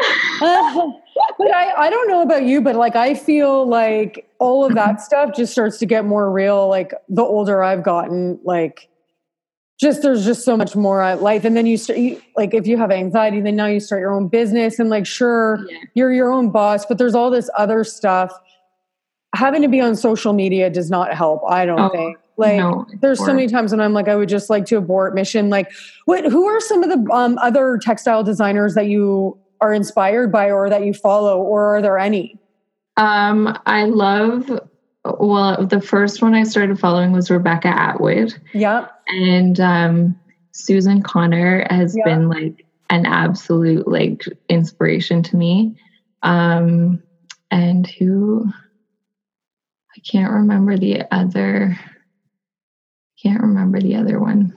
uh, 0.40 0.90
but 1.38 1.52
I, 1.52 1.86
I 1.86 1.90
don't 1.90 2.08
know 2.08 2.22
about 2.22 2.44
you, 2.44 2.60
but 2.60 2.76
like 2.76 2.96
I 2.96 3.14
feel 3.14 3.66
like 3.66 4.28
all 4.38 4.64
of 4.64 4.74
that 4.74 5.00
stuff 5.00 5.34
just 5.34 5.52
starts 5.52 5.78
to 5.78 5.86
get 5.86 6.04
more 6.04 6.30
real. 6.30 6.68
Like 6.68 6.94
the 7.08 7.22
older 7.22 7.62
I've 7.62 7.82
gotten, 7.82 8.38
like 8.44 8.88
just 9.78 10.02
there's 10.02 10.24
just 10.24 10.44
so 10.44 10.56
much 10.56 10.74
more 10.74 11.14
life. 11.16 11.44
And 11.44 11.56
then 11.56 11.66
you 11.66 11.76
start, 11.76 11.98
you, 11.98 12.20
like 12.36 12.54
if 12.54 12.66
you 12.66 12.78
have 12.78 12.90
anxiety, 12.90 13.40
then 13.40 13.56
now 13.56 13.66
you 13.66 13.80
start 13.80 14.00
your 14.00 14.12
own 14.12 14.28
business 14.28 14.78
and 14.78 14.88
like, 14.88 15.06
sure, 15.06 15.66
yeah. 15.68 15.78
you're 15.94 16.12
your 16.12 16.32
own 16.32 16.50
boss, 16.50 16.86
but 16.86 16.96
there's 16.98 17.14
all 17.14 17.30
this 17.30 17.50
other 17.58 17.84
stuff. 17.84 18.32
Having 19.34 19.62
to 19.62 19.68
be 19.68 19.80
on 19.80 19.94
social 19.96 20.32
media 20.32 20.70
does 20.70 20.90
not 20.90 21.12
help, 21.12 21.42
I 21.48 21.66
don't 21.66 21.80
oh. 21.80 21.88
think. 21.90 22.18
Like 22.38 22.58
no, 22.58 22.86
there's 23.00 23.18
so 23.18 23.32
many 23.32 23.46
times 23.46 23.70
when 23.70 23.80
I'm 23.80 23.94
like, 23.94 24.08
I 24.08 24.14
would 24.14 24.28
just 24.28 24.50
like 24.50 24.66
to 24.66 24.76
abort 24.76 25.14
mission. 25.14 25.48
Like 25.48 25.72
what, 26.04 26.24
who 26.24 26.44
are 26.44 26.60
some 26.60 26.82
of 26.82 26.90
the 26.90 27.10
um, 27.10 27.38
other 27.38 27.78
textile 27.80 28.22
designers 28.22 28.74
that 28.74 28.88
you 28.88 29.38
are 29.60 29.72
inspired 29.72 30.32
by 30.32 30.50
or 30.50 30.68
that 30.68 30.84
you 30.84 30.94
follow 30.94 31.40
or 31.40 31.76
are 31.76 31.82
there 31.82 31.98
any? 31.98 32.38
Um, 32.96 33.58
I 33.66 33.84
love, 33.84 34.60
well, 35.18 35.66
the 35.66 35.80
first 35.80 36.22
one 36.22 36.34
I 36.34 36.44
started 36.44 36.78
following 36.78 37.12
was 37.12 37.30
Rebecca 37.30 37.68
Atwood. 37.68 38.34
Yeah. 38.52 38.88
And 39.08 39.60
um, 39.60 40.20
Susan 40.52 41.02
Connor 41.02 41.66
has 41.70 41.96
been 42.04 42.28
like 42.28 42.64
an 42.90 43.06
absolute 43.06 43.86
like 43.88 44.24
inspiration 44.48 45.22
to 45.24 45.36
me. 45.36 45.76
Um, 46.22 47.02
and 47.50 47.86
who, 47.86 48.46
I 49.96 50.00
can't 50.00 50.32
remember 50.32 50.76
the 50.76 51.02
other 51.12 51.78
can't 53.22 53.40
remember 53.40 53.80
the 53.80 53.96
other 53.96 54.20
one. 54.20 54.54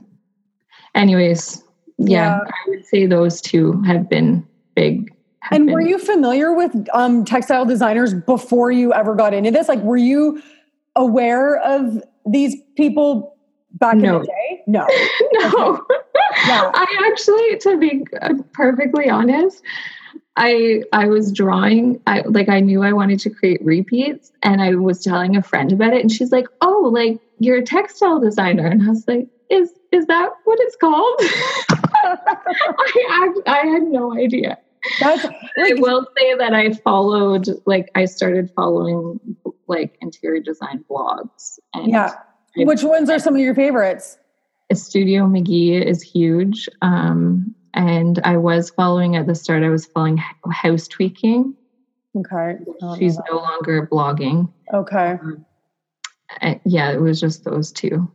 Anyways, 0.95 1.63
yeah, 1.97 2.07
yeah. 2.07 2.39
I 2.43 2.69
would 2.69 2.85
say 2.85 3.05
those 3.05 3.41
two 3.41 3.81
have 3.83 4.09
been 4.09 4.45
big. 4.79 5.13
And 5.51 5.65
been. 5.65 5.73
were 5.73 5.81
you 5.81 5.97
familiar 5.97 6.53
with 6.53 6.87
um, 6.93 7.25
textile 7.25 7.65
designers 7.65 8.13
before 8.13 8.71
you 8.71 8.93
ever 8.93 9.15
got 9.15 9.33
into 9.33 9.51
this? 9.51 9.67
Like, 9.67 9.81
were 9.81 9.97
you 9.97 10.41
aware 10.95 11.57
of 11.57 12.03
these 12.25 12.55
people 12.75 13.35
back 13.73 13.95
no. 13.95 14.17
in 14.17 14.21
the 14.21 14.27
day? 14.27 14.63
No. 14.67 14.87
no. 15.33 15.85
yeah. 16.47 16.71
I 16.73 17.09
actually, 17.11 17.57
to 17.59 17.77
be 17.77 18.05
perfectly 18.53 19.09
honest, 19.09 19.63
I 20.35 20.83
I 20.93 21.07
was 21.07 21.33
drawing. 21.33 22.01
I 22.07 22.21
like 22.21 22.47
I 22.47 22.61
knew 22.61 22.83
I 22.83 22.93
wanted 22.93 23.19
to 23.21 23.29
create 23.29 23.63
repeats, 23.63 24.31
and 24.41 24.61
I 24.61 24.75
was 24.75 25.03
telling 25.03 25.35
a 25.35 25.41
friend 25.41 25.71
about 25.73 25.93
it, 25.93 25.99
and 25.99 26.11
she's 26.11 26.31
like, 26.31 26.47
"Oh, 26.61 26.89
like 26.93 27.19
you're 27.39 27.57
a 27.57 27.63
textile 27.63 28.21
designer," 28.21 28.65
and 28.65 28.81
I 28.83 28.87
was 28.87 29.05
like, 29.05 29.27
"Is 29.49 29.73
is 29.91 30.05
that 30.05 30.29
what 30.45 30.59
it's 30.61 30.77
called?" 30.77 31.19
I 32.03 33.33
I 33.47 33.67
had 33.67 33.83
no 33.83 34.17
idea. 34.17 34.57
That's 34.99 35.23
like, 35.23 35.35
I 35.57 35.73
will 35.77 36.07
say 36.17 36.35
that 36.35 36.53
I 36.53 36.73
followed, 36.73 37.47
like, 37.65 37.89
I 37.95 38.05
started 38.05 38.51
following 38.55 39.19
like 39.67 39.97
interior 40.01 40.41
design 40.41 40.83
blogs. 40.89 41.59
And 41.73 41.91
yeah. 41.91 42.13
Which 42.55 42.83
ones 42.83 43.09
are 43.09 43.19
some 43.19 43.35
of 43.35 43.41
your 43.41 43.55
favorites? 43.55 44.17
Studio 44.73 45.25
McGee 45.25 45.83
is 45.83 46.01
huge. 46.01 46.67
Um, 46.81 47.55
and 47.73 48.19
I 48.23 48.37
was 48.37 48.69
following 48.69 49.15
at 49.15 49.27
the 49.27 49.35
start, 49.35 49.63
I 49.63 49.69
was 49.69 49.85
following 49.85 50.17
House 50.51 50.87
Tweaking. 50.87 51.55
Okay. 52.15 52.57
She's 52.97 53.19
no 53.29 53.37
longer 53.37 53.87
blogging. 53.91 54.51
Okay. 54.73 55.17
Um, 55.21 55.45
yeah, 56.65 56.91
it 56.91 57.01
was 57.01 57.19
just 57.19 57.43
those 57.43 57.71
two. 57.71 58.11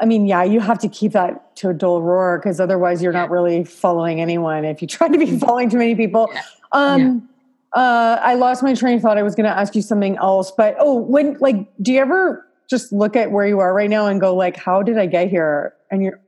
I 0.00 0.06
mean, 0.06 0.26
yeah, 0.26 0.44
you 0.44 0.60
have 0.60 0.78
to 0.80 0.88
keep 0.88 1.12
that 1.12 1.56
to 1.56 1.70
a 1.70 1.74
dull 1.74 2.02
roar 2.02 2.38
because 2.38 2.60
otherwise 2.60 3.02
you're 3.02 3.12
not 3.12 3.30
really 3.30 3.64
following 3.64 4.20
anyone 4.20 4.64
if 4.64 4.80
you 4.80 4.88
try 4.88 5.08
to 5.08 5.18
be 5.18 5.26
mm-hmm. 5.26 5.38
following 5.38 5.70
too 5.70 5.78
many 5.78 5.94
people. 5.94 6.30
Yeah. 6.32 6.42
Um, 6.72 7.28
yeah. 7.74 7.80
Uh, 7.80 8.20
I 8.22 8.34
lost 8.34 8.62
my 8.62 8.74
train 8.74 8.96
of 8.96 9.02
thought. 9.02 9.18
I 9.18 9.22
was 9.22 9.34
going 9.34 9.44
to 9.44 9.56
ask 9.56 9.74
you 9.74 9.82
something 9.82 10.16
else, 10.16 10.52
but 10.56 10.76
oh, 10.78 10.94
when 10.94 11.36
like, 11.40 11.68
do 11.82 11.92
you 11.92 12.00
ever 12.00 12.46
just 12.70 12.92
look 12.92 13.16
at 13.16 13.30
where 13.30 13.46
you 13.46 13.58
are 13.60 13.74
right 13.74 13.90
now 13.90 14.06
and 14.06 14.20
go 14.20 14.34
like, 14.34 14.56
how 14.56 14.82
did 14.82 14.98
I 14.98 15.06
get 15.06 15.28
here? 15.28 15.74
And 15.90 16.02
you're, 16.02 16.20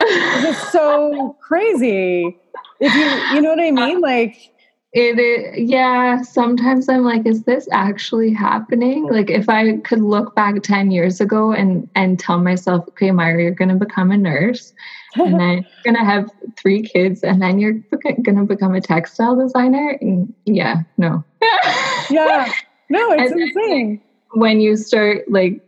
it's 0.00 0.72
so 0.72 1.36
crazy. 1.40 2.36
If 2.80 2.94
you, 2.94 3.34
you 3.36 3.42
know 3.42 3.50
what 3.50 3.60
I 3.60 3.70
mean? 3.70 4.00
Like, 4.00 4.52
it, 4.92 5.18
it, 5.18 5.68
yeah 5.68 6.22
sometimes 6.22 6.88
i'm 6.88 7.04
like 7.04 7.26
is 7.26 7.42
this 7.42 7.68
actually 7.72 8.32
happening? 8.32 9.06
Like 9.06 9.30
if 9.30 9.48
i 9.48 9.76
could 9.78 10.00
look 10.00 10.34
back 10.34 10.62
10 10.62 10.90
years 10.90 11.20
ago 11.20 11.52
and 11.52 11.88
and 11.94 12.18
tell 12.18 12.38
myself 12.38 12.88
okay 12.88 13.10
myra 13.10 13.42
you're 13.42 13.50
going 13.50 13.68
to 13.68 13.74
become 13.74 14.10
a 14.10 14.16
nurse 14.16 14.72
and 15.16 15.38
then 15.38 15.66
you're 15.84 15.92
going 15.92 15.96
to 15.96 16.10
have 16.10 16.30
three 16.56 16.82
kids 16.82 17.22
and 17.22 17.42
then 17.42 17.58
you're 17.58 17.80
going 18.02 18.36
to 18.36 18.44
become 18.44 18.74
a 18.74 18.80
textile 18.80 19.36
designer 19.36 19.98
and 20.00 20.32
yeah 20.46 20.82
no. 20.96 21.24
Yeah. 22.10 22.50
No 22.88 23.12
it's 23.12 23.32
and 23.32 23.40
insane. 23.42 24.02
when 24.32 24.60
you 24.60 24.74
start 24.76 25.30
like 25.30 25.60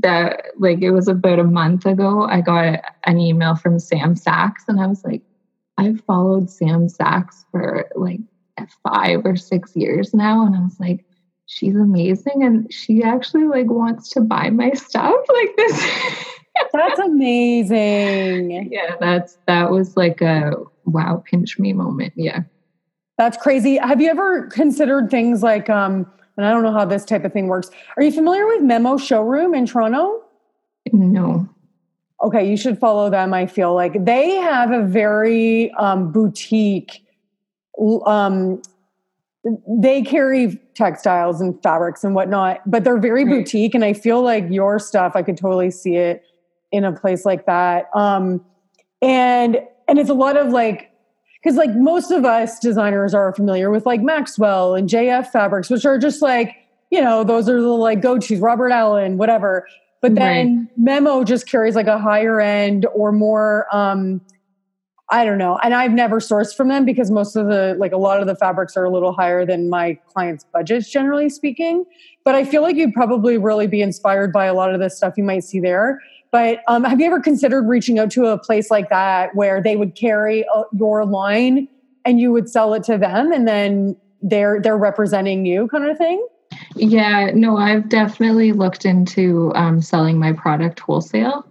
that 0.00 0.42
like 0.58 0.82
it 0.82 0.90
was 0.90 1.08
about 1.08 1.38
a 1.38 1.44
month 1.44 1.86
ago 1.86 2.24
i 2.24 2.42
got 2.42 2.80
an 3.04 3.18
email 3.18 3.56
from 3.56 3.78
sam 3.78 4.14
sachs 4.14 4.64
and 4.68 4.78
i 4.80 4.86
was 4.86 5.02
like 5.04 5.22
I've 5.78 6.00
followed 6.02 6.50
Sam 6.50 6.88
Sachs 6.88 7.44
for 7.50 7.88
like 7.96 8.20
five 8.86 9.24
or 9.24 9.36
six 9.36 9.74
years 9.76 10.12
now. 10.14 10.46
And 10.46 10.54
I 10.54 10.60
was 10.60 10.78
like, 10.78 11.04
she's 11.46 11.76
amazing. 11.76 12.42
And 12.42 12.72
she 12.72 13.02
actually 13.02 13.44
like 13.44 13.66
wants 13.66 14.10
to 14.10 14.20
buy 14.20 14.50
my 14.50 14.70
stuff 14.72 15.14
like 15.32 15.56
this. 15.56 15.86
that's 16.72 16.98
amazing. 16.98 18.70
Yeah, 18.72 18.96
that's 19.00 19.38
that 19.46 19.70
was 19.70 19.96
like 19.96 20.20
a 20.20 20.52
wow, 20.84 21.22
pinch 21.24 21.58
me 21.58 21.72
moment. 21.72 22.12
Yeah. 22.16 22.40
That's 23.18 23.36
crazy. 23.36 23.76
Have 23.76 24.00
you 24.00 24.10
ever 24.10 24.46
considered 24.46 25.10
things 25.10 25.42
like 25.42 25.70
um 25.70 26.06
and 26.36 26.46
I 26.46 26.50
don't 26.50 26.62
know 26.62 26.72
how 26.72 26.84
this 26.84 27.04
type 27.04 27.24
of 27.24 27.32
thing 27.32 27.46
works. 27.46 27.70
Are 27.96 28.02
you 28.02 28.10
familiar 28.10 28.46
with 28.46 28.62
Memo 28.62 28.96
Showroom 28.96 29.54
in 29.54 29.66
Toronto? 29.66 30.22
No. 30.92 31.48
Okay, 32.22 32.48
you 32.48 32.56
should 32.56 32.78
follow 32.78 33.10
them. 33.10 33.34
I 33.34 33.46
feel 33.46 33.74
like 33.74 34.04
they 34.04 34.36
have 34.36 34.70
a 34.70 34.82
very 34.82 35.72
um, 35.72 36.10
boutique 36.12 37.04
um, 37.78 38.62
they 39.66 40.02
carry 40.02 40.60
textiles 40.74 41.40
and 41.40 41.60
fabrics 41.62 42.04
and 42.04 42.14
whatnot, 42.14 42.60
but 42.64 42.84
they're 42.84 42.98
very 42.98 43.24
right. 43.24 43.38
boutique. 43.38 43.74
And 43.74 43.84
I 43.84 43.92
feel 43.92 44.22
like 44.22 44.44
your 44.50 44.78
stuff, 44.78 45.12
I 45.16 45.22
could 45.22 45.36
totally 45.36 45.70
see 45.70 45.96
it 45.96 46.24
in 46.70 46.84
a 46.84 46.92
place 46.92 47.24
like 47.24 47.46
that. 47.46 47.86
Um, 47.94 48.44
and 49.00 49.60
and 49.88 49.98
it's 49.98 50.10
a 50.10 50.14
lot 50.14 50.36
of 50.36 50.48
like 50.48 50.90
because 51.42 51.56
like 51.56 51.74
most 51.74 52.10
of 52.10 52.24
us 52.24 52.58
designers 52.60 53.14
are 53.14 53.34
familiar 53.34 53.70
with 53.70 53.84
like 53.84 54.00
Maxwell 54.00 54.74
and 54.74 54.88
JF 54.88 55.26
fabrics, 55.28 55.68
which 55.68 55.84
are 55.84 55.98
just 55.98 56.22
like 56.22 56.54
you 56.90 57.00
know 57.00 57.24
those 57.24 57.48
are 57.48 57.60
the 57.60 57.68
like 57.68 58.00
go 58.00 58.18
tos, 58.18 58.38
Robert 58.38 58.70
Allen, 58.70 59.18
whatever. 59.18 59.66
But 60.00 60.16
then 60.16 60.58
right. 60.58 60.68
Memo 60.76 61.22
just 61.22 61.48
carries 61.48 61.76
like 61.76 61.86
a 61.86 61.98
higher 61.98 62.40
end 62.40 62.86
or 62.92 63.12
more 63.12 63.66
um, 63.72 64.20
I 65.12 65.26
don't 65.26 65.36
know. 65.36 65.58
And 65.62 65.74
I've 65.74 65.92
never 65.92 66.20
sourced 66.20 66.56
from 66.56 66.68
them 66.68 66.86
because 66.86 67.10
most 67.10 67.36
of 67.36 67.46
the, 67.46 67.76
like 67.78 67.92
a 67.92 67.98
lot 67.98 68.22
of 68.22 68.26
the 68.26 68.34
fabrics 68.34 68.78
are 68.78 68.84
a 68.84 68.90
little 68.90 69.12
higher 69.12 69.44
than 69.44 69.68
my 69.68 69.98
clients' 70.08 70.44
budgets, 70.52 70.90
generally 70.90 71.28
speaking. 71.28 71.84
But 72.24 72.34
I 72.34 72.46
feel 72.46 72.62
like 72.62 72.76
you'd 72.76 72.94
probably 72.94 73.36
really 73.36 73.66
be 73.66 73.82
inspired 73.82 74.32
by 74.32 74.46
a 74.46 74.54
lot 74.54 74.72
of 74.72 74.80
the 74.80 74.88
stuff 74.88 75.14
you 75.18 75.22
might 75.22 75.44
see 75.44 75.60
there. 75.60 76.00
But 76.30 76.62
um, 76.66 76.82
have 76.84 76.98
you 76.98 77.04
ever 77.04 77.20
considered 77.20 77.68
reaching 77.68 77.98
out 77.98 78.10
to 78.12 78.24
a 78.26 78.38
place 78.38 78.70
like 78.70 78.88
that 78.88 79.34
where 79.34 79.62
they 79.62 79.76
would 79.76 79.94
carry 79.96 80.46
a, 80.54 80.62
your 80.72 81.04
line 81.04 81.68
and 82.06 82.18
you 82.18 82.32
would 82.32 82.48
sell 82.48 82.72
it 82.72 82.82
to 82.84 82.96
them 82.96 83.32
and 83.32 83.46
then 83.46 83.94
they're 84.22 84.62
they're 84.62 84.78
representing 84.78 85.44
you 85.44 85.68
kind 85.68 85.84
of 85.84 85.98
thing? 85.98 86.26
Yeah, 86.74 87.32
no, 87.34 87.58
I've 87.58 87.90
definitely 87.90 88.52
looked 88.52 88.86
into 88.86 89.52
um, 89.54 89.82
selling 89.82 90.18
my 90.18 90.32
product 90.32 90.80
wholesale 90.80 91.46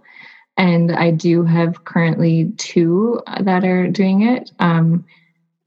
and 0.56 0.92
I 0.92 1.10
do 1.10 1.44
have 1.44 1.84
currently 1.84 2.52
two 2.56 3.20
that 3.40 3.64
are 3.64 3.88
doing 3.88 4.22
it. 4.22 4.50
Um, 4.58 5.04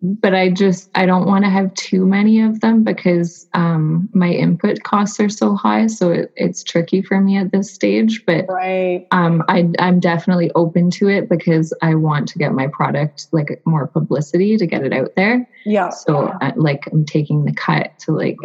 but 0.02 0.36
I 0.36 0.50
just 0.50 0.90
I 0.96 1.06
don't 1.06 1.26
want 1.26 1.46
to 1.46 1.50
have 1.50 1.74
too 1.74 2.06
many 2.06 2.42
of 2.42 2.60
them 2.60 2.84
because 2.84 3.48
um, 3.54 4.10
my 4.14 4.30
input 4.30 4.84
costs 4.84 5.20
are 5.20 5.30
so 5.30 5.56
high, 5.56 5.88
so 5.88 6.12
it, 6.12 6.32
it's 6.36 6.64
tricky 6.64 7.02
for 7.02 7.20
me 7.20 7.38
at 7.38 7.52
this 7.52 7.74
stage. 7.74 8.24
But 8.26 8.46
right. 8.48 9.08
um, 9.12 9.44
I, 9.48 9.70
I'm 9.80 10.00
definitely 10.00 10.52
open 10.54 10.92
to 10.92 11.10
it 11.10 11.30
because 11.30 11.74
I 11.82 11.96
want 11.96 12.28
to 12.30 12.38
get 12.38 12.54
my 12.54 12.68
product 12.68 13.28
like 13.32 13.62
more 13.66 13.88
publicity 13.88 14.58
to 14.58 14.68
get 14.68 14.84
it 14.84 14.94
out 14.94 15.16
there. 15.16 15.50
Yeah. 15.66 15.90
So 15.90 16.34
yeah. 16.42 16.52
like 16.56 16.88
I'm 16.92 17.06
taking 17.06 17.46
the 17.46 17.54
cut 17.54 17.98
to 18.00 18.12
like 18.12 18.38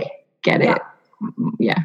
get 0.43 0.62
yeah. 0.62 0.76
it. 0.76 0.82
Yeah. 1.59 1.82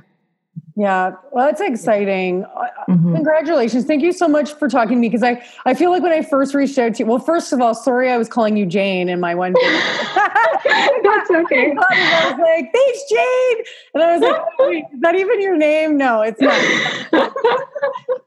Yeah, 0.77 1.13
well, 1.31 1.45
that's 1.45 1.61
exciting. 1.61 2.43
Uh, 2.43 2.65
mm-hmm. 2.89 3.15
Congratulations. 3.15 3.85
Thank 3.85 4.03
you 4.03 4.11
so 4.11 4.27
much 4.27 4.53
for 4.53 4.67
talking 4.67 4.97
to 4.97 4.99
me 4.99 5.07
because 5.07 5.23
I, 5.23 5.41
I 5.65 5.73
feel 5.73 5.89
like 5.89 6.03
when 6.03 6.11
I 6.11 6.21
first 6.21 6.53
reached 6.53 6.77
out 6.77 6.95
to 6.95 6.99
you, 7.03 7.05
well, 7.05 7.19
first 7.19 7.53
of 7.53 7.61
all, 7.61 7.73
sorry 7.73 8.11
I 8.11 8.17
was 8.17 8.27
calling 8.27 8.57
you 8.57 8.65
Jane 8.65 9.07
in 9.07 9.21
my 9.21 9.35
one 9.35 9.53
That's 10.65 11.31
okay. 11.31 11.73
I 11.77 12.31
was 12.31 12.39
like, 12.39 12.73
thanks, 12.73 13.03
Jane. 13.09 13.63
And 13.93 14.03
I 14.03 14.17
was 14.17 14.21
like, 14.21 14.85
is 14.93 14.99
that 14.99 15.15
even 15.15 15.41
your 15.41 15.55
name? 15.55 15.97
No, 15.97 16.21
it's 16.21 16.41
not. 16.41 17.31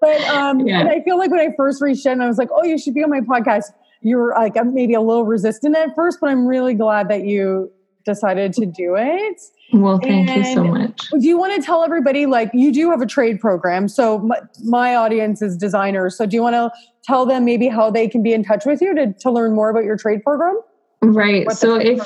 but 0.00 0.20
um, 0.22 0.60
yeah. 0.60 0.84
I 0.84 1.02
feel 1.02 1.18
like 1.18 1.30
when 1.30 1.40
I 1.40 1.48
first 1.56 1.82
reached 1.82 2.06
out 2.06 2.12
and 2.12 2.22
I 2.22 2.28
was 2.28 2.38
like, 2.38 2.48
oh, 2.50 2.64
you 2.64 2.78
should 2.78 2.94
be 2.94 3.02
on 3.02 3.10
my 3.10 3.20
podcast, 3.20 3.64
you 4.00 4.16
were 4.16 4.34
like 4.38 4.54
maybe 4.64 4.94
a 4.94 5.00
little 5.00 5.24
resistant 5.24 5.76
at 5.76 5.94
first, 5.94 6.18
but 6.20 6.30
I'm 6.30 6.46
really 6.46 6.74
glad 6.74 7.08
that 7.08 7.24
you 7.24 7.70
decided 8.04 8.52
to 8.54 8.64
do 8.64 8.94
it. 8.96 9.42
Well, 9.72 9.98
thank 9.98 10.30
and 10.30 10.46
you 10.46 10.54
so 10.54 10.64
much. 10.64 11.08
Do 11.10 11.26
you 11.26 11.36
want 11.36 11.54
to 11.54 11.64
tell 11.64 11.84
everybody, 11.84 12.24
like, 12.24 12.50
you 12.54 12.72
do 12.72 12.90
have 12.90 13.02
a 13.02 13.06
trade 13.06 13.38
program? 13.38 13.88
So, 13.88 14.20
my, 14.20 14.40
my 14.64 14.94
audience 14.94 15.42
is 15.42 15.56
designers. 15.56 16.16
So, 16.16 16.24
do 16.24 16.36
you 16.36 16.42
want 16.42 16.54
to 16.54 16.72
tell 17.04 17.26
them 17.26 17.44
maybe 17.44 17.68
how 17.68 17.90
they 17.90 18.08
can 18.08 18.22
be 18.22 18.32
in 18.32 18.42
touch 18.42 18.64
with 18.64 18.80
you 18.80 18.94
to, 18.94 19.12
to 19.12 19.30
learn 19.30 19.54
more 19.54 19.68
about 19.68 19.84
your 19.84 19.96
trade 19.96 20.24
program? 20.24 20.58
Right. 21.02 21.50
so, 21.52 21.76
if 21.76 22.00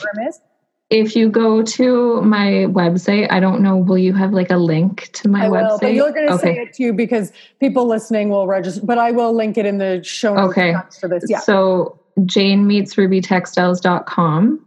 if 0.93 1.17
you 1.17 1.29
go 1.31 1.63
to 1.63 2.21
my 2.21 2.67
website, 2.69 3.33
I 3.33 3.41
don't 3.41 3.63
know, 3.63 3.79
will 3.79 3.97
you 3.97 4.13
have 4.13 4.35
like 4.35 4.51
a 4.51 4.59
link 4.59 5.09
to 5.15 5.29
my 5.29 5.47
I 5.47 5.49
website? 5.49 5.71
Will, 5.71 5.79
but 5.79 5.95
you're 5.95 6.13
going 6.13 6.29
to 6.29 6.35
okay. 6.35 6.55
say 6.55 6.61
it 6.61 6.75
to 6.75 6.83
you 6.83 6.93
because 6.93 7.33
people 7.61 7.87
listening 7.87 8.29
will 8.29 8.47
register, 8.47 8.85
but 8.85 8.99
I 8.99 9.11
will 9.11 9.35
link 9.35 9.57
it 9.57 9.65
in 9.65 9.79
the 9.79 10.05
show 10.05 10.35
notes 10.35 10.51
okay. 10.51 10.75
for 11.01 11.09
this. 11.09 11.25
Yeah. 11.29 11.41
So 11.41 11.99
janemeetsrubytextiles.com 12.19 14.67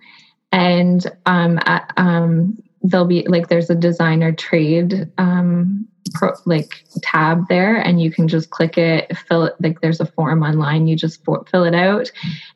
and 0.51 1.11
um, 1.27 1.59
at, 1.65 1.93
um, 1.97 2.57
there'll 2.89 3.05
be 3.05 3.25
like 3.27 3.47
there's 3.47 3.69
a 3.69 3.75
designer 3.75 4.31
trade 4.31 5.09
um, 5.17 5.87
pro, 6.13 6.33
like 6.45 6.85
tab 7.01 7.47
there 7.49 7.75
and 7.75 8.01
you 8.01 8.11
can 8.11 8.27
just 8.27 8.49
click 8.49 8.77
it 8.77 9.15
fill 9.17 9.45
it 9.45 9.55
like 9.59 9.81
there's 9.81 9.99
a 9.99 10.05
form 10.05 10.43
online 10.43 10.87
you 10.87 10.95
just 10.95 11.23
fill 11.25 11.63
it 11.63 11.75
out 11.75 12.11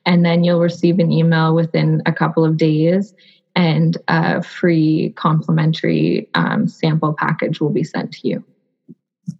and 0.06 0.24
then 0.26 0.44
you'll 0.44 0.60
receive 0.60 1.00
an 1.00 1.12
email 1.12 1.56
within 1.56 2.02
a 2.06 2.14
couple 2.14 2.46
of 2.46 2.58
days 2.58 3.14
and 3.56 3.98
a 4.08 4.42
free 4.44 5.12
complimentary 5.16 6.30
um, 6.36 6.68
sample 6.68 7.14
package 7.14 7.60
will 7.60 7.72
be 7.72 7.84
sent 7.84 8.12
to 8.12 8.28
you 8.28 8.44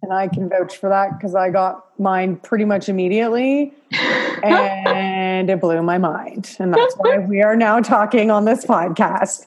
and 0.02 0.12
I 0.12 0.28
can 0.28 0.48
vouch 0.48 0.76
for 0.76 0.88
that 0.88 1.18
because 1.18 1.34
I 1.34 1.50
got 1.50 1.86
mine 1.98 2.36
pretty 2.36 2.64
much 2.64 2.88
immediately 2.88 3.72
and 4.42 5.50
it 5.50 5.60
blew 5.60 5.82
my 5.82 5.98
mind. 5.98 6.56
And 6.58 6.72
that's 6.72 6.94
why 6.96 7.18
we 7.18 7.42
are 7.42 7.56
now 7.56 7.80
talking 7.80 8.30
on 8.30 8.44
this 8.44 8.64
podcast. 8.64 9.46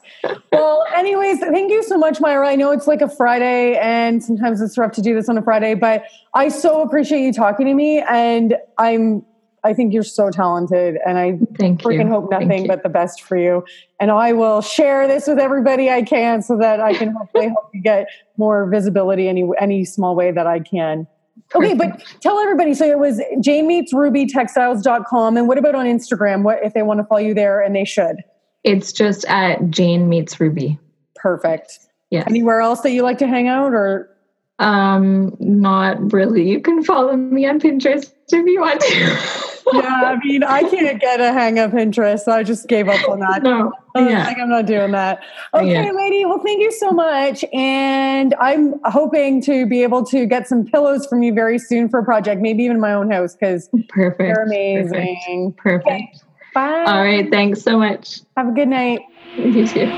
Well, 0.52 0.84
anyways, 0.94 1.40
thank 1.40 1.70
you 1.70 1.82
so 1.82 1.98
much, 1.98 2.20
Myra. 2.20 2.48
I 2.48 2.56
know 2.56 2.70
it's 2.70 2.86
like 2.86 3.00
a 3.00 3.08
Friday 3.08 3.76
and 3.76 4.22
sometimes 4.22 4.60
it's 4.60 4.78
rough 4.78 4.92
to 4.92 5.02
do 5.02 5.14
this 5.14 5.28
on 5.28 5.36
a 5.36 5.42
Friday, 5.42 5.74
but 5.74 6.04
I 6.34 6.48
so 6.48 6.82
appreciate 6.82 7.22
you 7.22 7.32
talking 7.32 7.66
to 7.66 7.74
me 7.74 8.00
and 8.08 8.56
I'm 8.78 9.24
I 9.64 9.72
think 9.72 9.92
you're 9.94 10.02
so 10.02 10.30
talented, 10.30 10.98
and 11.06 11.18
I 11.18 11.38
Thank 11.58 11.80
freaking 11.80 12.04
you. 12.04 12.08
hope 12.08 12.30
nothing 12.30 12.66
but 12.66 12.82
the 12.82 12.88
best 12.90 13.22
for 13.22 13.36
you. 13.36 13.64
And 13.98 14.10
I 14.10 14.32
will 14.32 14.60
share 14.60 15.08
this 15.08 15.26
with 15.26 15.38
everybody 15.38 15.90
I 15.90 16.02
can, 16.02 16.42
so 16.42 16.56
that 16.58 16.80
I 16.80 16.94
can 16.94 17.12
hopefully 17.12 17.48
help 17.48 17.70
you 17.72 17.80
get 17.80 18.06
more 18.36 18.68
visibility 18.68 19.28
any 19.28 19.48
any 19.58 19.84
small 19.84 20.14
way 20.14 20.30
that 20.30 20.46
I 20.46 20.60
can. 20.60 21.06
Okay, 21.54 21.74
but 21.74 22.02
tell 22.20 22.38
everybody. 22.38 22.74
So 22.74 22.84
it 22.84 22.98
was 22.98 23.20
Jane 23.40 23.66
meets 23.66 23.92
Ruby 23.92 24.26
textiles.com. 24.26 25.36
And 25.36 25.48
what 25.48 25.58
about 25.58 25.74
on 25.74 25.86
Instagram? 25.86 26.42
What 26.42 26.58
if 26.62 26.74
they 26.74 26.82
want 26.82 27.00
to 27.00 27.04
follow 27.04 27.20
you 27.20 27.34
there 27.34 27.60
and 27.60 27.74
they 27.74 27.84
should? 27.84 28.16
It's 28.64 28.92
just 28.92 29.24
at 29.26 29.70
Jane 29.70 30.08
meets 30.08 30.38
Ruby. 30.40 30.78
Perfect. 31.14 31.80
Yes. 32.10 32.24
Anywhere 32.28 32.60
else 32.60 32.80
that 32.82 32.90
you 32.92 33.02
like 33.02 33.18
to 33.18 33.26
hang 33.26 33.48
out 33.48 33.72
or 33.72 34.10
um 34.58 35.36
not 35.40 36.12
really. 36.12 36.48
You 36.48 36.60
can 36.60 36.84
follow 36.84 37.16
me 37.16 37.46
on 37.46 37.60
Pinterest 37.60 38.12
if 38.28 38.46
you 38.46 38.60
want 38.60 38.80
to. 38.80 39.50
yeah, 39.72 40.02
I 40.04 40.16
mean, 40.22 40.42
I 40.42 40.62
can't 40.62 41.00
get 41.00 41.20
a 41.20 41.32
hang 41.32 41.58
of 41.58 41.72
Pinterest. 41.72 42.20
So 42.20 42.32
I 42.32 42.42
just 42.42 42.68
gave 42.68 42.88
up 42.88 43.08
on 43.08 43.20
that. 43.20 43.42
No, 43.42 43.72
yeah. 43.96 44.24
like 44.24 44.38
I'm 44.38 44.48
not 44.48 44.66
doing 44.66 44.92
that. 44.92 45.22
Okay, 45.54 45.84
yeah. 45.84 45.92
lady. 45.92 46.24
Well, 46.24 46.40
thank 46.40 46.60
you 46.60 46.72
so 46.72 46.90
much. 46.90 47.44
And 47.52 48.34
I'm 48.40 48.74
hoping 48.84 49.40
to 49.42 49.66
be 49.66 49.82
able 49.82 50.04
to 50.06 50.26
get 50.26 50.48
some 50.48 50.64
pillows 50.64 51.06
from 51.06 51.22
you 51.22 51.32
very 51.32 51.58
soon 51.58 51.88
for 51.88 52.00
a 52.00 52.04
project, 52.04 52.40
maybe 52.40 52.64
even 52.64 52.80
my 52.80 52.92
own 52.92 53.10
house, 53.10 53.34
because. 53.34 53.68
They're 53.96 54.44
amazing. 54.44 55.52
Perfect. 55.52 55.84
Perfect. 55.84 55.86
Okay. 55.86 56.12
Bye. 56.54 56.84
All 56.86 57.02
right. 57.02 57.30
Thanks 57.30 57.62
so 57.62 57.78
much. 57.78 58.20
Have 58.36 58.48
a 58.48 58.52
good 58.52 58.68
night. 58.68 59.00
You 59.36 59.66
too. 59.66 59.90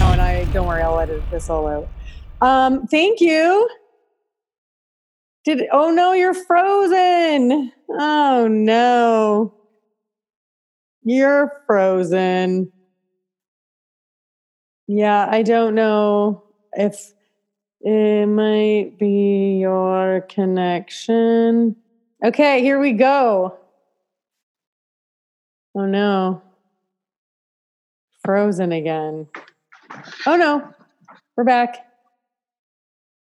Oh, 0.00 0.10
and 0.10 0.20
I 0.20 0.44
don't 0.52 0.66
worry, 0.66 0.82
I'll 0.82 0.98
edit 0.98 1.22
this 1.30 1.48
all 1.48 1.68
out. 1.68 1.88
Um, 2.40 2.86
thank 2.88 3.20
you. 3.20 3.68
Did 5.44 5.64
oh 5.72 5.90
no, 5.90 6.12
you're 6.12 6.34
frozen. 6.34 7.72
Oh 7.88 8.46
no. 8.48 9.54
You're 11.02 11.62
frozen. 11.66 12.70
Yeah, 14.86 15.26
I 15.30 15.42
don't 15.42 15.74
know 15.74 16.44
if 16.74 17.12
it 17.80 18.26
might 18.26 18.98
be 18.98 19.58
your 19.60 20.20
connection. 20.28 21.74
Okay, 22.24 22.60
here 22.60 22.78
we 22.78 22.92
go. 22.92 23.58
Oh 25.74 25.86
no. 25.86 26.42
Frozen 28.24 28.70
again. 28.70 29.26
Oh 30.26 30.36
no. 30.36 30.72
We're 31.36 31.44
back. 31.44 31.91